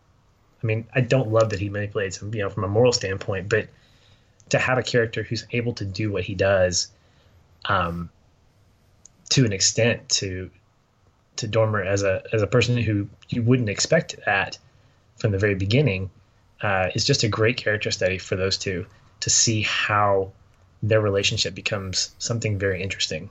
I 0.62 0.66
mean, 0.66 0.88
I 0.94 1.02
don't 1.02 1.30
love 1.30 1.50
that 1.50 1.60
he 1.60 1.70
manipulates 1.70 2.22
him, 2.22 2.34
you 2.34 2.42
know, 2.42 2.50
from 2.50 2.64
a 2.64 2.68
moral 2.68 2.94
standpoint, 2.94 3.50
but 3.50 3.68
to 4.50 4.60
have 4.60 4.78
a 4.78 4.84
character 4.84 5.24
who's 5.24 5.46
able 5.52 5.74
to 5.74 5.86
do 5.86 6.12
what 6.12 6.24
he 6.24 6.36
does, 6.36 6.88
um, 7.66 8.10
to 9.30 9.46
an 9.46 9.52
extent, 9.52 10.08
to 10.10 10.50
to 11.38 11.48
Dormer 11.48 11.84
as 11.84 12.04
a 12.04 12.24
as 12.32 12.42
a 12.42 12.48
person 12.48 12.78
who 12.78 13.10
you 13.30 13.44
wouldn't 13.44 13.70
expect 13.70 14.16
that 14.26 14.58
from 15.18 15.32
the 15.32 15.38
very 15.38 15.56
beginning, 15.56 16.10
uh, 16.62 16.90
is 16.96 17.06
just 17.06 17.24
a 17.24 17.28
great 17.28 17.58
character 17.58 17.92
study 17.92 18.18
for 18.18 18.36
those 18.36 18.58
two 18.58 18.86
to 19.20 19.30
see 19.30 19.62
how 19.62 20.32
their 20.82 21.02
relationship 21.02 21.56
becomes 21.56 22.14
something 22.20 22.58
very 22.58 22.82
interesting. 22.82 23.30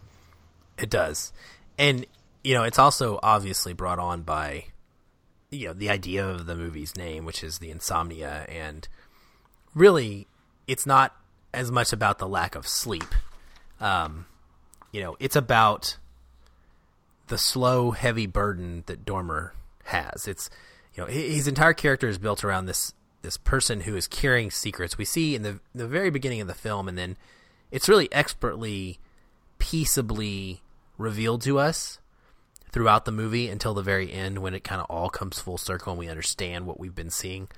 It 0.83 0.91
does. 0.91 1.33
And 1.78 2.05
you 2.45 2.55
know, 2.55 2.64
it's 2.64 2.78
also 2.78 3.20
obviously 3.22 3.72
brought 3.72 4.01
on 4.01 4.22
by 4.22 4.66
you 5.51 5.68
know, 5.68 5.72
the 5.72 5.91
idea 5.91 6.26
of 6.26 6.47
the 6.47 6.57
movie's 6.57 6.97
name, 6.97 7.24
which 7.24 7.45
is 7.45 7.59
the 7.59 7.70
insomnia 7.70 8.45
and 8.49 8.89
really 9.74 10.26
it's 10.66 10.87
not 10.87 11.14
as 11.55 11.70
much 11.70 11.93
about 11.93 12.18
the 12.18 12.28
lack 12.28 12.55
of 12.55 12.66
sleep. 12.66 13.14
Um, 13.80 14.26
you 14.91 15.01
know, 15.01 15.16
it's 15.20 15.37
about 15.37 15.97
the 17.28 17.39
slow, 17.39 17.93
heavy 17.93 18.26
burden 18.26 18.85
that 18.87 19.05
Dormer 19.05 19.55
has. 19.85 20.26
It's 20.26 20.51
you 20.95 21.03
know, 21.03 21.09
his 21.09 21.49
entire 21.49 21.72
character 21.72 22.09
is 22.09 22.18
built 22.18 22.45
around 22.45 22.66
this 22.66 22.93
this 23.22 23.37
person 23.37 23.83
who 23.83 23.95
is 23.95 24.09
carrying 24.09 24.51
secrets. 24.51 24.99
We 24.99 25.05
see 25.05 25.35
in 25.35 25.43
the 25.43 25.61
the 25.74 25.87
very 25.87 26.11
beginning 26.11 26.41
of 26.41 26.49
the 26.49 26.55
film, 26.55 26.89
and 26.89 26.99
then 26.99 27.16
it's 27.70 27.89
really 27.89 28.12
expertly, 28.12 28.99
peaceably 29.59 30.62
revealed 31.03 31.43
to 31.43 31.59
us 31.59 31.99
throughout 32.73 33.05
the 33.05 33.13
movie 33.13 33.49
until 33.49 33.75
the 33.75 33.83
very 33.83 34.13
end 34.13 34.39
when 34.39 34.55
it 34.55 34.65
kind 34.65 34.81
of 34.81 34.87
all 34.89 35.11
comes 35.11 35.39
full 35.39 35.59
circle 35.59 35.93
and 35.93 35.99
we 35.99 36.09
understand 36.09 36.67
what 36.67 36.81
we've 36.81 36.95
been 36.95 37.11
seeing. 37.11 37.49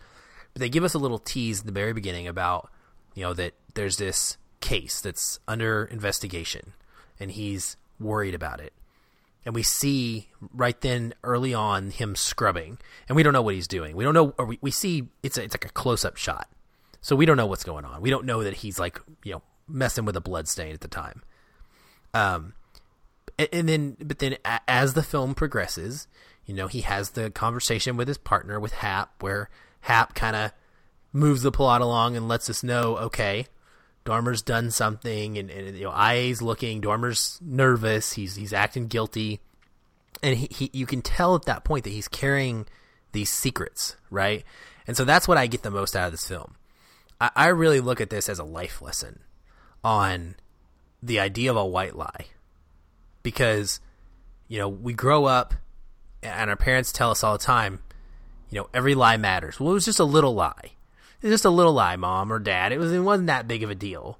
But 0.52 0.60
they 0.60 0.68
give 0.68 0.84
us 0.84 0.94
a 0.94 0.98
little 0.98 1.18
tease 1.18 1.60
in 1.60 1.66
the 1.66 1.72
very 1.72 1.92
beginning 1.92 2.26
about 2.26 2.70
you 3.14 3.22
know 3.22 3.32
that 3.34 3.54
there's 3.74 3.96
this 3.96 4.36
case 4.60 5.00
that's 5.00 5.38
under 5.46 5.84
investigation 5.84 6.72
and 7.20 7.30
he's 7.30 7.76
worried 8.00 8.34
about 8.34 8.60
it. 8.60 8.72
And 9.46 9.54
we 9.54 9.62
see 9.62 10.30
right 10.52 10.80
then 10.80 11.14
early 11.22 11.54
on 11.54 11.90
him 11.90 12.16
scrubbing 12.16 12.78
and 13.08 13.14
we 13.14 13.22
don't 13.22 13.32
know 13.32 13.42
what 13.42 13.54
he's 13.54 13.68
doing. 13.68 13.94
We 13.94 14.04
don't 14.04 14.14
know 14.14 14.34
we, 14.44 14.58
we 14.60 14.70
see 14.70 15.08
it's 15.22 15.38
a, 15.38 15.44
it's 15.44 15.54
like 15.54 15.64
a 15.64 15.72
close-up 15.72 16.16
shot. 16.16 16.48
So 17.00 17.14
we 17.14 17.26
don't 17.26 17.36
know 17.36 17.46
what's 17.46 17.64
going 17.64 17.84
on. 17.84 18.00
We 18.00 18.10
don't 18.10 18.24
know 18.24 18.42
that 18.42 18.54
he's 18.54 18.78
like 18.78 19.00
you 19.22 19.32
know 19.32 19.42
messing 19.68 20.04
with 20.04 20.16
a 20.16 20.20
blood 20.20 20.48
stain 20.48 20.72
at 20.72 20.80
the 20.80 20.88
time. 20.88 21.22
Um 22.14 22.54
and, 23.38 23.68
then 23.68 23.96
but 24.00 24.18
then 24.18 24.36
as 24.68 24.94
the 24.94 25.02
film 25.02 25.34
progresses 25.34 26.06
you 26.46 26.54
know 26.54 26.66
he 26.66 26.82
has 26.82 27.10
the 27.10 27.30
conversation 27.30 27.96
with 27.96 28.08
his 28.08 28.18
partner 28.18 28.60
with 28.60 28.72
hap 28.72 29.22
where 29.22 29.48
hap 29.82 30.14
kind 30.14 30.36
of 30.36 30.52
moves 31.12 31.42
the 31.42 31.52
plot 31.52 31.80
along 31.80 32.16
and 32.16 32.28
lets 32.28 32.48
us 32.48 32.62
know 32.62 32.96
okay 32.96 33.46
Dormer's 34.04 34.42
done 34.42 34.70
something, 34.70 35.38
and, 35.38 35.50
and 35.50 35.76
you 35.76 35.84
know, 35.84 35.94
IA's 35.96 36.42
looking. 36.42 36.80
Dormer's 36.80 37.40
nervous. 37.42 38.12
He's 38.12 38.36
he's 38.36 38.52
acting 38.52 38.86
guilty, 38.86 39.40
and 40.22 40.36
he, 40.36 40.48
he 40.50 40.70
you 40.72 40.86
can 40.86 41.00
tell 41.00 41.34
at 41.34 41.46
that 41.46 41.64
point 41.64 41.84
that 41.84 41.90
he's 41.90 42.08
carrying 42.08 42.66
these 43.12 43.32
secrets, 43.32 43.96
right? 44.10 44.44
And 44.86 44.96
so 44.96 45.04
that's 45.04 45.26
what 45.26 45.38
I 45.38 45.46
get 45.46 45.62
the 45.62 45.70
most 45.70 45.96
out 45.96 46.06
of 46.06 46.12
this 46.12 46.28
film. 46.28 46.56
I, 47.18 47.30
I 47.34 47.46
really 47.48 47.80
look 47.80 48.00
at 48.00 48.10
this 48.10 48.28
as 48.28 48.38
a 48.38 48.44
life 48.44 48.82
lesson 48.82 49.20
on 49.82 50.34
the 51.02 51.18
idea 51.18 51.50
of 51.50 51.56
a 51.56 51.64
white 51.64 51.96
lie, 51.96 52.26
because 53.24 53.80
you 54.46 54.58
know 54.58 54.68
we 54.68 54.92
grow 54.92 55.24
up 55.24 55.54
and 56.22 56.48
our 56.48 56.56
parents 56.56 56.92
tell 56.92 57.10
us 57.10 57.24
all 57.24 57.36
the 57.36 57.44
time, 57.44 57.80
you 58.50 58.58
know, 58.58 58.68
every 58.72 58.94
lie 58.94 59.16
matters. 59.16 59.58
Well, 59.58 59.70
it 59.70 59.74
was 59.74 59.84
just 59.84 59.98
a 59.98 60.04
little 60.04 60.34
lie. 60.34 60.72
Just 61.22 61.44
a 61.44 61.50
little 61.50 61.72
lie, 61.72 61.96
mom 61.96 62.32
or 62.32 62.38
dad. 62.38 62.72
It 62.72 62.78
was 62.78 62.92
it 62.92 63.00
wasn't 63.00 63.28
that 63.28 63.48
big 63.48 63.62
of 63.62 63.70
a 63.70 63.74
deal. 63.74 64.18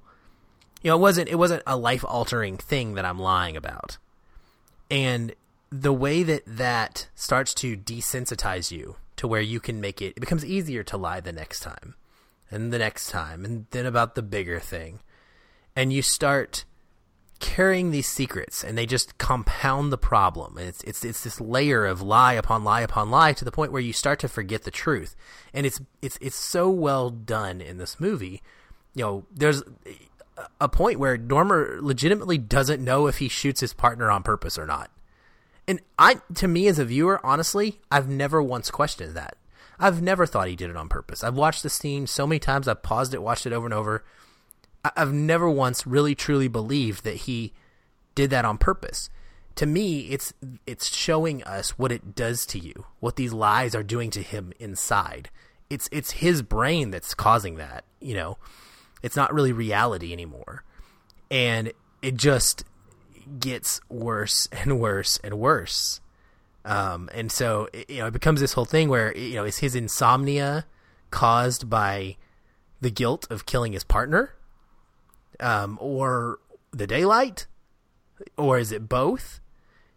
You 0.83 0.91
know, 0.91 0.97
it 0.97 1.01
wasn't 1.01 1.29
it 1.29 1.37
wasn't 1.37 1.63
a 1.67 1.77
life 1.77 2.05
altering 2.07 2.57
thing 2.57 2.95
that 2.95 3.05
I'm 3.05 3.19
lying 3.19 3.57
about. 3.57 3.99
And 4.91 5.35
the 5.71 5.93
way 5.93 6.23
that 6.23 6.43
that 6.47 7.09
starts 7.15 7.53
to 7.55 7.77
desensitize 7.77 8.71
you 8.71 8.97
to 9.17 9.29
where 9.29 9.41
you 9.41 9.61
can 9.61 9.81
make 9.81 10.01
it 10.01 10.15
it 10.17 10.21
becomes 10.21 10.45
easier 10.45 10.83
to 10.85 10.97
lie 10.97 11.21
the 11.21 11.33
next 11.33 11.61
time 11.61 11.95
and 12.51 12.73
the 12.73 12.79
next 12.79 13.11
time 13.11 13.45
and 13.45 13.67
then 13.71 13.87
about 13.87 14.15
the 14.15 14.23
bigger 14.23 14.59
thing. 14.59 15.01
And 15.77 15.93
you 15.93 16.01
start 16.01 16.65
carrying 17.45 17.91
these 17.91 18.07
secrets 18.07 18.65
and 18.65 18.77
they 18.77 18.87
just 18.87 19.19
compound 19.19 19.93
the 19.93 19.99
problem. 19.99 20.57
It's 20.57 20.83
it's 20.85 21.05
it's 21.05 21.25
this 21.25 21.43
layer 21.43 21.85
of 21.85 22.01
lie 22.01 22.33
upon 22.33 22.65
lie 22.65 22.81
upon 22.81 23.11
lie 23.11 23.35
to 23.35 23.45
the 23.45 23.53
point 23.53 23.71
where 23.71 23.83
you 23.83 23.93
start 23.93 24.19
to 24.21 24.29
forget 24.29 24.63
the 24.63 24.71
truth. 24.71 25.15
And 25.53 25.67
it's 25.67 25.79
it's 26.01 26.17
it's 26.23 26.37
so 26.37 26.71
well 26.71 27.11
done 27.11 27.61
in 27.61 27.77
this 27.77 28.01
movie. 28.01 28.43
You 28.95 29.05
know 29.05 29.27
there's 29.31 29.63
a 30.59 30.71
point 30.71 30.99
where 30.99 31.19
Dormer 31.19 31.81
legitimately 31.83 32.39
doesn't 32.39 32.83
know 32.83 33.09
if 33.09 33.19
he 33.19 33.29
shoots 33.29 33.61
his 33.61 33.75
partner 33.75 34.11
on 34.11 34.23
purpose 34.23 34.57
or 34.57 34.67
not. 34.67 34.91
And 35.69 35.83
I 35.99 36.23
to 36.37 36.49
me 36.49 36.67
as 36.67 36.79
a 36.79 36.87
viewer 36.87 37.21
honestly 37.23 37.79
I've 37.91 38.09
never 38.09 38.43
once 38.43 38.71
questioned 38.71 39.15
that. 39.17 39.37
I've 39.79 40.01
never 40.01 40.25
thought 40.25 40.49
he 40.49 40.57
did 40.57 40.71
it 40.71 40.77
on 40.79 40.89
purpose. 40.89 41.23
I've 41.23 41.37
watched 41.37 41.63
the 41.63 41.69
scene 41.69 42.07
so 42.07 42.27
many 42.27 42.39
times 42.39 42.69
I've 42.69 42.83
paused 42.83 43.13
it 43.13 43.23
watched 43.23 43.45
it 43.45 43.53
over 43.53 43.67
and 43.67 43.75
over 43.75 44.03
I've 44.85 45.13
never 45.13 45.49
once 45.49 45.87
really 45.87 46.15
truly 46.15 46.49
believed 46.49 47.05
that 47.05 47.17
he 47.17 47.53
did 48.15 48.31
that 48.31 48.45
on 48.45 48.59
purpose. 48.59 49.09
To 49.57 49.67
me, 49.67 50.01
it's 50.11 50.35
it's 50.67 50.95
showing 50.95 51.43
us 51.45 51.79
what 51.79 51.93
it 51.93 52.15
does 52.15 52.45
to 52.47 52.59
you, 52.59 52.87
what 53.01 53.17
these 53.17 53.33
lies 53.33 53.75
are 53.75 53.83
doing 53.83 54.11
to 54.11 54.23
him 54.23 54.53
inside. 54.59 55.31
It's 55.71 55.89
it's 55.93 56.13
his 56.13 56.43
brain 56.43 56.91
that's 56.91 57.15
causing 57.15 57.57
that, 57.57 57.85
you 58.01 58.15
know. 58.15 58.39
It's 59.03 59.17
not 59.17 59.35
really 59.35 59.53
reality 59.53 60.13
anymore. 60.13 60.65
And 61.31 61.73
it 62.01 62.17
just 62.17 62.65
gets 63.39 63.81
worse 63.89 64.49
and 64.53 64.81
worse 64.81 65.19
and 65.23 65.39
worse. 65.39 66.01
Um, 66.65 67.11
and 67.13 67.31
so 67.31 67.69
it, 67.73 67.91
you 67.91 67.99
know, 67.99 68.07
it 68.07 68.13
becomes 68.13 68.41
this 68.41 68.55
whole 68.55 68.65
thing 68.65 68.89
where 68.89 69.17
you 69.17 69.35
know, 69.35 69.45
is 69.45 69.59
his 69.59 69.75
insomnia 69.75 70.67
caused 71.11 71.69
by 71.69 72.17
the 72.81 72.91
guilt 72.91 73.27
of 73.31 73.47
killing 73.47 73.73
his 73.73 73.85
partner? 73.85 74.35
Um, 75.41 75.79
or 75.81 76.39
the 76.73 76.87
daylight, 76.87 77.47
or 78.37 78.59
is 78.59 78.73
it 78.73 78.89
both? 78.89 79.41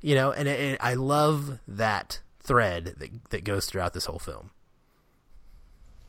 You 0.02 0.16
know, 0.16 0.32
and, 0.32 0.48
and 0.48 0.78
I 0.80 0.94
love 0.94 1.60
that 1.68 2.22
thread 2.40 2.96
that 2.98 3.30
that 3.30 3.44
goes 3.44 3.66
throughout 3.66 3.94
this 3.94 4.06
whole 4.06 4.20
film. 4.20 4.52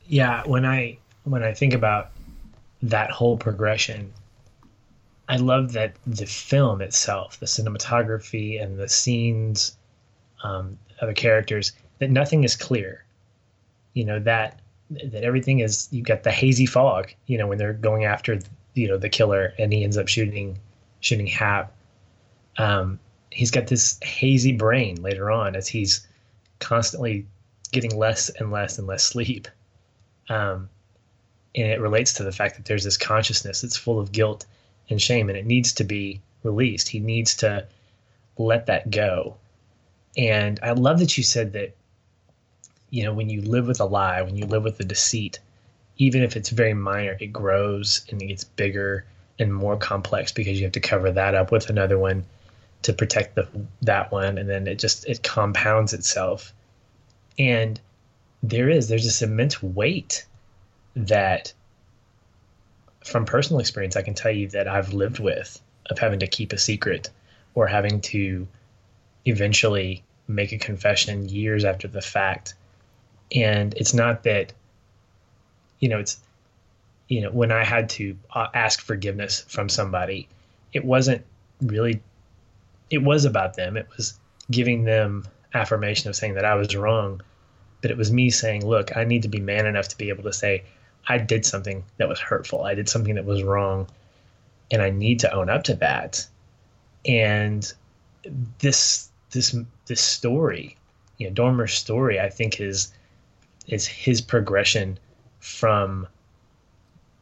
Yeah, 0.07 0.43
when 0.45 0.65
I 0.65 0.97
when 1.23 1.43
I 1.43 1.53
think 1.53 1.73
about 1.73 2.11
that 2.81 3.11
whole 3.11 3.37
progression, 3.37 4.11
I 5.27 5.37
love 5.37 5.73
that 5.73 5.95
the 6.07 6.25
film 6.25 6.81
itself, 6.81 7.39
the 7.39 7.45
cinematography 7.45 8.61
and 8.61 8.79
the 8.79 8.89
scenes 8.89 9.77
um, 10.43 10.77
of 11.01 11.07
the 11.07 11.13
characters, 11.13 11.73
that 11.99 12.09
nothing 12.09 12.43
is 12.43 12.55
clear. 12.55 13.05
You 13.93 14.05
know 14.05 14.19
that 14.19 14.59
that 14.89 15.23
everything 15.23 15.59
is 15.59 15.87
You've 15.91 16.07
got 16.07 16.23
the 16.23 16.31
hazy 16.31 16.65
fog. 16.65 17.13
You 17.27 17.37
know 17.37 17.47
when 17.47 17.57
they're 17.57 17.73
going 17.73 18.05
after 18.05 18.39
you 18.73 18.87
know 18.87 18.97
the 18.97 19.09
killer, 19.09 19.53
and 19.57 19.71
he 19.73 19.83
ends 19.83 19.97
up 19.97 20.07
shooting 20.07 20.57
shooting 21.01 21.27
Hap. 21.27 21.71
Um, 22.57 22.99
he's 23.31 23.51
got 23.51 23.67
this 23.67 23.99
hazy 24.01 24.51
brain 24.51 25.01
later 25.01 25.31
on 25.31 25.55
as 25.55 25.67
he's 25.67 26.07
constantly 26.59 27.25
getting 27.71 27.97
less 27.97 28.29
and 28.29 28.51
less 28.51 28.77
and 28.77 28.87
less 28.87 29.03
sleep. 29.03 29.47
Um, 30.27 30.69
and 31.55 31.67
it 31.67 31.79
relates 31.79 32.13
to 32.13 32.23
the 32.23 32.31
fact 32.31 32.55
that 32.55 32.65
there's 32.65 32.83
this 32.83 32.97
consciousness 32.97 33.61
that's 33.61 33.77
full 33.77 33.99
of 33.99 34.11
guilt 34.11 34.45
and 34.89 35.01
shame, 35.01 35.29
and 35.29 35.37
it 35.37 35.45
needs 35.45 35.73
to 35.73 35.83
be 35.83 36.21
released. 36.43 36.89
He 36.89 36.99
needs 36.99 37.35
to 37.37 37.65
let 38.37 38.65
that 38.67 38.91
go. 38.91 39.37
And 40.17 40.59
I 40.63 40.71
love 40.71 40.99
that 40.99 41.17
you 41.17 41.23
said 41.23 41.53
that, 41.53 41.75
you 42.89 43.03
know, 43.03 43.13
when 43.13 43.29
you 43.29 43.41
live 43.41 43.67
with 43.67 43.79
a 43.79 43.85
lie, 43.85 44.21
when 44.21 44.35
you 44.35 44.45
live 44.45 44.63
with 44.63 44.77
the 44.77 44.83
deceit, 44.83 45.39
even 45.99 46.23
if 46.23 46.35
it's 46.35 46.49
very 46.49 46.73
minor, 46.73 47.15
it 47.19 47.27
grows 47.27 48.05
and 48.09 48.21
it 48.21 48.27
gets 48.27 48.45
bigger 48.45 49.05
and 49.37 49.53
more 49.53 49.77
complex 49.77 50.31
because 50.31 50.57
you 50.59 50.65
have 50.65 50.73
to 50.73 50.79
cover 50.79 51.11
that 51.11 51.35
up 51.35 51.51
with 51.51 51.69
another 51.69 51.99
one 51.99 52.25
to 52.81 52.93
protect 52.93 53.35
the 53.35 53.47
that 53.81 54.11
one, 54.11 54.37
and 54.37 54.49
then 54.49 54.65
it 54.65 54.79
just 54.79 55.05
it 55.05 55.21
compounds 55.21 55.93
itself. 55.93 56.53
And 57.37 57.79
there 58.41 58.69
is 58.69 58.87
there's 58.87 59.03
this 59.03 59.21
immense 59.21 59.61
weight 59.61 60.25
that 60.95 61.53
from 63.03 63.25
personal 63.25 63.59
experience 63.59 63.95
I 63.95 64.01
can 64.01 64.13
tell 64.13 64.31
you 64.31 64.47
that 64.49 64.67
I've 64.67 64.93
lived 64.93 65.19
with 65.19 65.61
of 65.89 65.99
having 65.99 66.19
to 66.19 66.27
keep 66.27 66.53
a 66.53 66.57
secret 66.57 67.09
or 67.55 67.67
having 67.67 67.99
to 68.01 68.47
eventually 69.25 70.03
make 70.27 70.53
a 70.53 70.57
confession 70.57 71.27
years 71.27 71.65
after 71.65 71.87
the 71.87 72.01
fact. 72.01 72.53
And 73.35 73.73
it's 73.75 73.93
not 73.93 74.23
that 74.23 74.53
you 75.79 75.89
know, 75.89 75.99
it's, 75.99 76.17
you 77.07 77.21
know, 77.21 77.31
when 77.31 77.51
I 77.51 77.63
had 77.63 77.89
to 77.91 78.15
uh, 78.33 78.47
ask 78.53 78.81
forgiveness 78.81 79.45
from 79.47 79.69
somebody, 79.69 80.27
it 80.73 80.85
wasn't 80.85 81.25
really, 81.61 82.01
it 82.89 82.99
was 82.99 83.25
about 83.25 83.55
them. 83.55 83.77
It 83.77 83.87
was 83.97 84.19
giving 84.51 84.83
them 84.83 85.25
affirmation 85.53 86.09
of 86.09 86.15
saying 86.15 86.35
that 86.35 86.45
I 86.45 86.55
was 86.55 86.75
wrong. 86.75 87.21
But 87.81 87.91
it 87.91 87.97
was 87.97 88.11
me 88.11 88.29
saying, 88.29 88.65
look, 88.65 88.95
I 88.95 89.05
need 89.05 89.23
to 89.23 89.29
be 89.29 89.39
man 89.39 89.65
enough 89.65 89.87
to 89.89 89.97
be 89.97 90.09
able 90.09 90.23
to 90.23 90.33
say, 90.33 90.63
I 91.07 91.17
did 91.17 91.45
something 91.45 91.83
that 91.97 92.09
was 92.09 92.19
hurtful. 92.19 92.63
I 92.63 92.75
did 92.75 92.89
something 92.89 93.15
that 93.15 93.25
was 93.25 93.41
wrong. 93.41 93.87
And 94.69 94.81
I 94.81 94.89
need 94.89 95.19
to 95.21 95.33
own 95.33 95.49
up 95.49 95.63
to 95.63 95.75
that. 95.75 96.27
And 97.05 97.71
this, 98.59 99.09
this, 99.31 99.55
this 99.87 100.01
story, 100.01 100.75
you 101.17 101.27
know, 101.27 101.33
Dormer's 101.33 101.73
story, 101.73 102.19
I 102.19 102.29
think 102.29 102.59
is, 102.59 102.93
is 103.67 103.87
his 103.87 104.21
progression 104.21 104.99
from 105.39 106.07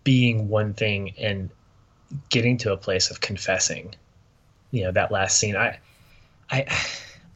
being 0.04 0.48
one 0.50 0.74
thing 0.74 1.14
and 1.18 1.50
getting 2.30 2.58
to 2.58 2.74
a 2.74 2.78
place 2.78 3.12
of 3.12 3.22
confessing. 3.22 3.94
You 4.72 4.86
know, 4.86 4.92
that 4.92 5.12
last 5.12 5.38
scene. 5.38 5.56
I 5.56 5.80
I 6.50 6.66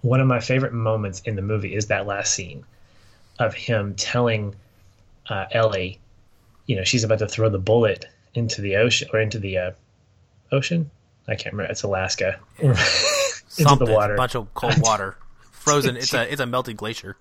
one 0.02 0.20
of 0.20 0.28
my 0.28 0.40
favorite 0.40 0.74
moments 0.74 1.22
in 1.22 1.36
the 1.36 1.42
movie 1.42 1.76
is 1.76 1.88
that 1.88 2.08
last 2.08 2.34
scene 2.34 2.64
of 3.40 3.54
him 3.54 3.96
telling 3.96 4.56
uh, 5.30 5.46
Ellie, 5.52 6.00
you 6.66 6.76
know, 6.76 6.84
she's 6.84 7.04
about 7.04 7.20
to 7.20 7.28
throw 7.28 7.50
the 7.50 7.60
bullet 7.60 8.06
into 8.34 8.62
the 8.62 8.78
ocean 8.78 9.10
or 9.14 9.20
into 9.20 9.40
the 9.40 9.58
uh, 9.58 9.72
ocean. 10.52 10.90
I 11.28 11.36
can't 11.36 11.54
remember. 11.54 11.72
It's 11.72 11.84
Alaska. 11.84 12.40
into 12.60 12.76
Something, 13.48 13.88
the 13.88 13.94
water. 13.94 14.14
A 14.14 14.18
bunch 14.18 14.36
of 14.36 14.54
cold 14.54 14.82
water, 14.82 15.18
frozen. 15.52 15.96
It's 15.98 16.14
a 16.14 16.32
it's 16.32 16.42
a 16.42 16.46
melted 16.46 16.78
glacier. 16.78 17.18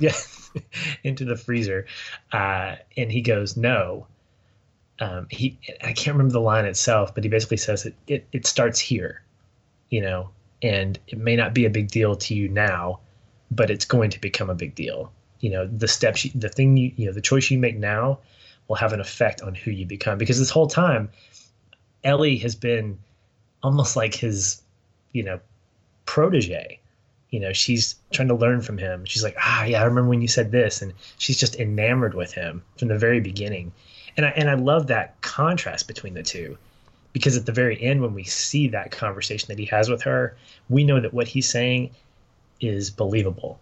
Yeah. 0.00 0.12
into 1.04 1.24
the 1.24 1.36
freezer, 1.36 1.86
uh, 2.32 2.76
and 2.96 3.10
he 3.10 3.20
goes 3.20 3.56
no. 3.56 4.06
Um, 4.98 5.26
he 5.30 5.58
I 5.82 5.92
can't 5.92 6.14
remember 6.16 6.32
the 6.32 6.40
line 6.40 6.64
itself, 6.64 7.14
but 7.14 7.24
he 7.24 7.30
basically 7.30 7.56
says 7.56 7.86
it, 7.86 7.94
it 8.06 8.26
it 8.32 8.46
starts 8.46 8.78
here, 8.78 9.22
you 9.90 10.00
know, 10.00 10.30
and 10.62 10.98
it 11.06 11.18
may 11.18 11.36
not 11.36 11.54
be 11.54 11.64
a 11.64 11.70
big 11.70 11.88
deal 11.88 12.16
to 12.16 12.34
you 12.34 12.48
now, 12.48 13.00
but 13.50 13.70
it's 13.70 13.84
going 13.84 14.10
to 14.10 14.20
become 14.20 14.50
a 14.50 14.54
big 14.54 14.74
deal. 14.74 15.12
You 15.40 15.50
know, 15.50 15.66
the 15.66 15.88
steps, 15.88 16.26
the 16.34 16.48
thing 16.48 16.76
you, 16.76 16.92
you 16.96 17.06
know, 17.06 17.12
the 17.12 17.22
choice 17.22 17.50
you 17.50 17.58
make 17.58 17.78
now 17.78 18.18
will 18.68 18.76
have 18.76 18.92
an 18.92 19.00
effect 19.00 19.40
on 19.40 19.54
who 19.54 19.70
you 19.70 19.86
become. 19.86 20.18
Because 20.18 20.38
this 20.38 20.50
whole 20.50 20.66
time, 20.66 21.10
Ellie 22.04 22.36
has 22.38 22.54
been 22.54 22.98
almost 23.62 23.96
like 23.96 24.14
his, 24.14 24.60
you 25.12 25.22
know, 25.22 25.40
protege 26.04 26.78
you 27.30 27.40
know 27.40 27.52
she's 27.52 27.96
trying 28.10 28.28
to 28.28 28.34
learn 28.34 28.60
from 28.60 28.78
him. 28.78 29.04
She's 29.04 29.22
like 29.22 29.36
ah 29.38 29.64
yeah 29.64 29.80
i 29.80 29.84
remember 29.84 30.10
when 30.10 30.22
you 30.22 30.28
said 30.28 30.50
this 30.50 30.82
and 30.82 30.92
she's 31.18 31.38
just 31.38 31.56
enamored 31.56 32.14
with 32.14 32.32
him 32.32 32.62
from 32.76 32.88
the 32.88 32.98
very 32.98 33.20
beginning. 33.20 33.72
And 34.16 34.26
i 34.26 34.30
and 34.30 34.50
i 34.50 34.54
love 34.54 34.88
that 34.88 35.20
contrast 35.20 35.86
between 35.88 36.14
the 36.14 36.22
two 36.22 36.58
because 37.12 37.36
at 37.36 37.46
the 37.46 37.52
very 37.52 37.80
end 37.80 38.02
when 38.02 38.14
we 38.14 38.24
see 38.24 38.68
that 38.68 38.90
conversation 38.90 39.48
that 39.48 39.58
he 39.58 39.66
has 39.66 39.88
with 39.88 40.02
her 40.02 40.36
we 40.68 40.84
know 40.84 41.00
that 41.00 41.14
what 41.14 41.28
he's 41.28 41.48
saying 41.48 41.90
is 42.60 42.90
believable 42.90 43.58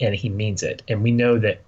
and 0.00 0.14
he 0.14 0.28
means 0.28 0.62
it. 0.62 0.82
And 0.88 1.02
we 1.02 1.10
know 1.10 1.38
that 1.38 1.60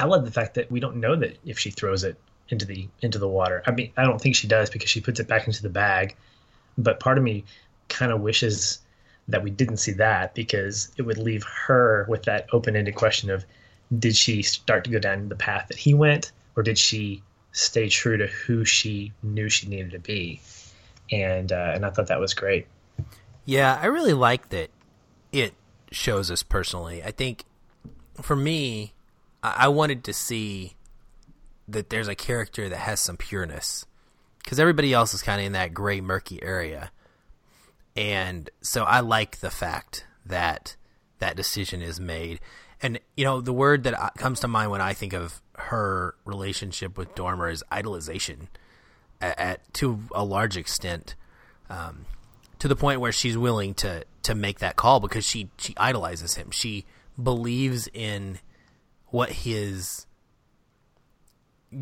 i 0.00 0.04
love 0.04 0.24
the 0.24 0.30
fact 0.30 0.54
that 0.54 0.70
we 0.70 0.80
don't 0.80 0.96
know 0.96 1.14
that 1.14 1.38
if 1.44 1.58
she 1.58 1.70
throws 1.70 2.02
it 2.02 2.16
into 2.48 2.64
the 2.66 2.88
into 3.02 3.18
the 3.18 3.28
water. 3.28 3.62
I 3.66 3.70
mean 3.72 3.92
i 3.96 4.04
don't 4.04 4.20
think 4.20 4.36
she 4.36 4.48
does 4.48 4.70
because 4.70 4.90
she 4.90 5.00
puts 5.00 5.20
it 5.20 5.28
back 5.28 5.46
into 5.46 5.62
the 5.62 5.68
bag. 5.68 6.16
But 6.78 7.00
part 7.00 7.18
of 7.18 7.24
me 7.24 7.44
kind 7.88 8.10
of 8.10 8.22
wishes 8.22 8.78
that 9.32 9.42
we 9.42 9.50
didn't 9.50 9.78
see 9.78 9.92
that 9.92 10.34
because 10.34 10.90
it 10.96 11.02
would 11.02 11.18
leave 11.18 11.44
her 11.44 12.06
with 12.08 12.22
that 12.24 12.46
open-ended 12.52 12.94
question 12.94 13.30
of 13.30 13.44
did 13.98 14.16
she 14.16 14.42
start 14.42 14.84
to 14.84 14.90
go 14.90 14.98
down 14.98 15.28
the 15.28 15.36
path 15.36 15.68
that 15.68 15.76
he 15.76 15.92
went 15.92 16.32
or 16.56 16.62
did 16.62 16.78
she 16.78 17.22
stay 17.52 17.88
true 17.88 18.16
to 18.16 18.26
who 18.26 18.64
she 18.64 19.12
knew 19.22 19.48
she 19.48 19.68
needed 19.68 19.90
to 19.90 19.98
be 19.98 20.40
and 21.10 21.52
uh, 21.52 21.72
and 21.74 21.84
I 21.84 21.90
thought 21.90 22.06
that 22.06 22.20
was 22.20 22.32
great 22.32 22.66
yeah 23.44 23.78
I 23.80 23.86
really 23.86 24.14
like 24.14 24.48
that 24.50 24.70
it 25.32 25.54
shows 25.92 26.30
us 26.30 26.42
personally. 26.42 27.02
I 27.02 27.10
think 27.10 27.44
for 28.20 28.36
me, 28.36 28.92
I, 29.42 29.64
I 29.64 29.68
wanted 29.68 30.04
to 30.04 30.12
see 30.12 30.74
that 31.68 31.90
there's 31.90 32.08
a 32.08 32.14
character 32.14 32.68
that 32.68 32.76
has 32.76 33.00
some 33.00 33.16
pureness 33.16 33.86
because 34.42 34.58
everybody 34.58 34.92
else 34.92 35.14
is 35.14 35.22
kind 35.22 35.40
of 35.40 35.46
in 35.46 35.52
that 35.52 35.72
gray, 35.72 36.00
murky 36.00 36.42
area. 36.42 36.90
And 37.96 38.48
so 38.60 38.84
I 38.84 39.00
like 39.00 39.40
the 39.40 39.50
fact 39.50 40.06
that 40.24 40.76
that 41.18 41.36
decision 41.36 41.82
is 41.82 42.00
made. 42.00 42.40
And, 42.80 42.98
you 43.16 43.24
know, 43.24 43.40
the 43.40 43.52
word 43.52 43.84
that 43.84 44.14
comes 44.16 44.40
to 44.40 44.48
mind 44.48 44.70
when 44.70 44.80
I 44.80 44.92
think 44.92 45.12
of 45.12 45.40
her 45.56 46.14
relationship 46.24 46.96
with 46.96 47.14
Dormer 47.14 47.48
is 47.48 47.62
idolization 47.70 48.48
at, 49.20 49.38
at 49.38 49.74
to 49.74 50.00
a 50.14 50.24
large 50.24 50.56
extent. 50.56 51.14
Um, 51.70 52.06
to 52.58 52.68
the 52.68 52.76
point 52.76 53.00
where 53.00 53.10
she's 53.10 53.36
willing 53.36 53.74
to 53.74 54.04
to 54.22 54.36
make 54.36 54.60
that 54.60 54.76
call 54.76 55.00
because 55.00 55.24
she 55.26 55.50
she 55.58 55.74
idolizes 55.76 56.36
him. 56.36 56.52
She 56.52 56.84
believes 57.20 57.88
in 57.92 58.38
what 59.06 59.30
his 59.30 60.06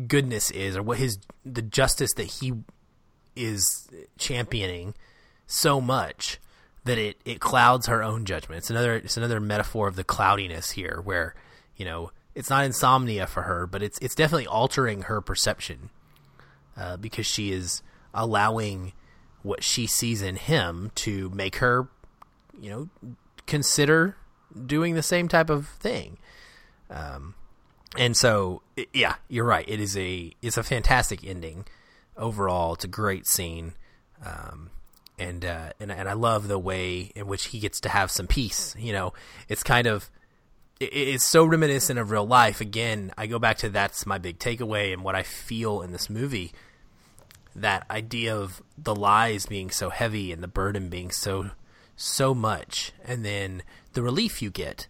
goodness 0.07 0.49
is 0.49 0.75
or 0.75 0.81
what 0.81 0.97
his 0.97 1.19
the 1.45 1.61
justice 1.61 2.13
that 2.15 2.25
he 2.25 2.53
is 3.35 3.87
championing 4.17 4.95
so 5.51 5.81
much 5.81 6.39
that 6.83 6.97
it, 6.97 7.17
it 7.25 7.39
clouds 7.39 7.87
her 7.87 8.01
own 8.01 8.25
judgment. 8.25 8.59
It's 8.59 8.69
another 8.69 8.95
it's 8.95 9.17
another 9.17 9.39
metaphor 9.39 9.87
of 9.87 9.95
the 9.95 10.03
cloudiness 10.03 10.71
here 10.71 11.01
where, 11.03 11.35
you 11.75 11.85
know, 11.85 12.11
it's 12.33 12.49
not 12.49 12.65
insomnia 12.65 13.27
for 13.27 13.43
her, 13.43 13.67
but 13.67 13.83
it's 13.83 13.99
it's 13.99 14.15
definitely 14.15 14.47
altering 14.47 15.03
her 15.03 15.21
perception. 15.21 15.89
Uh, 16.77 16.95
because 16.95 17.25
she 17.25 17.51
is 17.51 17.83
allowing 18.13 18.93
what 19.43 19.61
she 19.61 19.85
sees 19.85 20.21
in 20.21 20.37
him 20.37 20.89
to 20.95 21.29
make 21.31 21.57
her, 21.57 21.89
you 22.59 22.69
know, 22.69 23.15
consider 23.45 24.15
doing 24.65 24.95
the 24.95 25.03
same 25.03 25.27
type 25.27 25.49
of 25.49 25.67
thing. 25.67 26.17
Um, 26.89 27.35
and 27.97 28.15
so 28.15 28.61
yeah, 28.93 29.15
you're 29.27 29.45
right. 29.45 29.67
It 29.67 29.79
is 29.81 29.97
a 29.97 30.31
it's 30.41 30.57
a 30.57 30.63
fantastic 30.63 31.25
ending 31.25 31.65
overall. 32.15 32.73
It's 32.73 32.85
a 32.85 32.87
great 32.87 33.27
scene, 33.27 33.73
um, 34.25 34.69
and 35.21 35.45
uh, 35.45 35.71
and 35.79 35.91
and 35.91 36.09
I 36.09 36.13
love 36.13 36.47
the 36.47 36.59
way 36.59 37.11
in 37.15 37.27
which 37.27 37.45
he 37.45 37.59
gets 37.59 37.81
to 37.81 37.89
have 37.89 38.11
some 38.11 38.27
peace. 38.27 38.75
You 38.77 38.93
know, 38.93 39.13
it's 39.47 39.63
kind 39.63 39.87
of 39.87 40.09
it's 40.79 41.27
so 41.27 41.45
reminiscent 41.45 41.99
of 41.99 42.11
real 42.11 42.25
life. 42.25 42.61
Again, 42.61 43.11
I 43.17 43.27
go 43.27 43.39
back 43.39 43.57
to 43.59 43.69
that's 43.69 44.05
my 44.05 44.17
big 44.17 44.39
takeaway 44.39 44.93
and 44.93 45.03
what 45.03 45.15
I 45.15 45.23
feel 45.23 45.81
in 45.81 45.91
this 45.91 46.09
movie. 46.09 46.51
That 47.55 47.85
idea 47.91 48.35
of 48.35 48.61
the 48.77 48.95
lies 48.95 49.45
being 49.45 49.69
so 49.69 49.89
heavy 49.89 50.31
and 50.31 50.41
the 50.41 50.47
burden 50.47 50.89
being 50.89 51.11
so 51.11 51.51
so 51.95 52.33
much, 52.33 52.93
and 53.05 53.23
then 53.23 53.63
the 53.93 54.01
relief 54.01 54.41
you 54.41 54.49
get 54.49 54.87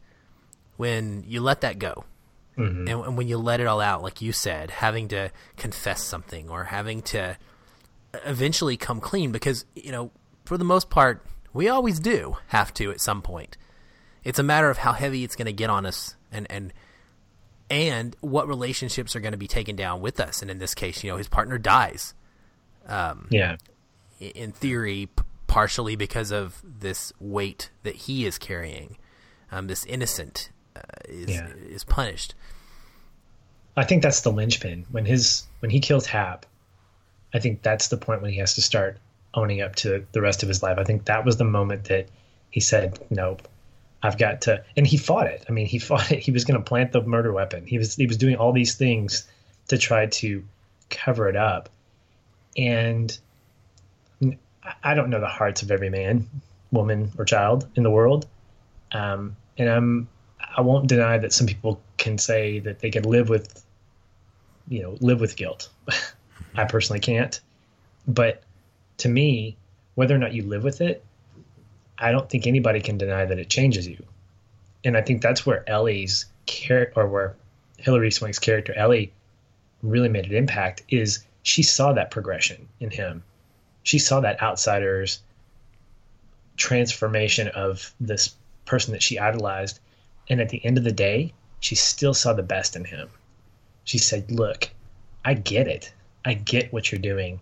when 0.77 1.23
you 1.27 1.41
let 1.41 1.61
that 1.61 1.77
go 1.77 2.05
Mm-hmm. 2.57 2.87
And, 2.87 3.05
and 3.05 3.17
when 3.17 3.27
you 3.27 3.37
let 3.37 3.59
it 3.59 3.67
all 3.67 3.81
out, 3.81 4.03
like 4.03 4.21
you 4.21 4.31
said, 4.31 4.69
having 4.71 5.07
to 5.09 5.31
confess 5.57 6.03
something 6.03 6.49
or 6.49 6.65
having 6.65 7.01
to 7.03 7.37
eventually 8.25 8.77
come 8.77 8.99
clean, 8.99 9.31
because, 9.31 9.65
you 9.73 9.91
know, 9.91 10.11
for 10.45 10.57
the 10.57 10.63
most 10.63 10.89
part, 10.89 11.25
we 11.53 11.67
always 11.67 11.99
do 11.99 12.37
have 12.47 12.73
to 12.75 12.91
at 12.91 13.01
some 13.01 13.21
point. 13.21 13.57
It's 14.23 14.39
a 14.39 14.43
matter 14.43 14.69
of 14.69 14.79
how 14.79 14.93
heavy 14.93 15.23
it's 15.23 15.35
going 15.35 15.47
to 15.47 15.53
get 15.53 15.69
on 15.69 15.85
us 15.85 16.15
and, 16.31 16.47
and, 16.49 16.73
and 17.69 18.15
what 18.21 18.47
relationships 18.47 19.15
are 19.15 19.19
going 19.19 19.31
to 19.31 19.37
be 19.37 19.47
taken 19.47 19.75
down 19.75 20.01
with 20.01 20.19
us. 20.19 20.41
And 20.41 20.51
in 20.51 20.59
this 20.59 20.75
case, 20.75 21.03
you 21.03 21.11
know, 21.11 21.17
his 21.17 21.27
partner 21.27 21.57
dies. 21.57 22.13
Um, 22.87 23.27
yeah. 23.31 23.57
In 24.19 24.51
theory, 24.51 25.07
p- 25.07 25.23
partially 25.47 25.95
because 25.95 26.31
of 26.31 26.61
this 26.63 27.11
weight 27.19 27.71
that 27.83 27.95
he 27.95 28.25
is 28.25 28.37
carrying, 28.37 28.97
um, 29.51 29.67
this 29.67 29.85
innocent 29.85 30.51
uh, 30.75 30.81
is 31.09 31.31
yeah. 31.31 31.47
is 31.69 31.83
punished. 31.83 32.35
I 33.75 33.83
think 33.83 34.03
that's 34.03 34.21
the 34.21 34.31
linchpin 34.31 34.85
when 34.91 35.05
his 35.05 35.43
when 35.59 35.71
he 35.71 35.79
kills 35.79 36.05
Hap. 36.05 36.45
I 37.33 37.39
think 37.39 37.61
that's 37.61 37.87
the 37.87 37.97
point 37.97 38.21
when 38.21 38.31
he 38.31 38.39
has 38.39 38.55
to 38.55 38.61
start 38.61 38.97
owning 39.33 39.61
up 39.61 39.75
to 39.77 40.05
the 40.11 40.21
rest 40.21 40.43
of 40.43 40.49
his 40.49 40.61
life. 40.61 40.77
I 40.77 40.83
think 40.83 41.05
that 41.05 41.25
was 41.25 41.37
the 41.37 41.43
moment 41.43 41.85
that 41.85 42.07
he 42.49 42.59
said, 42.59 42.99
"Nope, 43.09 43.47
I've 44.03 44.17
got 44.17 44.41
to." 44.41 44.63
And 44.75 44.85
he 44.85 44.97
fought 44.97 45.27
it. 45.27 45.45
I 45.47 45.51
mean, 45.51 45.65
he 45.65 45.79
fought 45.89 46.11
it. 46.11 46.19
He 46.19 46.31
was 46.31 46.45
going 46.45 46.59
to 46.59 46.63
plant 46.63 46.91
the 46.91 47.01
murder 47.01 47.31
weapon. 47.31 47.65
He 47.65 47.77
was 47.77 47.95
he 47.95 48.07
was 48.07 48.17
doing 48.17 48.35
all 48.35 48.51
these 48.51 48.75
things 48.75 49.27
to 49.67 49.77
try 49.77 50.07
to 50.07 50.43
cover 50.89 51.27
it 51.29 51.35
up. 51.35 51.69
And 52.57 53.17
I 54.83 54.93
don't 54.93 55.09
know 55.09 55.19
the 55.19 55.27
hearts 55.27 55.63
of 55.63 55.71
every 55.71 55.89
man, 55.89 56.27
woman, 56.71 57.11
or 57.17 57.25
child 57.25 57.67
in 57.75 57.83
the 57.83 57.89
world. 57.89 58.27
Um, 58.91 59.35
and 59.57 59.69
I'm 59.69 60.07
I 60.55 60.61
won't 60.61 60.87
deny 60.87 61.17
that 61.17 61.33
some 61.33 61.47
people 61.47 61.81
can 61.97 62.17
say 62.17 62.59
that 62.59 62.79
they 62.79 62.91
can 62.91 63.03
live 63.03 63.29
with, 63.29 63.63
you 64.67 64.81
know, 64.81 64.97
live 64.99 65.21
with 65.21 65.35
guilt. 65.35 65.69
I 66.55 66.65
personally 66.65 66.99
can't. 66.99 67.39
But 68.07 68.43
to 69.01 69.09
me, 69.09 69.57
whether 69.95 70.15
or 70.15 70.19
not 70.19 70.33
you 70.33 70.43
live 70.43 70.63
with 70.63 70.81
it, 70.81 71.03
I 71.97 72.11
don't 72.11 72.29
think 72.29 72.47
anybody 72.47 72.81
can 72.81 72.97
deny 72.97 73.25
that 73.25 73.39
it 73.39 73.49
changes 73.49 73.87
you. 73.87 74.03
And 74.83 74.97
I 74.97 75.01
think 75.01 75.21
that's 75.21 75.45
where 75.45 75.69
Ellie's 75.69 76.25
character, 76.45 77.01
or 77.01 77.07
where 77.07 77.35
Hilary 77.77 78.11
Swank's 78.11 78.39
character 78.39 78.73
Ellie 78.73 79.11
really 79.83 80.09
made 80.09 80.25
an 80.25 80.35
impact 80.35 80.83
is 80.89 81.23
she 81.43 81.63
saw 81.63 81.93
that 81.93 82.11
progression 82.11 82.67
in 82.79 82.89
him. 82.89 83.23
She 83.83 83.99
saw 83.99 84.19
that 84.21 84.41
outsider's 84.41 85.19
transformation 86.57 87.47
of 87.49 87.93
this 87.99 88.35
person 88.65 88.93
that 88.93 89.03
she 89.03 89.19
idolized 89.19 89.79
and 90.29 90.39
at 90.39 90.49
the 90.49 90.63
end 90.65 90.77
of 90.77 90.83
the 90.83 90.91
day, 90.91 91.33
she 91.59 91.75
still 91.75 92.13
saw 92.13 92.33
the 92.33 92.43
best 92.43 92.75
in 92.75 92.85
him. 92.85 93.09
She 93.83 93.97
said, 93.97 94.31
Look, 94.31 94.69
I 95.25 95.33
get 95.33 95.67
it. 95.67 95.91
I 96.23 96.35
get 96.35 96.71
what 96.71 96.91
you're 96.91 97.01
doing. 97.01 97.41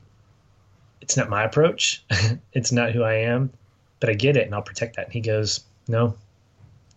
It's 1.01 1.17
not 1.17 1.29
my 1.29 1.43
approach, 1.43 2.03
it's 2.53 2.71
not 2.71 2.91
who 2.91 3.03
I 3.03 3.15
am, 3.15 3.51
but 3.99 4.09
I 4.09 4.13
get 4.13 4.37
it 4.37 4.45
and 4.45 4.55
I'll 4.55 4.61
protect 4.61 4.95
that. 4.95 5.05
And 5.05 5.13
he 5.13 5.21
goes, 5.21 5.61
No, 5.87 6.15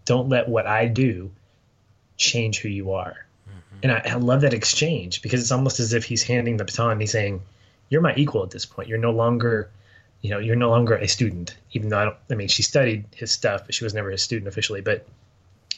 don't 0.05 0.29
let 0.29 0.49
what 0.49 0.67
I 0.67 0.87
do 0.87 1.31
change 2.17 2.61
who 2.61 2.69
you 2.69 2.93
are. 2.93 3.27
Mm-hmm. 3.49 3.79
And 3.83 3.93
I, 3.93 4.03
I, 4.07 4.15
love 4.15 4.43
that 4.43 4.55
exchange 4.55 5.23
because 5.23 5.41
it's 5.41 5.53
almost 5.53 5.81
as 5.81 5.93
if 5.93 6.05
he's 6.05 6.23
handing 6.23 6.57
the 6.57 6.65
baton. 6.65 7.01
He's 7.01 7.13
saying, 7.13 7.43
You're 7.89 8.01
my 8.01 8.15
equal 8.17 8.43
at 8.43 8.51
this 8.51 8.67
point. 8.67 8.89
You're 8.89 8.99
no 8.99 9.13
longer. 9.13 9.71
You 10.21 10.31
know, 10.31 10.39
you're 10.39 10.55
no 10.55 10.71
longer 10.71 10.95
a 10.95 11.09
student, 11.09 11.57
even 11.73 11.89
though 11.89 11.99
I 11.99 12.05
don't. 12.05 12.17
I 12.31 12.35
mean, 12.37 12.47
she 12.47 12.63
studied 12.63 13.07
his 13.13 13.33
stuff, 13.33 13.67
but 13.67 13.75
she 13.75 13.83
was 13.83 13.93
never 13.93 14.09
a 14.11 14.19
student 14.19 14.47
officially. 14.47 14.81
But 14.81 15.05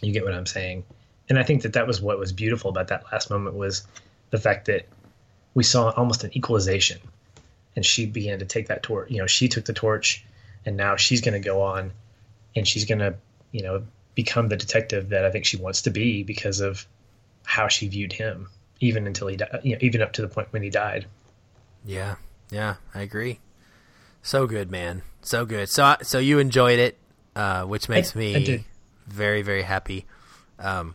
you 0.03 0.13
get 0.13 0.23
what 0.23 0.35
I'm 0.35 0.45
saying? 0.45 0.85
And 1.29 1.39
I 1.39 1.43
think 1.43 1.63
that 1.63 1.73
that 1.73 1.87
was 1.87 2.03
what 2.03 2.19
was 2.19 2.33
beautiful 2.33 2.71
about 2.71 2.89
that 2.89 3.05
last 3.11 3.31
moment 3.31 3.57
was 3.57 3.87
the 4.31 4.39
fact 4.39 4.67
that 4.67 4.87
we 5.55 5.65
saw 5.65 5.91
almost 5.91 6.25
an 6.25 6.37
equalization, 6.37 7.01
and 7.77 7.85
she 7.85 8.07
began 8.07 8.39
to 8.39 8.45
take 8.45 8.69
that 8.69 8.83
torch. 8.83 9.11
You 9.11 9.19
know, 9.19 9.27
she 9.27 9.49
took 9.49 9.65
the 9.65 9.73
torch, 9.73 10.25
and 10.65 10.77
now 10.77 10.97
she's 10.97 11.21
going 11.21 11.35
to 11.35 11.47
go 11.47 11.63
on, 11.63 11.93
and 12.55 12.67
she's 12.67 12.85
going 12.85 13.01
to, 13.01 13.15
you 13.53 13.63
know, 13.63 13.85
become 14.15 14.49
the 14.49 14.57
detective 14.57 15.11
that 15.11 15.25
I 15.25 15.31
think 15.31 15.45
she 15.45 15.57
wants 15.57 15.83
to 15.83 15.91
be 15.91 16.23
because 16.23 16.61
of 16.61 16.87
how 17.45 17.69
she 17.69 17.89
viewed 17.89 18.13
him, 18.13 18.49
even 18.81 19.07
until 19.07 19.29
he 19.29 19.37
died. 19.37 19.61
You 19.63 19.73
know, 19.73 19.79
even 19.81 20.03
up 20.03 20.13
to 20.15 20.23
the 20.23 20.29
point 20.29 20.49
when 20.53 20.63
he 20.63 20.71
died. 20.71 21.07
Yeah, 21.85 22.17
yeah, 22.51 22.77
I 22.95 23.03
agree. 23.03 23.41
So 24.23 24.47
good, 24.47 24.71
man. 24.71 25.03
So 25.23 25.45
good. 25.45 25.69
So, 25.69 25.97
so 26.03 26.19
you 26.19 26.39
enjoyed 26.39 26.79
it, 26.79 26.99
uh, 27.37 27.65
which 27.65 27.89
makes 27.89 28.17
I, 28.17 28.19
me 28.19 28.55
I 28.55 28.65
very 29.07 29.43
very 29.43 29.63
happy. 29.63 30.07
Um, 30.59 30.95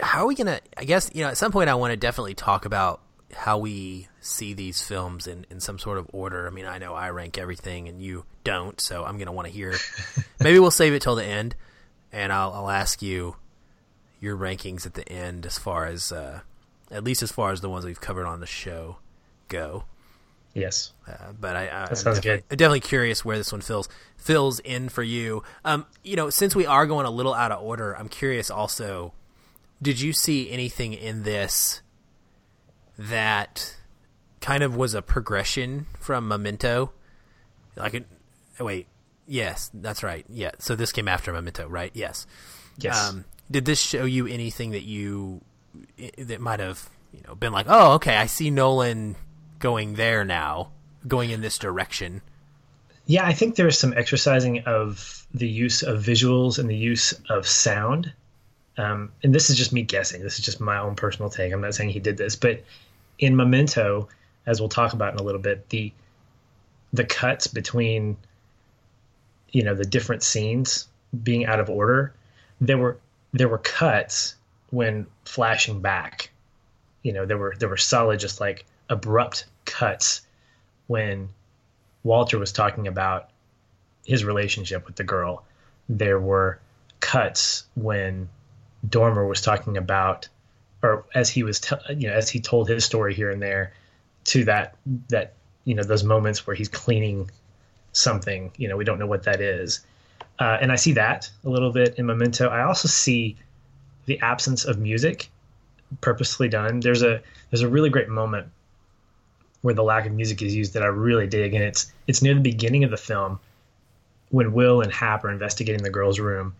how 0.00 0.22
are 0.22 0.26
we 0.26 0.34
gonna? 0.34 0.60
I 0.76 0.84
guess 0.84 1.10
you 1.12 1.22
know 1.22 1.28
at 1.28 1.36
some 1.36 1.52
point 1.52 1.68
I 1.68 1.74
want 1.74 1.92
to 1.92 1.96
definitely 1.96 2.34
talk 2.34 2.64
about 2.64 3.00
how 3.34 3.58
we 3.58 4.08
see 4.20 4.54
these 4.54 4.82
films 4.82 5.26
in, 5.26 5.46
in 5.50 5.60
some 5.60 5.78
sort 5.78 5.98
of 5.98 6.08
order. 6.12 6.46
I 6.46 6.50
mean, 6.50 6.66
I 6.66 6.78
know 6.78 6.94
I 6.94 7.10
rank 7.10 7.38
everything 7.38 7.88
and 7.88 8.02
you 8.02 8.24
don't, 8.44 8.80
so 8.80 9.04
I'm 9.04 9.18
gonna 9.18 9.32
want 9.32 9.48
to 9.48 9.52
hear. 9.52 9.74
Maybe 10.40 10.58
we'll 10.58 10.70
save 10.70 10.92
it 10.92 11.02
till 11.02 11.14
the 11.14 11.24
end, 11.24 11.54
and 12.12 12.32
I'll 12.32 12.52
I'll 12.52 12.70
ask 12.70 13.02
you 13.02 13.36
your 14.20 14.36
rankings 14.36 14.86
at 14.86 14.94
the 14.94 15.08
end 15.08 15.46
as 15.46 15.58
far 15.58 15.86
as 15.86 16.12
uh, 16.12 16.40
at 16.90 17.04
least 17.04 17.22
as 17.22 17.32
far 17.32 17.52
as 17.52 17.60
the 17.60 17.68
ones 17.68 17.84
we've 17.84 18.00
covered 18.00 18.26
on 18.26 18.40
the 18.40 18.46
show 18.46 18.96
go. 19.48 19.84
Yes, 20.52 20.92
uh, 21.06 21.32
but 21.38 21.54
I, 21.54 21.62
I 21.68 21.86
that 21.88 21.98
sounds 21.98 22.18
I'm 22.18 22.22
good. 22.22 22.44
I'm 22.50 22.56
definitely 22.56 22.80
curious 22.80 23.24
where 23.24 23.38
this 23.38 23.52
one 23.52 23.60
fills 23.60 23.88
fills 24.16 24.58
in 24.60 24.88
for 24.88 25.02
you. 25.02 25.44
Um, 25.64 25.86
you 26.02 26.16
know, 26.16 26.30
since 26.30 26.56
we 26.56 26.66
are 26.66 26.86
going 26.86 27.06
a 27.06 27.10
little 27.10 27.34
out 27.34 27.52
of 27.52 27.62
order, 27.62 27.96
I'm 27.96 28.08
curious. 28.08 28.50
Also, 28.50 29.12
did 29.80 30.00
you 30.00 30.12
see 30.12 30.50
anything 30.50 30.92
in 30.92 31.22
this 31.22 31.82
that 33.00 33.76
kind 34.40 34.62
of 34.62 34.76
was 34.76 34.94
a 34.94 35.02
progression 35.02 35.86
from 35.98 36.28
Memento? 36.28 36.92
Like, 37.76 38.04
wait, 38.58 38.86
yes, 39.26 39.70
that's 39.72 40.02
right. 40.02 40.26
Yeah, 40.28 40.52
so 40.58 40.76
this 40.76 40.92
came 40.92 41.08
after 41.08 41.32
Memento, 41.32 41.66
right? 41.66 41.90
Yes. 41.94 42.26
Yes. 42.78 43.08
Um, 43.08 43.24
did 43.50 43.64
this 43.64 43.80
show 43.80 44.04
you 44.04 44.26
anything 44.26 44.70
that 44.70 44.82
you 44.82 45.40
that 46.18 46.40
might 46.40 46.60
have 46.60 46.88
you 47.12 47.20
know 47.26 47.34
been 47.34 47.52
like, 47.52 47.66
oh, 47.68 47.92
okay, 47.94 48.16
I 48.16 48.26
see 48.26 48.50
Nolan 48.50 49.16
going 49.58 49.94
there 49.94 50.24
now, 50.24 50.70
going 51.06 51.30
in 51.30 51.40
this 51.40 51.58
direction. 51.58 52.22
Yeah, 53.06 53.26
I 53.26 53.32
think 53.32 53.56
there's 53.56 53.78
some 53.78 53.94
exercising 53.96 54.60
of 54.64 55.26
the 55.34 55.48
use 55.48 55.82
of 55.82 56.02
visuals 56.02 56.58
and 56.58 56.68
the 56.68 56.76
use 56.76 57.12
of 57.28 57.46
sound. 57.46 58.12
Um, 58.78 59.12
and 59.22 59.34
this 59.34 59.50
is 59.50 59.56
just 59.56 59.72
me 59.72 59.82
guessing. 59.82 60.22
This 60.22 60.38
is 60.38 60.44
just 60.44 60.60
my 60.60 60.78
own 60.78 60.94
personal 60.94 61.28
take. 61.28 61.52
I'm 61.52 61.60
not 61.60 61.74
saying 61.74 61.90
he 61.90 61.98
did 61.98 62.16
this, 62.16 62.36
but 62.36 62.62
in 63.20 63.36
Memento, 63.36 64.08
as 64.46 64.60
we'll 64.60 64.68
talk 64.68 64.94
about 64.94 65.12
in 65.12 65.20
a 65.20 65.22
little 65.22 65.40
bit, 65.40 65.68
the 65.68 65.92
the 66.92 67.04
cuts 67.04 67.46
between 67.46 68.16
you 69.50 69.62
know 69.62 69.74
the 69.74 69.84
different 69.84 70.24
scenes 70.24 70.88
being 71.22 71.46
out 71.46 71.60
of 71.60 71.70
order, 71.70 72.12
there 72.60 72.78
were 72.78 72.98
there 73.32 73.48
were 73.48 73.58
cuts 73.58 74.34
when 74.70 75.06
flashing 75.24 75.80
back. 75.80 76.30
You 77.02 77.12
know, 77.12 77.26
there 77.26 77.38
were 77.38 77.54
there 77.58 77.68
were 77.68 77.76
solid, 77.76 78.18
just 78.18 78.40
like 78.40 78.64
abrupt 78.88 79.46
cuts 79.66 80.22
when 80.86 81.28
Walter 82.02 82.38
was 82.38 82.52
talking 82.52 82.88
about 82.88 83.30
his 84.04 84.24
relationship 84.24 84.86
with 84.86 84.96
the 84.96 85.04
girl. 85.04 85.44
There 85.88 86.18
were 86.18 86.58
cuts 87.00 87.64
when 87.74 88.28
Dormer 88.88 89.26
was 89.26 89.40
talking 89.40 89.76
about, 89.76 90.28
or 90.82 91.04
as 91.14 91.28
he 91.28 91.42
was, 91.42 91.60
you 91.90 92.08
know, 92.08 92.14
as 92.14 92.28
he 92.28 92.40
told 92.40 92.68
his 92.68 92.84
story 92.84 93.14
here 93.14 93.30
and 93.30 93.42
there, 93.42 93.72
to 94.24 94.44
that 94.44 94.76
that 95.08 95.34
you 95.64 95.74
know 95.74 95.82
those 95.82 96.04
moments 96.04 96.46
where 96.46 96.56
he's 96.56 96.68
cleaning 96.68 97.30
something. 97.92 98.50
You 98.56 98.68
know, 98.68 98.76
we 98.76 98.84
don't 98.84 98.98
know 98.98 99.06
what 99.06 99.24
that 99.24 99.40
is, 99.40 99.80
uh, 100.38 100.58
and 100.60 100.72
I 100.72 100.76
see 100.76 100.92
that 100.92 101.30
a 101.44 101.48
little 101.48 101.72
bit 101.72 101.98
in 101.98 102.06
Memento. 102.06 102.48
I 102.48 102.62
also 102.62 102.88
see 102.88 103.36
the 104.06 104.20
absence 104.20 104.64
of 104.64 104.78
music 104.78 105.30
purposely 106.00 106.48
done. 106.48 106.80
There's 106.80 107.02
a 107.02 107.20
there's 107.50 107.62
a 107.62 107.68
really 107.68 107.90
great 107.90 108.08
moment 108.08 108.48
where 109.62 109.74
the 109.74 109.82
lack 109.82 110.06
of 110.06 110.12
music 110.12 110.40
is 110.40 110.54
used 110.54 110.72
that 110.74 110.82
I 110.82 110.86
really 110.86 111.26
dig, 111.26 111.54
and 111.54 111.62
it's 111.62 111.92
it's 112.06 112.22
near 112.22 112.34
the 112.34 112.40
beginning 112.40 112.84
of 112.84 112.90
the 112.90 112.96
film 112.96 113.38
when 114.30 114.52
Will 114.52 114.80
and 114.80 114.92
Hap 114.92 115.24
are 115.24 115.30
investigating 115.30 115.82
the 115.82 115.90
girl's 115.90 116.20
room, 116.20 116.54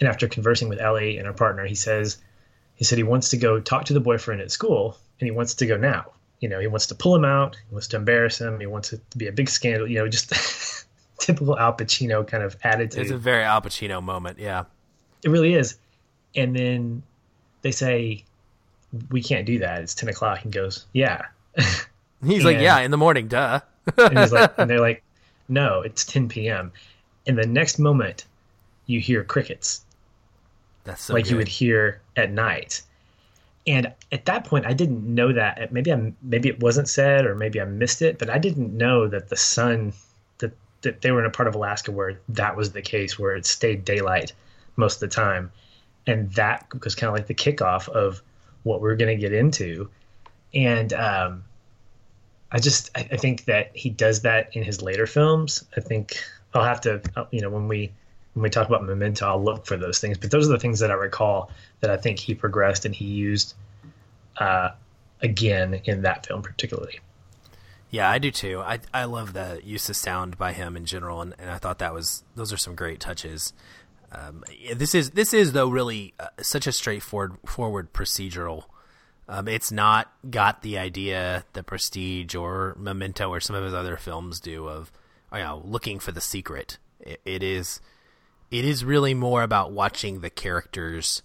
and 0.00 0.08
after 0.08 0.26
conversing 0.26 0.68
with 0.68 0.80
Ellie 0.80 1.18
and 1.18 1.26
her 1.26 1.32
partner, 1.32 1.66
he 1.66 1.74
says 1.74 2.18
he 2.82 2.84
said 2.84 2.98
he 2.98 3.04
wants 3.04 3.28
to 3.28 3.36
go 3.36 3.60
talk 3.60 3.84
to 3.84 3.92
the 3.92 4.00
boyfriend 4.00 4.40
at 4.40 4.50
school, 4.50 4.98
and 5.20 5.26
he 5.28 5.30
wants 5.30 5.54
to 5.54 5.66
go 5.66 5.76
now. 5.76 6.04
You 6.40 6.48
know, 6.48 6.58
he 6.58 6.66
wants 6.66 6.88
to 6.88 6.96
pull 6.96 7.14
him 7.14 7.24
out, 7.24 7.54
he 7.68 7.72
wants 7.72 7.86
to 7.86 7.96
embarrass 7.96 8.40
him, 8.40 8.58
he 8.58 8.66
wants 8.66 8.92
it 8.92 9.00
to 9.12 9.18
be 9.18 9.28
a 9.28 9.32
big 9.32 9.48
scandal. 9.48 9.86
You 9.86 10.00
know, 10.00 10.08
just 10.08 10.32
typical 11.20 11.56
Al 11.56 11.74
Pacino 11.74 12.26
kind 12.26 12.42
of 12.42 12.56
attitude. 12.64 13.02
It's 13.02 13.12
a 13.12 13.16
very 13.16 13.44
Al 13.44 13.62
Pacino 13.62 14.02
moment, 14.02 14.40
yeah. 14.40 14.64
It 15.22 15.28
really 15.28 15.54
is. 15.54 15.76
And 16.34 16.56
then 16.56 17.04
they 17.60 17.70
say, 17.70 18.24
"We 19.12 19.22
can't 19.22 19.46
do 19.46 19.60
that. 19.60 19.80
It's 19.80 19.94
ten 19.94 20.08
o'clock." 20.08 20.40
He 20.40 20.48
goes, 20.48 20.84
"Yeah." 20.92 21.26
He's 22.26 22.44
like, 22.44 22.58
"Yeah, 22.58 22.80
in 22.80 22.90
the 22.90 22.96
morning, 22.96 23.28
duh." 23.28 23.60
and 23.96 24.18
he's 24.18 24.32
like, 24.32 24.54
and 24.58 24.68
they're 24.68 24.80
like, 24.80 25.04
"No, 25.48 25.82
it's 25.82 26.04
10 26.04 26.28
p.m." 26.28 26.72
And 27.28 27.38
the 27.38 27.46
next 27.46 27.78
moment, 27.78 28.24
you 28.86 28.98
hear 28.98 29.22
crickets, 29.22 29.84
That's 30.82 31.02
so 31.02 31.14
like 31.14 31.30
you 31.30 31.36
would 31.36 31.46
hear 31.46 32.01
at 32.16 32.30
night. 32.30 32.82
And 33.66 33.92
at 34.10 34.24
that 34.24 34.44
point, 34.44 34.66
I 34.66 34.72
didn't 34.72 35.02
know 35.02 35.32
that. 35.32 35.72
Maybe 35.72 35.92
I 35.92 36.12
maybe 36.22 36.48
it 36.48 36.60
wasn't 36.60 36.88
said, 36.88 37.24
or 37.26 37.34
maybe 37.34 37.60
I 37.60 37.64
missed 37.64 38.02
it. 38.02 38.18
But 38.18 38.28
I 38.28 38.38
didn't 38.38 38.76
know 38.76 39.06
that 39.08 39.28
the 39.28 39.36
sun 39.36 39.92
that 40.38 40.52
that 40.82 41.00
they 41.00 41.12
were 41.12 41.20
in 41.20 41.26
a 41.26 41.30
part 41.30 41.48
of 41.48 41.54
Alaska 41.54 41.92
where 41.92 42.18
that 42.30 42.56
was 42.56 42.72
the 42.72 42.82
case, 42.82 43.18
where 43.18 43.36
it 43.36 43.46
stayed 43.46 43.84
daylight 43.84 44.32
most 44.76 44.96
of 44.96 45.08
the 45.08 45.14
time, 45.14 45.52
and 46.06 46.32
that 46.32 46.66
was 46.82 46.94
kind 46.94 47.08
of 47.08 47.14
like 47.14 47.28
the 47.28 47.34
kickoff 47.34 47.88
of 47.88 48.20
what 48.64 48.80
we're 48.80 48.96
going 48.96 49.16
to 49.16 49.20
get 49.20 49.32
into. 49.32 49.88
And 50.54 50.92
um, 50.92 51.44
I 52.50 52.58
just 52.58 52.90
I, 52.96 53.08
I 53.12 53.16
think 53.16 53.44
that 53.46 53.70
he 53.74 53.90
does 53.90 54.22
that 54.22 54.54
in 54.56 54.64
his 54.64 54.82
later 54.82 55.06
films. 55.06 55.64
I 55.76 55.80
think 55.80 56.22
I'll 56.52 56.64
have 56.64 56.80
to 56.82 57.00
uh, 57.14 57.26
you 57.30 57.40
know 57.40 57.50
when 57.50 57.68
we 57.68 57.92
when 58.34 58.42
we 58.42 58.50
talk 58.50 58.66
about 58.66 58.84
Memento, 58.84 59.26
I'll 59.26 59.42
look 59.42 59.66
for 59.66 59.76
those 59.76 59.98
things. 59.98 60.18
But 60.18 60.30
those 60.30 60.48
are 60.48 60.52
the 60.52 60.58
things 60.58 60.80
that 60.80 60.90
I 60.90 60.94
recall 60.94 61.50
that 61.80 61.90
I 61.90 61.96
think 61.96 62.18
he 62.18 62.34
progressed 62.34 62.84
and 62.84 62.94
he 62.94 63.04
used 63.04 63.54
uh, 64.38 64.70
again 65.20 65.80
in 65.84 66.02
that 66.02 66.26
film 66.26 66.42
particularly. 66.42 67.00
Yeah, 67.90 68.10
I 68.10 68.18
do 68.18 68.30
too. 68.30 68.60
I 68.60 68.80
I 68.94 69.04
love 69.04 69.34
the 69.34 69.60
use 69.62 69.88
of 69.90 69.96
sound 69.96 70.38
by 70.38 70.54
him 70.54 70.76
in 70.76 70.86
general, 70.86 71.20
and, 71.20 71.34
and 71.38 71.50
I 71.50 71.58
thought 71.58 71.78
that 71.80 71.92
was 71.92 72.24
those 72.34 72.52
are 72.52 72.56
some 72.56 72.74
great 72.74 73.00
touches. 73.00 73.52
Um, 74.10 74.44
this 74.74 74.94
is 74.94 75.10
this 75.10 75.34
is 75.34 75.52
though 75.52 75.68
really 75.68 76.14
uh, 76.18 76.28
such 76.40 76.66
a 76.66 76.72
straightforward 76.72 77.36
forward 77.44 77.92
procedural. 77.92 78.64
Um, 79.28 79.46
it's 79.46 79.70
not 79.70 80.10
got 80.30 80.62
the 80.62 80.78
idea 80.78 81.44
the 81.52 81.62
Prestige 81.62 82.34
or 82.34 82.74
Memento 82.78 83.28
or 83.28 83.40
some 83.40 83.56
of 83.56 83.64
his 83.64 83.74
other 83.74 83.98
films 83.98 84.40
do 84.40 84.68
of 84.68 84.90
you 85.30 85.40
know 85.40 85.62
looking 85.62 85.98
for 85.98 86.12
the 86.12 86.20
secret. 86.22 86.78
It, 86.98 87.20
it 87.26 87.42
is 87.42 87.80
it 88.52 88.66
is 88.66 88.84
really 88.84 89.14
more 89.14 89.42
about 89.42 89.72
watching 89.72 90.20
the 90.20 90.30
characters 90.30 91.22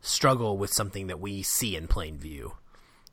struggle 0.00 0.58
with 0.58 0.72
something 0.72 1.06
that 1.06 1.20
we 1.20 1.42
see 1.42 1.76
in 1.76 1.86
plain 1.86 2.18
view. 2.18 2.54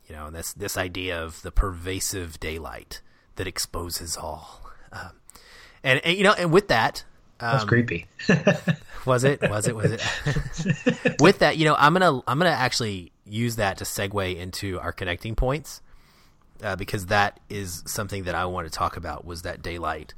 You 0.09 0.15
know, 0.15 0.31
this 0.31 0.51
this 0.53 0.75
idea 0.75 1.23
of 1.23 1.41
the 1.43 1.51
pervasive 1.51 2.39
daylight 2.39 3.01
that 3.35 3.47
exposes 3.47 4.17
all. 4.17 4.61
Um, 4.91 5.11
and, 5.83 6.01
and 6.03 6.17
you 6.17 6.23
know, 6.23 6.33
and 6.33 6.51
with 6.51 6.67
that, 6.69 7.05
um, 7.39 7.51
That's 7.51 7.65
creepy. 7.65 8.07
was 9.05 9.23
it? 9.23 9.41
Was 9.41 9.67
it? 9.67 9.75
Was 9.75 9.91
it? 9.91 11.15
with 11.21 11.39
that, 11.39 11.57
you 11.57 11.65
know, 11.65 11.75
I'm 11.77 11.93
gonna 11.93 12.21
I'm 12.27 12.39
gonna 12.39 12.49
actually 12.49 13.11
use 13.25 13.57
that 13.57 13.77
to 13.77 13.83
segue 13.83 14.35
into 14.35 14.79
our 14.79 14.91
connecting 14.91 15.35
points 15.35 15.81
uh, 16.63 16.75
because 16.75 17.05
that 17.07 17.39
is 17.49 17.83
something 17.85 18.23
that 18.23 18.33
I 18.33 18.45
want 18.45 18.65
to 18.65 18.73
talk 18.73 18.97
about. 18.97 19.25
Was 19.25 19.43
that 19.43 19.61
daylight? 19.61 20.15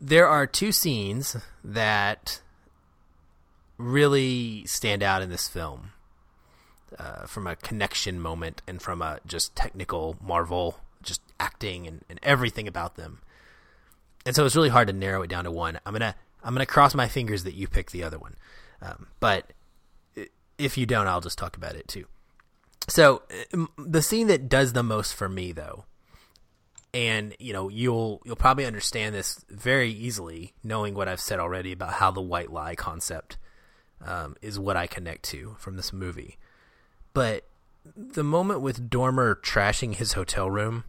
There 0.00 0.28
are 0.28 0.46
two 0.46 0.72
scenes 0.72 1.36
that 1.64 2.40
really 3.78 4.64
stand 4.66 5.02
out 5.02 5.22
in 5.22 5.30
this 5.30 5.48
film 5.48 5.92
uh, 6.98 7.26
from 7.26 7.46
a 7.46 7.56
connection 7.56 8.20
moment 8.20 8.62
and 8.66 8.80
from 8.80 9.02
a 9.02 9.20
just 9.26 9.54
technical 9.56 10.16
marvel, 10.22 10.80
just 11.02 11.20
acting 11.38 11.86
and, 11.86 12.04
and 12.08 12.18
everything 12.22 12.68
about 12.68 12.96
them. 12.96 13.20
And 14.24 14.34
so 14.34 14.44
it's 14.44 14.56
really 14.56 14.68
hard 14.68 14.88
to 14.88 14.92
narrow 14.92 15.22
it 15.22 15.30
down 15.30 15.44
to 15.44 15.50
one. 15.50 15.78
I'm 15.86 15.92
gonna 15.92 16.14
I'm 16.42 16.54
gonna 16.54 16.66
cross 16.66 16.94
my 16.94 17.08
fingers 17.08 17.44
that 17.44 17.54
you 17.54 17.68
pick 17.68 17.90
the 17.90 18.02
other 18.02 18.18
one, 18.18 18.36
um, 18.82 19.08
but 19.20 19.52
if 20.58 20.78
you 20.78 20.86
don't, 20.86 21.06
I'll 21.06 21.20
just 21.20 21.38
talk 21.38 21.56
about 21.56 21.76
it 21.76 21.86
too. 21.86 22.06
So 22.88 23.22
the 23.76 24.02
scene 24.02 24.28
that 24.28 24.48
does 24.48 24.72
the 24.72 24.82
most 24.82 25.14
for 25.14 25.28
me, 25.28 25.52
though, 25.52 25.84
and 26.94 27.34
you 27.38 27.52
know 27.52 27.68
you'll 27.68 28.22
you'll 28.24 28.36
probably 28.36 28.64
understand 28.64 29.14
this 29.14 29.44
very 29.48 29.90
easily, 29.90 30.54
knowing 30.62 30.94
what 30.94 31.08
I've 31.08 31.20
said 31.20 31.38
already 31.38 31.72
about 31.72 31.94
how 31.94 32.10
the 32.10 32.22
white 32.22 32.52
lie 32.52 32.74
concept 32.74 33.38
um, 34.04 34.36
is 34.42 34.58
what 34.58 34.76
I 34.76 34.86
connect 34.86 35.24
to 35.24 35.56
from 35.58 35.76
this 35.76 35.92
movie. 35.92 36.38
But 37.12 37.44
the 37.96 38.24
moment 38.24 38.60
with 38.60 38.90
Dormer 38.90 39.36
trashing 39.36 39.96
his 39.96 40.14
hotel 40.14 40.50
room, 40.50 40.84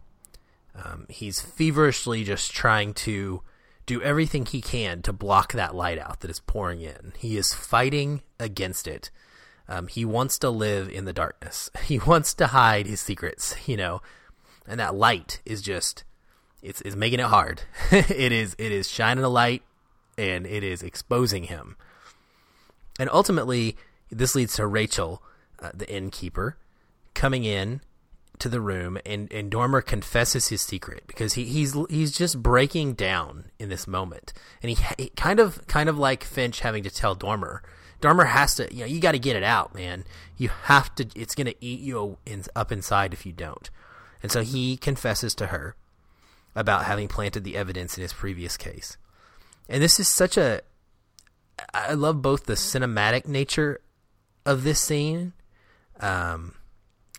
um, 0.74 1.06
he's 1.08 1.40
feverishly 1.40 2.24
just 2.24 2.52
trying 2.52 2.94
to 2.94 3.42
do 3.86 4.02
everything 4.02 4.44
he 4.44 4.60
can 4.60 5.00
to 5.02 5.12
block 5.12 5.52
that 5.54 5.74
light 5.74 5.98
out 5.98 6.20
that 6.20 6.30
is 6.30 6.40
pouring 6.40 6.82
in. 6.82 7.12
He 7.16 7.36
is 7.36 7.54
fighting 7.54 8.22
against 8.38 8.86
it. 8.86 9.10
Um, 9.68 9.86
he 9.86 10.04
wants 10.04 10.38
to 10.40 10.50
live 10.50 10.88
in 10.88 11.04
the 11.04 11.12
darkness. 11.12 11.70
He 11.82 11.98
wants 11.98 12.34
to 12.34 12.48
hide 12.48 12.86
his 12.86 13.00
secrets, 13.00 13.56
you 13.66 13.76
know, 13.76 14.02
and 14.68 14.78
that 14.80 14.94
light 14.94 15.40
is 15.44 15.62
just 15.62 16.04
it's 16.62 16.80
is 16.82 16.96
making 16.96 17.20
it 17.20 17.26
hard. 17.26 17.62
it 17.90 18.32
is 18.32 18.54
it 18.58 18.72
is 18.72 18.88
shining 18.88 19.24
a 19.24 19.28
light 19.28 19.62
and 20.16 20.46
it 20.46 20.64
is 20.64 20.82
exposing 20.82 21.44
him. 21.44 21.76
And 22.98 23.08
ultimately, 23.12 23.76
this 24.10 24.34
leads 24.34 24.54
to 24.56 24.66
Rachel, 24.66 25.22
uh, 25.60 25.70
the 25.72 25.88
innkeeper, 25.88 26.56
coming 27.14 27.44
in 27.44 27.80
to 28.40 28.48
the 28.48 28.60
room 28.60 28.98
and, 29.04 29.32
and 29.32 29.50
Dormer 29.50 29.80
confesses 29.80 30.46
his 30.48 30.62
secret 30.62 31.02
because 31.08 31.34
he, 31.34 31.44
he's 31.44 31.76
he's 31.90 32.12
just 32.12 32.40
breaking 32.40 32.94
down 32.94 33.46
in 33.58 33.68
this 33.68 33.86
moment. 33.86 34.32
And 34.62 34.70
he, 34.70 34.84
he 34.96 35.08
kind 35.10 35.40
of 35.40 35.66
kind 35.66 35.88
of 35.88 35.98
like 35.98 36.24
Finch 36.24 36.60
having 36.60 36.82
to 36.84 36.90
tell 36.90 37.14
Dormer 37.14 37.62
Dormer 38.00 38.26
has 38.26 38.54
to, 38.56 38.72
you 38.72 38.80
know, 38.80 38.86
you 38.86 39.00
got 39.00 39.12
to 39.12 39.18
get 39.18 39.36
it 39.36 39.42
out, 39.42 39.74
man. 39.74 40.04
You 40.36 40.50
have 40.64 40.94
to. 40.96 41.06
It's 41.16 41.34
going 41.34 41.48
to 41.48 41.54
eat 41.60 41.80
you 41.80 42.18
in, 42.24 42.44
up 42.54 42.70
inside 42.70 43.12
if 43.12 43.26
you 43.26 43.32
don't. 43.32 43.68
And 44.22 44.32
so 44.32 44.42
he 44.42 44.76
confesses 44.76 45.34
to 45.36 45.46
her 45.46 45.76
about 46.54 46.84
having 46.84 47.08
planted 47.08 47.44
the 47.44 47.56
evidence 47.56 47.96
in 47.96 48.02
his 48.02 48.12
previous 48.12 48.56
case. 48.56 48.96
And 49.68 49.82
this 49.82 50.00
is 50.00 50.08
such 50.08 50.36
a. 50.36 50.62
I 51.74 51.94
love 51.94 52.22
both 52.22 52.46
the 52.46 52.54
cinematic 52.54 53.26
nature 53.26 53.80
of 54.46 54.62
this 54.62 54.80
scene, 54.80 55.32
um, 56.00 56.54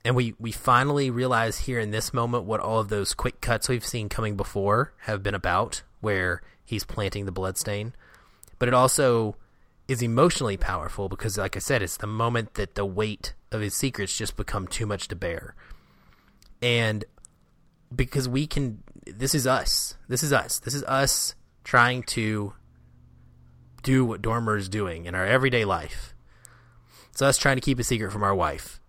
and 0.04 0.16
we 0.16 0.34
we 0.39 0.52
finally 0.52 1.10
realize 1.10 1.60
here 1.60 1.80
in 1.80 1.91
this 1.91 2.14
moment 2.14 2.45
what 2.45 2.60
all 2.60 2.80
of 2.80 2.89
those 2.89 3.14
quick 3.14 3.41
cuts 3.41 3.70
we've 3.70 3.86
seen 3.86 4.10
coming 4.10 4.36
before 4.36 4.93
have 5.02 5.22
been 5.22 5.36
about, 5.36 5.84
where 6.02 6.41
he's 6.66 6.84
planting 6.84 7.26
the 7.26 7.32
bloodstain. 7.32 7.93
But 8.58 8.68
it 8.68 8.74
also 8.74 9.36
is 9.88 10.02
emotionally 10.02 10.58
powerful 10.58 11.10
because, 11.10 11.38
like 11.38 11.56
I 11.56 11.60
said, 11.60 11.82
it's 11.82 11.97
the 11.97 12.08
moment 12.08 12.54
that 12.56 12.76
the 12.76 12.86
weight 12.86 13.34
of 13.52 13.62
his 13.62 13.76
secrets 13.76 14.18
just 14.18 14.38
become 14.38 14.68
too 14.68 14.86
much 14.86 15.08
to 15.08 15.16
bear. 15.16 15.56
And 16.62 17.05
because 17.95 18.28
we 18.28 18.47
can, 18.47 18.84
this 19.05 19.34
is 19.34 19.47
us. 19.47 19.95
This 20.07 20.24
is 20.24 20.34
us. 20.34 20.60
This 20.60 20.74
is 20.74 20.84
us 20.84 21.36
trying 21.64 22.03
to 22.03 22.53
do 23.84 24.03
what 24.05 24.22
Dormer 24.22 24.57
is 24.57 24.70
doing 24.70 25.05
in 25.05 25.16
our 25.16 25.26
everyday 25.26 25.66
life. 25.66 26.14
It's 27.12 27.22
us 27.22 27.38
trying 27.38 27.57
to 27.57 27.62
keep 27.62 27.80
a 27.80 27.84
secret 27.84 28.12
from 28.12 28.24
our 28.24 28.36
wife. 28.36 28.80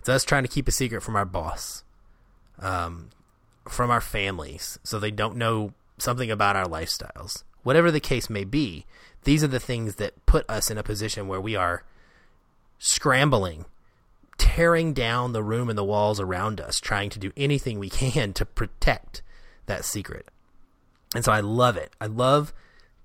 It's 0.00 0.08
us 0.08 0.24
trying 0.24 0.42
to 0.42 0.48
keep 0.48 0.68
a 0.68 0.72
secret 0.72 1.02
from 1.02 1.16
our 1.16 1.24
boss, 1.24 1.82
um, 2.58 3.10
from 3.68 3.90
our 3.90 4.00
families, 4.00 4.78
so 4.82 4.98
they 4.98 5.10
don't 5.10 5.36
know 5.36 5.72
something 5.98 6.30
about 6.30 6.56
our 6.56 6.66
lifestyles. 6.66 7.42
Whatever 7.62 7.90
the 7.90 8.00
case 8.00 8.28
may 8.28 8.44
be, 8.44 8.84
these 9.24 9.42
are 9.42 9.48
the 9.48 9.60
things 9.60 9.94
that 9.94 10.26
put 10.26 10.48
us 10.48 10.70
in 10.70 10.76
a 10.76 10.82
position 10.82 11.26
where 11.26 11.40
we 11.40 11.56
are 11.56 11.84
scrambling, 12.78 13.64
tearing 14.38 14.92
down 14.92 15.32
the 15.32 15.42
room 15.42 15.68
and 15.68 15.78
the 15.78 15.84
walls 15.84 16.20
around 16.20 16.60
us, 16.60 16.80
trying 16.80 17.10
to 17.10 17.18
do 17.18 17.32
anything 17.36 17.78
we 17.78 17.90
can 17.90 18.32
to 18.34 18.44
protect 18.44 19.22
that 19.66 19.84
secret. 19.84 20.28
And 21.14 21.24
so 21.24 21.32
I 21.32 21.40
love 21.40 21.76
it. 21.76 21.92
I 22.00 22.06
love 22.06 22.52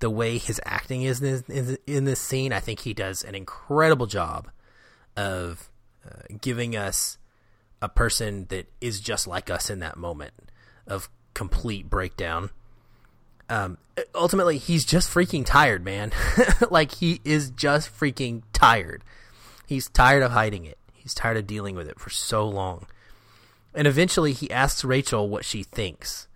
the 0.00 0.10
way 0.10 0.38
his 0.38 0.60
acting 0.64 1.02
is 1.02 1.20
in 1.20 1.44
this, 1.46 1.78
in 1.86 2.04
this 2.04 2.20
scene. 2.20 2.52
I 2.52 2.60
think 2.60 2.80
he 2.80 2.94
does 2.94 3.22
an 3.22 3.34
incredible 3.34 4.06
job 4.06 4.50
of 5.16 5.70
uh, 6.04 6.22
giving 6.40 6.76
us 6.76 7.18
a 7.82 7.88
person 7.88 8.46
that 8.48 8.66
is 8.80 9.00
just 9.00 9.26
like 9.26 9.50
us 9.50 9.70
in 9.70 9.78
that 9.80 9.96
moment 9.96 10.32
of 10.86 11.08
complete 11.34 11.88
breakdown. 11.88 12.50
Um, 13.48 13.78
ultimately, 14.14 14.58
he's 14.58 14.84
just 14.84 15.12
freaking 15.12 15.44
tired, 15.44 15.84
man. 15.84 16.12
like 16.70 16.92
he 16.96 17.20
is 17.24 17.50
just 17.50 17.96
freaking 17.96 18.42
tired. 18.52 19.02
He's 19.66 19.88
tired 19.88 20.22
of 20.22 20.32
hiding 20.32 20.64
it. 20.64 20.78
He's 21.10 21.14
tired 21.14 21.36
of 21.36 21.46
dealing 21.46 21.74
with 21.74 21.88
it 21.88 21.98
for 21.98 22.10
so 22.10 22.46
long. 22.46 22.86
And 23.74 23.86
eventually, 23.86 24.32
he 24.32 24.50
asks 24.50 24.84
Rachel 24.84 25.28
what 25.28 25.44
she 25.44 25.62
thinks 25.62 26.28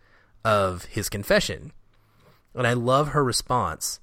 of 0.44 0.84
his 0.86 1.08
confession 1.08 1.72
and 2.54 2.66
I 2.66 2.72
love 2.74 3.08
her 3.08 3.24
response 3.24 4.00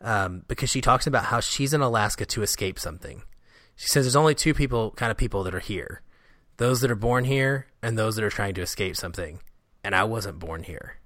um, 0.00 0.44
because 0.46 0.70
she 0.70 0.80
talks 0.80 1.06
about 1.06 1.24
how 1.24 1.40
she's 1.40 1.74
in 1.74 1.80
Alaska 1.80 2.24
to 2.26 2.42
escape 2.42 2.78
something. 2.78 3.22
She 3.76 3.88
says 3.88 4.04
there's 4.04 4.16
only 4.16 4.34
two 4.34 4.54
people, 4.54 4.92
kind 4.92 5.10
of 5.10 5.16
people 5.16 5.42
that 5.44 5.54
are 5.54 5.60
here 5.60 6.02
those 6.56 6.80
that 6.80 6.90
are 6.90 6.96
born 6.96 7.22
here 7.22 7.68
and 7.84 7.96
those 7.96 8.16
that 8.16 8.24
are 8.24 8.30
trying 8.30 8.52
to 8.52 8.60
escape 8.60 8.96
something. 8.96 9.38
And 9.84 9.94
I 9.94 10.02
wasn't 10.02 10.40
born 10.40 10.64
here. 10.64 10.96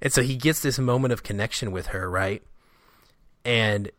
And 0.00 0.10
so 0.10 0.22
he 0.22 0.34
gets 0.34 0.60
this 0.60 0.78
moment 0.78 1.12
of 1.12 1.22
connection 1.22 1.72
with 1.72 1.88
her, 1.88 2.08
right? 2.08 2.42
And 3.44 3.90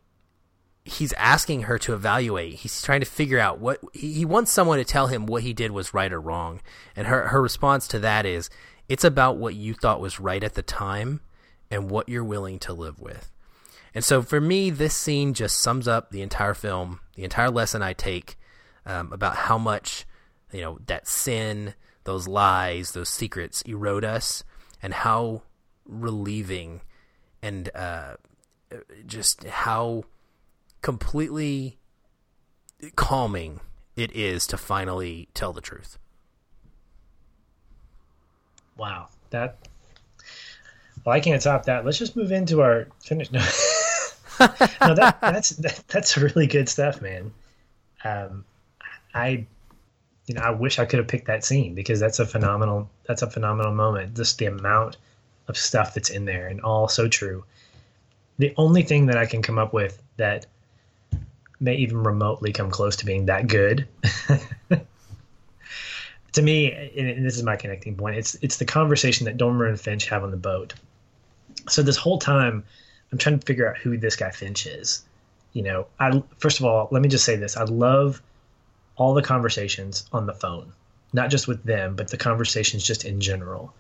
he's 0.88 1.14
asking 1.14 1.64
her 1.64 1.78
to 1.80 1.94
evaluate. 1.94 2.56
He's 2.56 2.82
trying 2.82 3.02
to 3.02 3.06
figure 3.06 3.40
out 3.40 3.60
what 3.60 3.80
he 3.94 4.26
wants 4.26 4.52
someone 4.52 4.78
to 4.78 4.86
tell 4.86 5.08
him 5.08 5.26
what 5.26 5.44
he 5.44 5.54
did 5.54 5.72
was 5.72 5.94
right 5.94 6.12
or 6.12 6.22
wrong. 6.22 6.62
And 6.96 7.08
her 7.08 7.28
her 7.28 7.42
response 7.42 7.88
to 7.90 8.00
that 8.00 8.26
is 8.26 8.50
it's 8.88 9.04
about 9.04 9.38
what 9.38 9.56
you 9.56 9.74
thought 9.74 10.00
was 10.00 10.20
right 10.20 10.44
at 10.44 10.54
the 10.54 10.62
time 10.62 11.22
and 11.70 11.92
what 11.92 12.08
you're 12.08 12.24
willing 12.24 12.60
to 12.60 12.74
live 12.74 13.00
with. 13.00 13.32
And 13.94 14.04
so 14.04 14.22
for 14.22 14.40
me, 14.40 14.70
this 14.70 14.96
scene 14.96 15.34
just 15.34 15.60
sums 15.60 15.88
up 15.88 16.12
the 16.12 16.22
entire 16.22 16.54
film, 16.54 17.00
the 17.16 17.24
entire 17.24 17.50
lesson 17.50 17.82
I 17.82 17.94
take 17.94 18.38
um, 18.86 19.12
about 19.12 19.36
how 19.36 19.58
much, 19.58 20.06
you 20.52 20.62
know, 20.62 20.80
that 20.86 21.08
sin, 21.08 21.74
those 22.06 22.28
lies, 22.28 22.92
those 22.92 23.10
secrets 23.10 23.62
erode 23.64 24.06
us, 24.06 24.44
and 24.82 24.94
how 24.94 25.42
relieving 25.86 26.82
and 27.42 27.70
uh, 27.76 28.16
just 29.06 29.44
how 29.46 30.04
completely 30.88 31.78
calming 32.96 33.60
it 33.98 34.10
is 34.16 34.48
to 34.48 34.56
finally 34.56 35.28
tell 35.34 35.52
the 35.52 35.60
truth. 35.60 35.98
Wow, 38.78 39.10
that 39.32 39.68
well, 41.04 41.14
I 41.14 41.20
can't 41.20 41.42
top 41.42 41.66
that. 41.66 41.84
Let's 41.84 41.98
just 41.98 42.16
move 42.16 42.32
into 42.32 42.62
our 42.62 42.88
finish. 43.04 43.30
No, 44.40 44.48
no 44.82 44.96
that, 44.96 45.20
that's 45.20 45.50
that, 45.50 45.84
that's 45.88 46.16
really 46.16 46.48
good 46.48 46.70
stuff, 46.70 47.02
man. 47.02 47.34
Um, 48.06 48.46
I, 49.14 49.46
you 50.28 50.36
know, 50.36 50.42
I 50.42 50.52
wish 50.52 50.80
I 50.80 50.86
could 50.86 51.00
have 51.00 51.08
picked 51.08 51.28
that 51.28 51.44
scene 51.44 51.76
because 51.76 52.00
that's 52.00 52.20
a 52.20 52.26
phenomenal. 52.26 52.90
That's 53.08 53.24
a 53.24 53.30
phenomenal 53.30 53.74
moment. 53.74 54.16
Just 54.16 54.38
the 54.38 54.46
amount 54.46 54.96
of 55.50 55.58
stuff 55.58 55.96
that's 55.96 56.12
in 56.12 56.24
there, 56.24 56.48
and 56.48 56.62
all 56.62 56.88
so 56.88 57.10
true. 57.10 57.44
The 58.38 58.54
only 58.56 58.84
thing 58.84 59.08
that 59.08 59.18
I 59.18 59.26
can 59.26 59.42
come 59.42 59.58
up 59.58 59.74
with 59.74 60.02
that 60.16 60.46
may 61.60 61.76
even 61.76 62.04
remotely 62.04 62.54
come 62.54 62.70
close 62.70 62.96
to 62.98 63.06
being 63.06 63.26
that 63.26 63.48
good. 63.48 63.88
To 66.38 66.44
me, 66.44 66.72
and 66.72 67.26
this 67.26 67.36
is 67.36 67.42
my 67.42 67.56
connecting 67.56 67.96
point, 67.96 68.16
it's 68.16 68.36
it's 68.44 68.58
the 68.58 68.66
conversation 68.66 69.26
that 69.26 69.38
Dormer 69.38 69.66
and 69.66 69.82
Finch 69.82 70.08
have 70.10 70.22
on 70.22 70.30
the 70.30 70.38
boat. 70.38 70.76
So 71.68 71.82
this 71.82 71.98
whole 71.98 72.20
time 72.20 72.64
i'm 73.12 73.18
trying 73.18 73.40
to 73.40 73.46
figure 73.46 73.68
out 73.68 73.78
who 73.78 73.98
this 73.98 74.16
guy 74.16 74.30
finch 74.30 74.68
is. 74.68 75.04
You 75.54 75.64
know 75.64 75.88
i 76.00 76.22
first 76.38 76.60
of 76.60 76.66
all 76.66 76.90
let 76.92 77.02
me 77.02 77.10
just 77.10 77.26
say 77.26 77.38
this. 77.38 77.58
I 77.58 77.64
love 77.64 78.22
all 78.98 79.16
the 79.16 79.24
conversations 79.24 80.06
on 80.14 80.28
the 80.28 80.34
phone 80.34 80.74
not 81.12 81.32
just 81.32 81.48
with 81.48 81.64
them 81.64 81.96
but 81.96 82.10
the 82.10 82.18
conversations 82.18 82.84
just 82.84 83.04
in 83.04 83.20
general. 83.20 83.74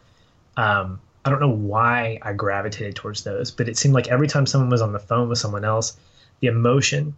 Um, 0.55 0.99
i 1.25 1.29
don't 1.29 1.39
know 1.39 1.55
why 1.73 2.17
i 2.23 2.33
gravitated 2.33 2.95
towards 2.95 3.23
those 3.23 3.51
but 3.51 3.69
it 3.69 3.77
seemed 3.77 3.93
like 3.93 4.07
every 4.07 4.27
time 4.27 4.47
someone 4.47 4.71
was 4.71 4.81
on 4.81 4.93
the 4.93 4.99
phone 4.99 5.29
with 5.29 5.37
someone 5.37 5.63
else 5.63 5.95
the 6.39 6.47
emotion 6.47 7.15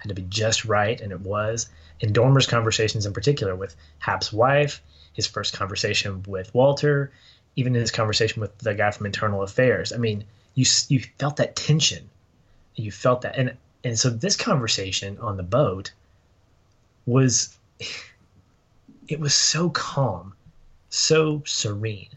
had 0.00 0.08
to 0.08 0.14
be 0.14 0.26
just 0.28 0.64
right 0.64 1.00
and 1.00 1.12
it 1.12 1.20
was. 1.20 1.68
In 2.00 2.12
dormer's 2.12 2.46
conversations 2.46 3.06
in 3.06 3.12
particular 3.12 3.54
with 3.54 3.76
hap's 3.98 4.32
wife 4.32 4.82
his 5.12 5.26
first 5.26 5.54
conversation 5.54 6.22
with 6.26 6.52
walter 6.54 7.12
even 7.56 7.74
his 7.74 7.90
conversation 7.90 8.40
with 8.40 8.56
the 8.58 8.74
guy 8.74 8.90
from 8.90 9.06
internal 9.06 9.42
affairs. 9.42 9.92
I 9.92 9.96
mean 9.96 10.24
you 10.54 10.64
you 10.88 11.00
felt 11.18 11.36
that 11.36 11.56
tension. 11.56 12.08
You 12.74 12.90
felt 12.90 13.22
that 13.22 13.36
and 13.36 13.56
and 13.84 13.98
so 13.98 14.10
this 14.10 14.36
conversation 14.36 15.18
on 15.18 15.36
the 15.36 15.42
boat 15.42 15.92
was 17.06 17.56
it 19.08 19.20
was 19.20 19.34
so 19.34 19.70
calm 19.70 20.34
so 20.90 21.42
serene. 21.46 22.10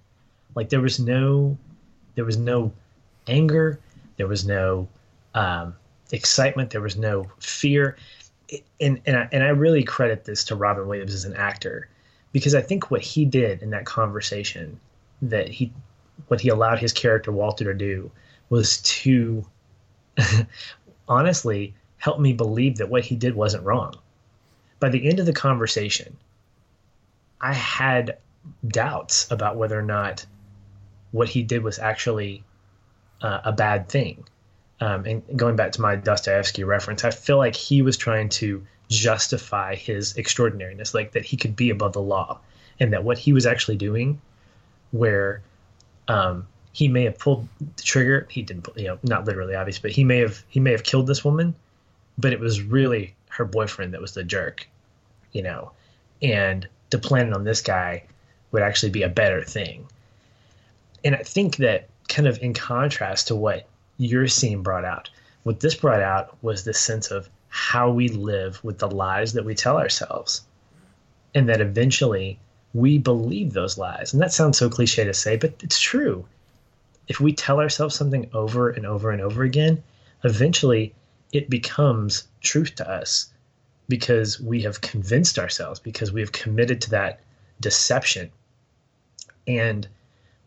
Like 0.55 0.69
there 0.69 0.81
was 0.81 0.99
no 0.99 1.57
there 2.15 2.25
was 2.25 2.37
no 2.37 2.71
anger. 3.27 3.79
There 4.17 4.27
was 4.27 4.45
no 4.45 4.87
um, 5.33 5.75
excitement 6.11 6.69
there 6.69 6.81
was 6.81 6.97
no 6.97 7.25
fear 7.39 7.97
and 8.79 9.01
and 9.05 9.17
I, 9.17 9.29
and 9.31 9.43
I 9.43 9.49
really 9.49 9.83
credit 9.83 10.25
this 10.25 10.43
to 10.45 10.55
Robin 10.55 10.87
Williams 10.87 11.13
as 11.13 11.25
an 11.25 11.35
actor 11.35 11.87
because 12.31 12.55
I 12.55 12.61
think 12.61 12.91
what 12.91 13.01
he 13.01 13.25
did 13.25 13.61
in 13.61 13.69
that 13.71 13.85
conversation 13.85 14.79
that 15.21 15.47
he 15.47 15.71
what 16.27 16.41
he 16.41 16.49
allowed 16.49 16.79
his 16.79 16.93
character 16.93 17.31
Walter 17.31 17.65
to 17.65 17.73
do 17.73 18.11
was 18.49 18.81
to 18.81 19.45
honestly 21.07 21.73
help 21.97 22.19
me 22.19 22.33
believe 22.33 22.77
that 22.77 22.89
what 22.89 23.03
he 23.03 23.15
did 23.15 23.35
wasn't 23.35 23.63
wrong. 23.63 23.95
By 24.79 24.89
the 24.89 25.07
end 25.07 25.19
of 25.19 25.25
the 25.25 25.33
conversation, 25.33 26.17
I 27.39 27.53
had 27.53 28.17
doubts 28.67 29.31
about 29.31 29.55
whether 29.55 29.79
or 29.79 29.83
not 29.83 30.25
what 31.11 31.29
he 31.29 31.43
did 31.43 31.63
was 31.63 31.79
actually 31.79 32.43
uh, 33.21 33.41
a 33.45 33.51
bad 33.51 33.87
thing. 33.87 34.25
Um, 34.83 35.05
and 35.05 35.23
going 35.37 35.55
back 35.55 35.71
to 35.73 35.81
my 35.81 35.95
Dostoevsky 35.95 36.65
reference, 36.65 37.05
I 37.05 37.11
feel 37.11 37.37
like 37.37 37.55
he 37.55 37.81
was 37.81 37.95
trying 37.95 38.27
to 38.29 38.61
justify 38.89 39.75
his 39.75 40.17
extraordinariness, 40.17 40.93
like 40.93 41.13
that 41.13 41.23
he 41.23 41.37
could 41.37 41.55
be 41.55 41.69
above 41.69 41.93
the 41.93 42.01
law, 42.01 42.41
and 42.81 42.91
that 42.91 43.05
what 43.05 43.17
he 43.17 43.31
was 43.31 43.45
actually 43.45 43.77
doing 43.77 44.19
where 44.91 45.41
um, 46.09 46.45
he 46.73 46.89
may 46.89 47.05
have 47.05 47.17
pulled 47.17 47.47
the 47.77 47.81
trigger. 47.81 48.27
He 48.29 48.41
didn't, 48.41 48.67
you 48.75 48.87
know, 48.87 48.99
not 49.03 49.23
literally, 49.23 49.55
obvious, 49.55 49.79
but 49.79 49.91
he 49.91 50.03
may 50.03 50.17
have 50.17 50.43
he 50.49 50.59
may 50.59 50.71
have 50.71 50.83
killed 50.83 51.07
this 51.07 51.23
woman, 51.23 51.55
but 52.17 52.33
it 52.33 52.41
was 52.41 52.61
really 52.61 53.15
her 53.29 53.45
boyfriend 53.45 53.93
that 53.93 54.01
was 54.01 54.13
the 54.13 54.23
jerk, 54.25 54.67
you 55.31 55.43
know, 55.43 55.71
and 56.21 56.67
to 56.89 56.97
plan 56.97 57.33
on 57.33 57.45
this 57.45 57.61
guy 57.61 58.03
would 58.51 58.61
actually 58.61 58.91
be 58.91 59.03
a 59.03 59.09
better 59.09 59.45
thing. 59.45 59.87
And 61.05 61.15
I 61.15 61.23
think 61.23 61.55
that 61.57 61.87
kind 62.09 62.27
of 62.27 62.37
in 62.43 62.53
contrast 62.53 63.29
to 63.29 63.35
what 63.35 63.65
your 63.97 64.27
scene 64.27 64.61
brought 64.61 64.85
out, 64.85 65.09
what 65.43 65.59
this 65.59 65.75
brought 65.75 66.01
out 66.01 66.37
was 66.41 66.63
this 66.63 66.79
sense 66.79 67.11
of 67.11 67.29
how 67.49 67.91
we 67.91 68.07
live 68.09 68.63
with 68.63 68.79
the 68.79 68.89
lies 68.89 69.33
that 69.33 69.45
we 69.45 69.53
tell 69.53 69.77
ourselves, 69.77 70.41
and 71.35 71.47
that 71.49 71.61
eventually 71.61 72.39
we 72.73 72.97
believe 72.97 73.53
those 73.53 73.77
lies. 73.77 74.13
And 74.13 74.21
that 74.21 74.33
sounds 74.33 74.57
so 74.57 74.69
cliche 74.69 75.03
to 75.03 75.13
say, 75.13 75.37
but 75.37 75.53
it's 75.61 75.79
true. 75.79 76.25
If 77.07 77.19
we 77.19 77.33
tell 77.33 77.59
ourselves 77.59 77.95
something 77.95 78.29
over 78.33 78.69
and 78.69 78.85
over 78.85 79.11
and 79.11 79.21
over 79.21 79.43
again, 79.43 79.83
eventually 80.23 80.95
it 81.31 81.49
becomes 81.49 82.27
truth 82.41 82.75
to 82.75 82.89
us 82.89 83.31
because 83.89 84.39
we 84.39 84.61
have 84.61 84.81
convinced 84.81 85.37
ourselves, 85.37 85.79
because 85.79 86.11
we 86.11 86.21
have 86.21 86.31
committed 86.31 86.81
to 86.81 86.89
that 86.91 87.19
deception. 87.59 88.31
And 89.47 89.87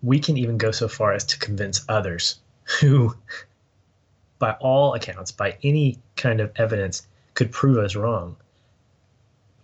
we 0.03 0.19
can 0.19 0.37
even 0.37 0.59
go 0.59 0.71
so 0.71 0.89
far 0.89 1.13
as 1.13 1.25
to 1.25 1.39
convince 1.39 1.85
others 1.89 2.39
who, 2.81 3.15
by 4.39 4.53
all 4.61 4.95
accounts, 4.95 5.31
by 5.31 5.57
any 5.63 5.99
kind 6.17 6.41
of 6.41 6.53
evidence, 6.57 7.07
could 7.35 7.53
prove 7.53 7.79
us 7.79 7.97
wrong. 7.97 8.37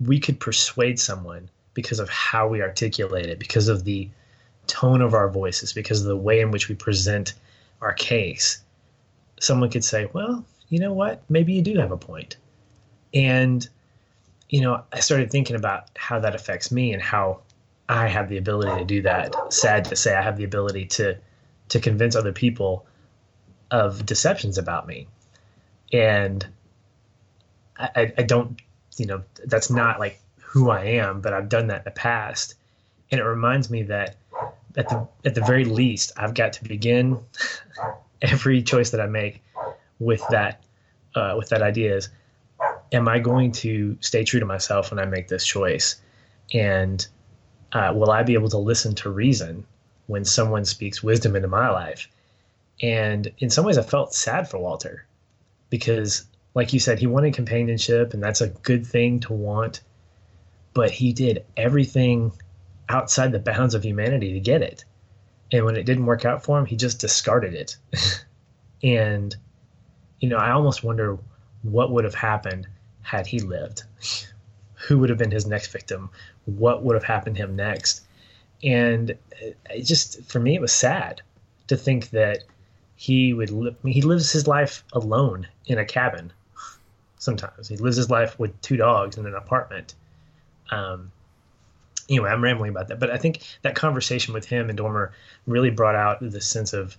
We 0.00 0.20
could 0.20 0.40
persuade 0.40 0.98
someone 0.98 1.48
because 1.74 2.00
of 2.00 2.08
how 2.08 2.48
we 2.48 2.62
articulate 2.62 3.26
it, 3.26 3.38
because 3.38 3.68
of 3.68 3.84
the 3.84 4.08
tone 4.66 5.00
of 5.00 5.14
our 5.14 5.28
voices, 5.28 5.72
because 5.72 6.00
of 6.00 6.06
the 6.06 6.16
way 6.16 6.40
in 6.40 6.50
which 6.50 6.68
we 6.68 6.74
present 6.74 7.34
our 7.80 7.92
case, 7.92 8.62
someone 9.40 9.70
could 9.70 9.84
say, 9.84 10.08
well, 10.12 10.44
you 10.68 10.78
know 10.78 10.92
what? 10.92 11.22
Maybe 11.28 11.52
you 11.52 11.62
do 11.62 11.78
have 11.78 11.92
a 11.92 11.96
point. 11.96 12.36
And, 13.14 13.68
you 14.48 14.60
know, 14.60 14.82
I 14.92 15.00
started 15.00 15.30
thinking 15.30 15.56
about 15.56 15.90
how 15.96 16.20
that 16.20 16.34
affects 16.34 16.70
me 16.70 16.92
and 16.92 17.02
how 17.02 17.40
I 17.88 18.08
have 18.08 18.28
the 18.28 18.38
ability 18.38 18.78
to 18.78 18.84
do 18.84 19.02
that. 19.02 19.52
Sad 19.52 19.84
to 19.86 19.96
say, 19.96 20.14
I 20.14 20.22
have 20.22 20.36
the 20.36 20.44
ability 20.44 20.86
to 20.86 21.18
to 21.68 21.80
convince 21.80 22.14
other 22.14 22.32
people 22.32 22.84
of 23.72 24.06
deceptions 24.06 24.58
about 24.58 24.86
me, 24.86 25.08
and 25.92 26.46
I, 27.78 28.12
I 28.16 28.22
don't, 28.22 28.60
you 28.96 29.06
know, 29.06 29.22
that's 29.46 29.70
not 29.70 29.98
like 29.98 30.20
who 30.40 30.70
I 30.70 30.84
am, 30.84 31.22
but 31.22 31.32
I've 31.32 31.48
done 31.48 31.68
that 31.68 31.78
in 31.78 31.84
the 31.84 31.90
past, 31.90 32.54
and 33.10 33.20
it 33.20 33.24
reminds 33.24 33.70
me 33.70 33.82
that 33.84 34.16
at 34.76 34.88
the 34.88 35.08
at 35.24 35.34
the 35.34 35.40
very 35.40 35.64
least, 35.64 36.12
I've 36.16 36.34
got 36.34 36.52
to 36.54 36.64
begin 36.64 37.18
every 38.22 38.62
choice 38.62 38.90
that 38.90 39.00
I 39.00 39.06
make 39.06 39.42
with 39.98 40.22
that 40.30 40.62
uh, 41.14 41.34
with 41.36 41.48
that 41.48 41.62
idea 41.62 41.96
is, 41.96 42.10
am 42.92 43.08
I 43.08 43.18
going 43.18 43.52
to 43.52 43.96
stay 44.00 44.22
true 44.24 44.40
to 44.40 44.46
myself 44.46 44.90
when 44.90 45.00
I 45.00 45.06
make 45.06 45.28
this 45.28 45.46
choice, 45.46 45.96
and 46.52 47.06
uh, 47.72 47.92
will 47.94 48.10
I 48.10 48.22
be 48.22 48.34
able 48.34 48.50
to 48.50 48.58
listen 48.58 48.94
to 48.96 49.10
reason 49.10 49.64
when 50.06 50.24
someone 50.24 50.66
speaks 50.66 51.02
wisdom 51.02 51.36
into 51.36 51.48
my 51.48 51.70
life? 51.70 52.08
And 52.82 53.32
in 53.38 53.48
some 53.48 53.64
ways, 53.64 53.78
I 53.78 53.82
felt 53.82 54.12
sad 54.12 54.48
for 54.48 54.58
Walter 54.58 55.06
because, 55.70 56.26
like 56.54 56.72
you 56.72 56.80
said, 56.80 56.98
he 56.98 57.06
wanted 57.06 57.34
companionship, 57.34 58.12
and 58.12 58.22
that's 58.22 58.40
a 58.40 58.48
good 58.48 58.84
thing 58.84 59.20
to 59.20 59.32
want. 59.32 59.80
But 60.74 60.90
he 60.90 61.12
did 61.12 61.44
everything 61.56 62.32
outside 62.88 63.30
the 63.30 63.38
bounds 63.38 63.74
of 63.74 63.84
humanity 63.84 64.32
to 64.32 64.40
get 64.40 64.62
it. 64.62 64.84
And 65.52 65.64
when 65.64 65.76
it 65.76 65.84
didn't 65.84 66.06
work 66.06 66.24
out 66.24 66.42
for 66.42 66.58
him, 66.58 66.66
he 66.66 66.76
just 66.76 66.98
discarded 66.98 67.54
it. 67.54 67.76
and, 68.82 69.36
you 70.18 70.28
know, 70.28 70.38
I 70.38 70.50
almost 70.50 70.82
wonder 70.82 71.18
what 71.62 71.92
would 71.92 72.04
have 72.04 72.14
happened 72.14 72.66
had 73.02 73.26
he 73.26 73.38
lived. 73.38 73.84
Who 74.88 74.98
would 74.98 75.10
have 75.10 75.18
been 75.18 75.30
his 75.30 75.46
next 75.46 75.68
victim? 75.68 76.10
What 76.46 76.82
would 76.82 76.94
have 76.94 77.04
happened 77.04 77.36
to 77.36 77.42
him 77.42 77.54
next? 77.54 78.02
And 78.64 79.12
uh, 79.12 79.50
it 79.70 79.82
just, 79.82 80.24
for 80.24 80.40
me, 80.40 80.56
it 80.56 80.60
was 80.60 80.72
sad 80.72 81.22
to 81.68 81.76
think 81.76 82.10
that 82.10 82.42
he 83.02 83.32
would, 83.32 83.50
li- 83.50 83.74
he 83.84 84.00
lives 84.00 84.30
his 84.30 84.46
life 84.46 84.84
alone 84.92 85.48
in 85.66 85.76
a 85.76 85.84
cabin 85.84 86.32
sometimes. 87.18 87.66
He 87.66 87.76
lives 87.76 87.96
his 87.96 88.08
life 88.08 88.38
with 88.38 88.60
two 88.60 88.76
dogs 88.76 89.18
in 89.18 89.26
an 89.26 89.34
apartment. 89.34 89.96
Um, 90.70 91.10
anyway, 92.08 92.30
I'm 92.30 92.44
rambling 92.44 92.70
about 92.70 92.86
that, 92.86 93.00
but 93.00 93.10
I 93.10 93.16
think 93.16 93.40
that 93.62 93.74
conversation 93.74 94.32
with 94.32 94.44
him 94.44 94.68
and 94.68 94.78
Dormer 94.78 95.10
really 95.48 95.70
brought 95.70 95.96
out 95.96 96.18
the 96.20 96.40
sense 96.40 96.72
of 96.72 96.96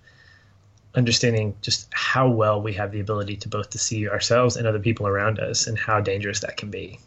understanding 0.94 1.56
just 1.62 1.88
how 1.94 2.28
well 2.28 2.60
we 2.60 2.74
have 2.74 2.92
the 2.92 3.00
ability 3.00 3.36
to 3.36 3.48
both 3.48 3.70
to 3.70 3.78
see 3.78 4.06
ourselves 4.06 4.58
and 4.58 4.66
other 4.66 4.80
people 4.80 5.06
around 5.06 5.38
us, 5.38 5.66
and 5.66 5.78
how 5.78 6.02
dangerous 6.02 6.40
that 6.40 6.58
can 6.58 6.70
be. 6.70 7.00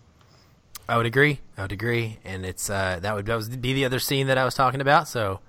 I 0.89 0.97
would 0.97 1.05
agree. 1.05 1.39
I 1.55 1.61
would 1.61 1.71
agree, 1.71 2.17
and 2.25 2.47
it's 2.47 2.67
uh, 2.67 2.97
that 3.03 3.13
would 3.13 3.27
that 3.27 3.35
was 3.35 3.47
be 3.47 3.73
the 3.73 3.85
other 3.85 3.99
scene 3.99 4.25
that 4.25 4.39
I 4.39 4.43
was 4.43 4.55
talking 4.55 4.81
about. 4.81 5.07
So, 5.07 5.39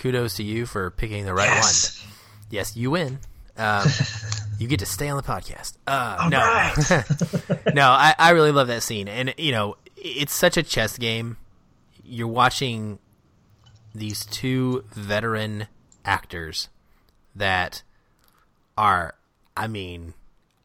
kudos 0.00 0.34
to 0.34 0.42
you 0.42 0.66
for 0.66 0.90
picking 0.90 1.24
the 1.24 1.34
right 1.34 1.46
yes. 1.46 2.04
one. 2.04 2.15
Yes, 2.50 2.76
you 2.76 2.90
win. 2.92 3.18
Um, 3.56 3.86
you 4.58 4.68
get 4.68 4.80
to 4.80 4.86
stay 4.86 5.08
on 5.08 5.16
the 5.16 5.22
podcast. 5.22 5.74
Uh, 5.86 6.28
no, 6.30 6.38
right. 6.38 7.74
no, 7.74 7.88
I, 7.88 8.14
I 8.18 8.30
really 8.30 8.52
love 8.52 8.68
that 8.68 8.82
scene, 8.82 9.08
and 9.08 9.34
you 9.36 9.52
know, 9.52 9.76
it's 9.96 10.34
such 10.34 10.56
a 10.56 10.62
chess 10.62 10.98
game. 10.98 11.36
You're 12.04 12.28
watching 12.28 12.98
these 13.94 14.24
two 14.26 14.84
veteran 14.92 15.66
actors 16.04 16.68
that 17.34 17.82
are, 18.76 19.14
I 19.56 19.66
mean, 19.66 20.14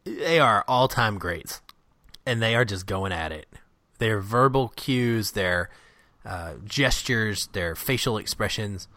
they 0.04 0.40
are 0.40 0.64
all 0.68 0.88
time 0.88 1.18
greats, 1.18 1.62
and 2.26 2.42
they 2.42 2.56
are 2.56 2.66
just 2.66 2.86
going 2.86 3.12
at 3.12 3.32
it. 3.32 3.48
Their 3.98 4.20
verbal 4.20 4.70
cues, 4.76 5.32
their 5.32 5.70
uh, 6.26 6.54
gestures, 6.66 7.48
their 7.48 7.76
facial 7.76 8.18
expressions, 8.18 8.88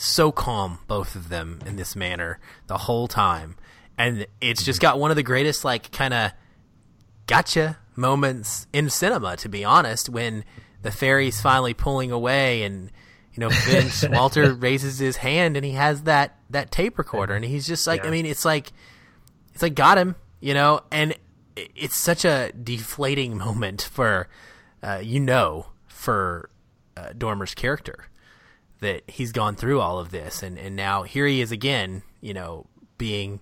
so 0.00 0.30
calm, 0.30 0.78
both 0.86 1.14
of 1.14 1.28
them 1.28 1.60
in 1.66 1.76
this 1.76 1.96
manner 1.96 2.38
the 2.66 2.78
whole 2.78 3.08
time, 3.08 3.56
and 3.96 4.26
it's 4.40 4.62
just 4.62 4.80
got 4.80 4.98
one 4.98 5.10
of 5.10 5.16
the 5.16 5.22
greatest, 5.22 5.64
like, 5.64 5.90
kind 5.90 6.14
of 6.14 6.32
gotcha 7.26 7.78
moments 7.96 8.66
in 8.72 8.88
cinema. 8.90 9.36
To 9.38 9.48
be 9.48 9.64
honest, 9.64 10.08
when 10.08 10.44
the 10.82 10.90
ferry's 10.92 11.40
finally 11.40 11.74
pulling 11.74 12.12
away 12.12 12.62
and 12.62 12.90
you 13.34 13.40
know 13.40 13.48
Vince 13.48 14.06
Walter 14.10 14.54
raises 14.54 14.98
his 14.98 15.16
hand 15.16 15.56
and 15.56 15.66
he 15.66 15.72
has 15.72 16.02
that 16.02 16.38
that 16.50 16.70
tape 16.70 16.96
recorder 16.98 17.34
and 17.34 17.44
he's 17.44 17.66
just 17.66 17.86
like 17.86 18.02
Yeah. 18.02 18.08
I 18.08 18.10
mean 18.12 18.26
it's 18.26 18.44
like 18.44 18.72
it's 19.52 19.62
like 19.62 19.74
got 19.74 19.98
him 19.98 20.14
you 20.40 20.54
know 20.54 20.80
and 20.92 21.16
it's 21.56 21.96
such 21.96 22.24
a 22.24 22.52
deflating 22.52 23.36
moment 23.44 23.82
for 23.82 24.28
uh, 24.82 25.00
you 25.02 25.18
know 25.18 25.66
for 25.86 26.48
uh, 26.96 27.12
Dormer's 27.18 27.54
character 27.54 28.08
that 28.80 29.02
he's 29.08 29.32
gone 29.32 29.56
through 29.56 29.80
all 29.80 29.98
of 29.98 30.10
this 30.10 30.42
and 30.42 30.58
and 30.58 30.76
now 30.76 31.02
here 31.02 31.26
he 31.26 31.40
is 31.40 31.50
again 31.50 32.02
you 32.20 32.32
know 32.32 32.66
being 32.96 33.40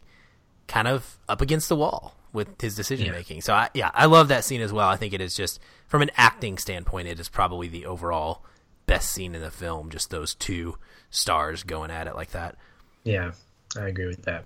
kind 0.66 0.88
of 0.88 1.18
up 1.28 1.40
against 1.40 1.68
the 1.68 1.76
wall 1.76 2.14
with 2.32 2.60
his 2.60 2.76
decision 2.76 3.10
making. 3.10 3.40
So 3.40 3.54
I, 3.54 3.70
yeah, 3.72 3.90
I 3.94 4.06
love 4.06 4.28
that 4.28 4.44
scene 4.44 4.60
as 4.60 4.72
well. 4.72 4.88
I 4.88 4.96
think 4.96 5.14
it 5.14 5.20
is 5.20 5.34
just 5.34 5.58
from 5.88 6.02
an 6.02 6.10
acting 6.16 6.58
standpoint, 6.58 7.08
it 7.08 7.18
is 7.18 7.28
probably 7.28 7.66
the 7.66 7.86
overall 7.86 8.44
best 8.86 9.10
scene 9.10 9.34
in 9.34 9.40
the 9.40 9.50
film. 9.50 9.90
Just 9.90 10.10
those 10.10 10.34
two 10.34 10.76
stars 11.10 11.62
going 11.62 11.90
at 11.90 12.06
it 12.06 12.14
like 12.14 12.30
that. 12.32 12.56
Yeah, 13.04 13.32
I 13.76 13.86
agree 13.88 14.06
with 14.06 14.22
that. 14.24 14.44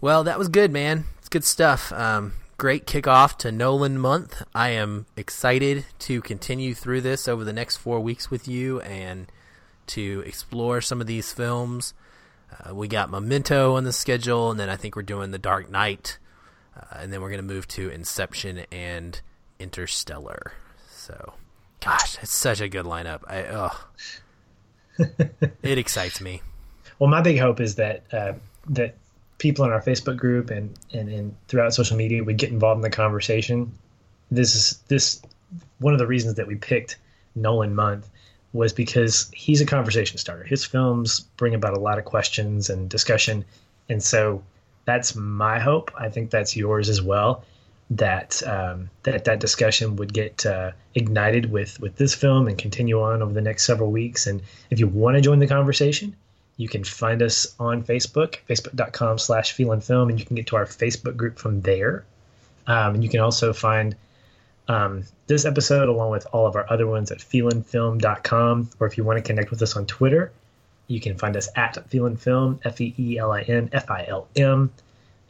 Well, 0.00 0.24
that 0.24 0.38
was 0.38 0.48
good, 0.48 0.70
man. 0.70 1.04
It's 1.18 1.28
good 1.28 1.44
stuff. 1.44 1.92
Um, 1.92 2.34
great 2.58 2.86
kickoff 2.86 3.38
to 3.38 3.50
Nolan 3.50 3.98
month. 3.98 4.42
I 4.54 4.70
am 4.70 5.06
excited 5.16 5.86
to 6.00 6.20
continue 6.20 6.74
through 6.74 7.00
this 7.00 7.26
over 7.26 7.44
the 7.44 7.52
next 7.52 7.78
four 7.78 8.00
weeks 8.00 8.30
with 8.30 8.46
you 8.46 8.80
and 8.82 9.32
to 9.88 10.22
explore 10.26 10.80
some 10.80 11.00
of 11.00 11.06
these 11.06 11.32
films. 11.32 11.94
Uh, 12.50 12.74
we 12.74 12.88
got 12.88 13.10
Memento 13.10 13.76
on 13.76 13.84
the 13.84 13.92
schedule, 13.92 14.50
and 14.50 14.58
then 14.58 14.68
I 14.68 14.76
think 14.76 14.96
we're 14.96 15.02
doing 15.02 15.30
The 15.30 15.38
Dark 15.38 15.70
Knight, 15.70 16.18
uh, 16.76 16.98
and 17.00 17.12
then 17.12 17.20
we're 17.20 17.30
going 17.30 17.46
to 17.46 17.54
move 17.54 17.66
to 17.68 17.88
Inception 17.90 18.62
and 18.70 19.20
Interstellar. 19.58 20.52
So, 20.88 21.34
gosh, 21.80 22.18
it's 22.22 22.34
such 22.34 22.60
a 22.60 22.68
good 22.68 22.84
lineup. 22.84 23.22
I, 23.26 23.44
oh, 23.44 23.84
it 25.62 25.78
excites 25.78 26.20
me. 26.20 26.42
Well, 26.98 27.10
my 27.10 27.20
big 27.20 27.38
hope 27.38 27.60
is 27.60 27.74
that 27.76 28.04
uh, 28.12 28.34
that 28.70 28.96
people 29.38 29.64
in 29.64 29.70
our 29.70 29.82
Facebook 29.82 30.16
group 30.16 30.50
and, 30.50 30.74
and 30.92 31.08
and 31.08 31.36
throughout 31.48 31.74
social 31.74 31.96
media 31.96 32.24
would 32.24 32.38
get 32.38 32.50
involved 32.50 32.78
in 32.78 32.82
the 32.82 32.90
conversation. 32.90 33.72
This 34.30 34.54
is 34.54 34.78
this 34.88 35.22
one 35.78 35.92
of 35.92 35.98
the 35.98 36.06
reasons 36.06 36.34
that 36.36 36.46
we 36.46 36.56
picked 36.56 36.96
Nolan 37.34 37.74
Month 37.74 38.08
was 38.56 38.72
because 38.72 39.30
he's 39.32 39.60
a 39.60 39.66
conversation 39.66 40.18
starter. 40.18 40.44
His 40.44 40.64
films 40.64 41.20
bring 41.36 41.54
about 41.54 41.76
a 41.76 41.80
lot 41.80 41.98
of 41.98 42.04
questions 42.04 42.70
and 42.70 42.88
discussion, 42.88 43.44
and 43.88 44.02
so 44.02 44.42
that's 44.84 45.14
my 45.14 45.58
hope. 45.58 45.90
I 45.98 46.08
think 46.08 46.30
that's 46.30 46.56
yours 46.56 46.88
as 46.88 47.02
well. 47.02 47.44
That 47.90 48.42
um, 48.46 48.90
that 49.04 49.24
that 49.26 49.38
discussion 49.38 49.96
would 49.96 50.12
get 50.12 50.44
uh, 50.44 50.72
ignited 50.94 51.52
with 51.52 51.78
with 51.78 51.96
this 51.96 52.14
film 52.14 52.48
and 52.48 52.58
continue 52.58 53.00
on 53.00 53.22
over 53.22 53.32
the 53.32 53.40
next 53.40 53.64
several 53.64 53.92
weeks. 53.92 54.26
And 54.26 54.42
if 54.70 54.80
you 54.80 54.88
want 54.88 55.16
to 55.16 55.20
join 55.20 55.38
the 55.38 55.46
conversation, 55.46 56.16
you 56.56 56.68
can 56.68 56.82
find 56.82 57.22
us 57.22 57.54
on 57.60 57.84
Facebook, 57.84 58.38
facebook.com 58.48 59.18
slash 59.18 59.52
feeling 59.52 59.80
film, 59.80 60.08
and 60.08 60.18
you 60.18 60.26
can 60.26 60.34
get 60.34 60.48
to 60.48 60.56
our 60.56 60.64
Facebook 60.64 61.16
group 61.16 61.38
from 61.38 61.60
there. 61.60 62.04
Um, 62.66 62.94
and 62.94 63.04
you 63.04 63.10
can 63.10 63.20
also 63.20 63.52
find 63.52 63.94
um, 64.66 65.04
this 65.26 65.44
episode 65.44 65.88
along 65.88 66.10
with 66.10 66.26
all 66.32 66.46
of 66.46 66.56
our 66.56 66.66
other 66.70 66.86
ones 66.86 67.10
at 67.10 67.18
feelinfilm.com. 67.18 68.70
Or 68.78 68.86
if 68.86 68.96
you 68.96 69.04
want 69.04 69.18
to 69.18 69.22
connect 69.22 69.50
with 69.50 69.62
us 69.62 69.76
on 69.76 69.86
Twitter, 69.86 70.32
you 70.88 71.00
can 71.00 71.16
find 71.16 71.36
us 71.36 71.48
at 71.56 71.74
feelinfilm, 71.90 72.60
F 72.64 72.80
E 72.80 72.94
E 72.98 73.18
L 73.18 73.32
I 73.32 73.42
N 73.42 73.68
F 73.72 73.90
I 73.90 74.06
L 74.06 74.28
M. 74.36 74.72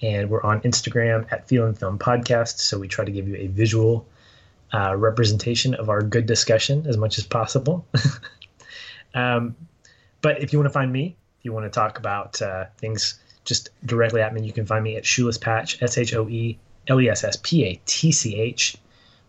And 0.02 0.28
we're 0.28 0.42
on 0.42 0.60
Instagram 0.60 1.30
at 1.32 1.48
Feelin 1.48 1.76
Film 1.78 1.98
Podcast. 1.98 2.58
So 2.58 2.78
we 2.78 2.88
try 2.88 3.04
to 3.04 3.10
give 3.10 3.26
you 3.26 3.36
a 3.36 3.46
visual 3.46 4.06
uh, 4.72 4.94
representation 4.94 5.74
of 5.74 5.88
our 5.88 6.02
good 6.02 6.26
discussion 6.26 6.86
as 6.86 6.96
much 6.98 7.16
as 7.18 7.26
possible. 7.26 7.86
um, 9.14 9.56
but 10.20 10.42
if 10.42 10.52
you 10.52 10.58
want 10.58 10.66
to 10.66 10.72
find 10.72 10.92
me, 10.92 11.16
if 11.38 11.44
you 11.44 11.52
want 11.52 11.64
to 11.64 11.70
talk 11.70 11.98
about 11.98 12.42
uh, 12.42 12.66
things 12.76 13.18
just 13.44 13.70
directly 13.86 14.20
at 14.20 14.34
me, 14.34 14.44
you 14.44 14.52
can 14.52 14.66
find 14.66 14.84
me 14.84 14.96
at 14.96 15.06
Shoeless 15.06 15.38
Patch, 15.38 15.80
S 15.82 15.96
H 15.96 16.14
O 16.14 16.28
E 16.28 16.58
L 16.88 17.00
E 17.00 17.08
S 17.08 17.24
S 17.24 17.38
P 17.42 17.64
A 17.64 17.80
T 17.86 18.12
C 18.12 18.36
H. 18.36 18.76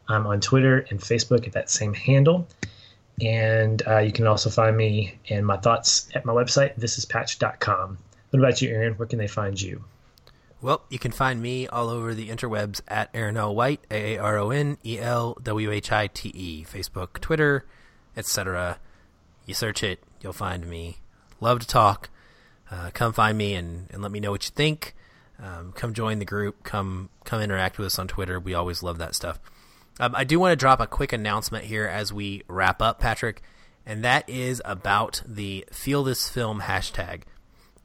I'm 0.09 0.25
on 0.27 0.41
Twitter 0.41 0.85
and 0.89 0.99
Facebook 0.99 1.47
at 1.47 1.53
that 1.53 1.69
same 1.69 1.93
handle. 1.93 2.47
And 3.21 3.81
uh, 3.87 3.99
you 3.99 4.11
can 4.11 4.27
also 4.27 4.49
find 4.49 4.77
me 4.77 5.17
and 5.29 5.45
my 5.45 5.57
thoughts 5.57 6.07
at 6.13 6.23
my 6.23 6.33
website, 6.33 6.79
thisispatch.com. 6.79 7.97
What 8.29 8.39
about 8.39 8.61
you, 8.61 8.69
Aaron? 8.69 8.93
Where 8.93 9.07
can 9.07 9.17
they 9.19 9.27
find 9.27 9.59
you? 9.59 9.83
Well, 10.61 10.83
you 10.89 10.99
can 10.99 11.11
find 11.11 11.41
me 11.41 11.67
all 11.67 11.89
over 11.89 12.13
the 12.13 12.29
interwebs 12.29 12.81
at 12.87 13.09
Aaron 13.13 13.37
L. 13.37 13.55
White, 13.55 13.81
A 13.91 14.15
A 14.15 14.17
R 14.19 14.37
O 14.37 14.49
N 14.49 14.77
E 14.85 14.99
L 14.99 15.37
W 15.43 15.71
H 15.71 15.91
I 15.91 16.07
T 16.07 16.29
E, 16.29 16.65
Facebook, 16.65 17.19
Twitter, 17.21 17.65
etc. 18.15 18.79
You 19.45 19.53
search 19.53 19.83
it, 19.83 20.03
you'll 20.21 20.33
find 20.33 20.67
me. 20.67 20.97
Love 21.39 21.59
to 21.59 21.67
talk. 21.67 22.09
uh, 22.71 22.89
come 22.93 23.13
find 23.13 23.37
me 23.37 23.53
and, 23.53 23.87
and 23.91 24.01
let 24.01 24.11
me 24.11 24.19
know 24.19 24.31
what 24.31 24.45
you 24.45 24.51
think. 24.55 24.95
Um, 25.41 25.71
come 25.73 25.93
join 25.93 26.19
the 26.19 26.25
group. 26.25 26.63
Come 26.63 27.09
come 27.23 27.41
interact 27.41 27.77
with 27.77 27.87
us 27.87 27.99
on 27.99 28.07
Twitter. 28.07 28.39
We 28.39 28.53
always 28.55 28.81
love 28.81 28.97
that 28.97 29.13
stuff. 29.13 29.39
Um, 29.99 30.13
I 30.15 30.23
do 30.23 30.39
want 30.39 30.51
to 30.51 30.55
drop 30.55 30.79
a 30.79 30.87
quick 30.87 31.11
announcement 31.11 31.65
here 31.65 31.85
as 31.85 32.13
we 32.13 32.43
wrap 32.47 32.81
up, 32.81 32.99
Patrick, 32.99 33.41
and 33.85 34.03
that 34.03 34.29
is 34.29 34.61
about 34.63 35.23
the 35.25 35.65
Feel 35.71 36.03
This 36.03 36.29
Film 36.29 36.61
hashtag. 36.61 37.23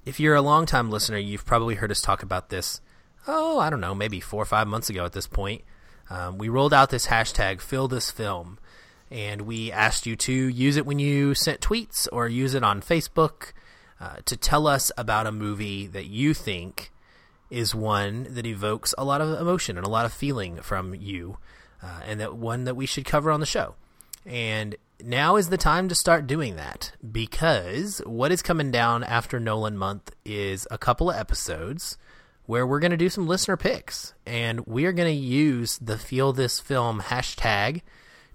If 0.04 0.20
you're 0.20 0.34
a 0.34 0.42
longtime 0.42 0.90
listener, 0.90 1.18
you've 1.18 1.46
probably 1.46 1.76
heard 1.76 1.90
us 1.90 2.02
talk 2.02 2.22
about 2.22 2.50
this. 2.50 2.80
Oh, 3.26 3.58
I 3.60 3.70
don't 3.70 3.80
know, 3.80 3.94
maybe 3.94 4.20
four 4.20 4.42
or 4.42 4.46
five 4.46 4.66
months 4.66 4.90
ago 4.90 5.04
at 5.04 5.12
this 5.12 5.26
point. 5.26 5.62
Um, 6.10 6.36
we 6.38 6.48
rolled 6.48 6.74
out 6.74 6.90
this 6.90 7.06
hashtag 7.06 7.60
Feel 7.60 7.88
This 7.88 8.10
Film, 8.10 8.58
and 9.10 9.42
we 9.42 9.72
asked 9.72 10.04
you 10.04 10.16
to 10.16 10.32
use 10.32 10.76
it 10.76 10.84
when 10.84 10.98
you 10.98 11.34
sent 11.34 11.60
tweets 11.60 12.08
or 12.12 12.28
use 12.28 12.52
it 12.52 12.64
on 12.64 12.82
Facebook 12.82 13.52
uh, 14.00 14.16
to 14.26 14.36
tell 14.36 14.66
us 14.66 14.90
about 14.98 15.26
a 15.26 15.32
movie 15.32 15.86
that 15.86 16.06
you 16.06 16.34
think 16.34 16.90
is 17.48 17.74
one 17.74 18.26
that 18.30 18.46
evokes 18.46 18.94
a 18.98 19.04
lot 19.04 19.20
of 19.20 19.40
emotion 19.40 19.78
and 19.78 19.86
a 19.86 19.90
lot 19.90 20.04
of 20.04 20.12
feeling 20.12 20.56
from 20.56 20.94
you, 20.94 21.38
uh, 21.82 22.00
and 22.06 22.20
that 22.20 22.36
one 22.36 22.64
that 22.64 22.76
we 22.76 22.86
should 22.86 23.04
cover 23.04 23.30
on 23.30 23.40
the 23.40 23.46
show. 23.46 23.74
And 24.24 24.76
now 25.02 25.36
is 25.36 25.48
the 25.48 25.56
time 25.56 25.88
to 25.88 25.94
start 25.94 26.26
doing 26.26 26.56
that 26.56 26.92
because 27.10 28.00
what 28.06 28.32
is 28.32 28.42
coming 28.42 28.70
down 28.70 29.02
after 29.02 29.40
Nolan 29.40 29.76
month 29.76 30.14
is 30.24 30.66
a 30.70 30.78
couple 30.78 31.10
of 31.10 31.16
episodes 31.16 31.98
where 32.46 32.66
we're 32.66 32.80
going 32.80 32.92
to 32.92 32.96
do 32.96 33.08
some 33.08 33.26
listener 33.26 33.56
picks 33.56 34.14
and 34.26 34.66
we 34.66 34.84
are 34.84 34.92
going 34.92 35.12
to 35.12 35.20
use 35.20 35.78
the 35.78 35.98
feel 35.98 36.32
this 36.32 36.60
film 36.60 37.00
hashtag 37.00 37.82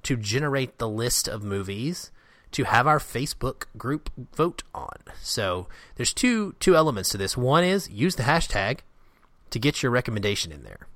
to 0.04 0.18
generate 0.18 0.78
the 0.78 0.90
list 0.90 1.28
of 1.28 1.44
movies 1.44 2.12
to 2.52 2.64
have 2.64 2.88
our 2.88 3.00
Facebook 3.00 3.66
group 3.78 4.10
vote 4.34 4.64
on. 4.74 4.96
So 5.22 5.68
there's 5.96 6.14
two 6.14 6.54
two 6.60 6.76
elements 6.76 7.10
to 7.10 7.18
this. 7.18 7.36
One 7.36 7.64
is 7.64 7.90
use 7.90 8.16
the 8.16 8.24
hashtag 8.24 8.80
to 9.50 9.60
get 9.60 9.84
your 9.84 9.92
recommendation 9.92 10.52
in 10.52 10.64
there. 10.64 10.88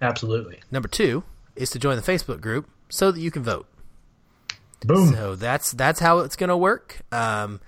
Absolutely. 0.00 0.60
Number 0.70 0.88
two 0.88 1.24
is 1.56 1.70
to 1.70 1.78
join 1.78 1.96
the 1.96 2.02
Facebook 2.02 2.40
group 2.40 2.68
so 2.88 3.10
that 3.10 3.20
you 3.20 3.30
can 3.30 3.42
vote. 3.42 3.66
Boom. 4.84 5.12
So 5.12 5.34
that's 5.36 5.72
that's 5.72 6.00
how 6.00 6.20
it's 6.20 6.36
going 6.36 6.48
to 6.48 6.56
work. 6.56 7.00
Um, 7.10 7.60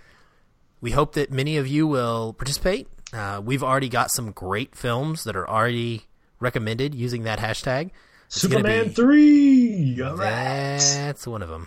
we 0.81 0.91
hope 0.93 1.15
that 1.15 1.33
many 1.33 1.57
of 1.57 1.67
you 1.67 1.87
will 1.87 2.33
participate. 2.33 2.89
Uh, 3.13 3.41
we've 3.43 3.65
already 3.65 3.89
got 3.89 4.11
some 4.11 4.33
great 4.33 4.77
films 4.77 5.25
that 5.25 5.35
are 5.35 5.49
already 5.49 6.03
recommended 6.41 6.95
using 6.95 7.25
that 7.25 7.39
hashtag. 7.39 7.91
It's 8.27 8.41
Superman 8.41 8.89
be, 8.89 8.95
three. 8.95 10.03
All 10.03 10.17
right. 10.17 10.79
That's 10.79 11.27
one 11.27 11.43
of 11.43 11.49
them. 11.49 11.67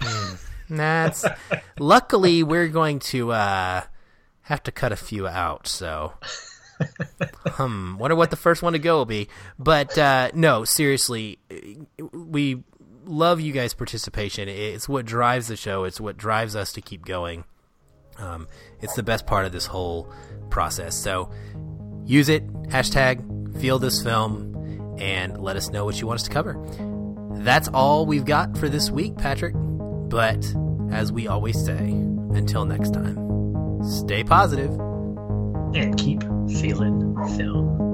Hmm. 0.00 0.76
that's 0.76 1.26
luckily 1.78 2.42
we're 2.42 2.68
going 2.68 3.00
to 3.00 3.32
uh, 3.32 3.82
have 4.42 4.62
to 4.62 4.72
cut 4.72 4.92
a 4.92 4.96
few 4.96 5.28
out. 5.28 5.66
So 5.66 6.14
hmm, 7.46 7.96
wonder 7.98 8.16
what 8.16 8.30
the 8.30 8.36
first 8.36 8.62
one 8.62 8.72
to 8.72 8.78
go 8.78 8.98
will 8.98 9.06
be. 9.06 9.28
But 9.58 9.96
uh, 9.98 10.30
no, 10.34 10.64
seriously, 10.64 11.38
we 12.12 12.62
love 13.04 13.40
you 13.40 13.52
guys' 13.52 13.74
participation. 13.74 14.48
It's 14.48 14.88
what 14.88 15.06
drives 15.06 15.48
the 15.48 15.56
show. 15.56 15.84
It's 15.84 16.00
what 16.00 16.16
drives 16.16 16.56
us 16.56 16.72
to 16.74 16.80
keep 16.80 17.04
going. 17.04 17.44
Um, 18.18 18.48
it's 18.80 18.94
the 18.94 19.02
best 19.02 19.26
part 19.26 19.46
of 19.46 19.52
this 19.52 19.66
whole 19.66 20.12
process. 20.50 20.96
So 20.96 21.30
use 22.04 22.28
it. 22.28 22.46
Hashtag 22.68 23.60
feel 23.60 23.78
this 23.78 24.02
film 24.02 24.96
and 24.98 25.40
let 25.40 25.56
us 25.56 25.70
know 25.70 25.84
what 25.84 26.00
you 26.00 26.06
want 26.06 26.20
us 26.20 26.24
to 26.24 26.30
cover. 26.30 26.56
That's 27.38 27.68
all 27.68 28.06
we've 28.06 28.24
got 28.24 28.56
for 28.58 28.68
this 28.68 28.90
week, 28.90 29.16
Patrick. 29.16 29.54
But 29.56 30.54
as 30.90 31.12
we 31.12 31.26
always 31.26 31.62
say, 31.64 31.78
until 31.78 32.64
next 32.64 32.92
time, 32.92 33.82
stay 33.82 34.24
positive 34.24 34.89
and 35.74 35.96
keep 35.98 36.22
feeling 36.60 37.14
film. 37.36 37.89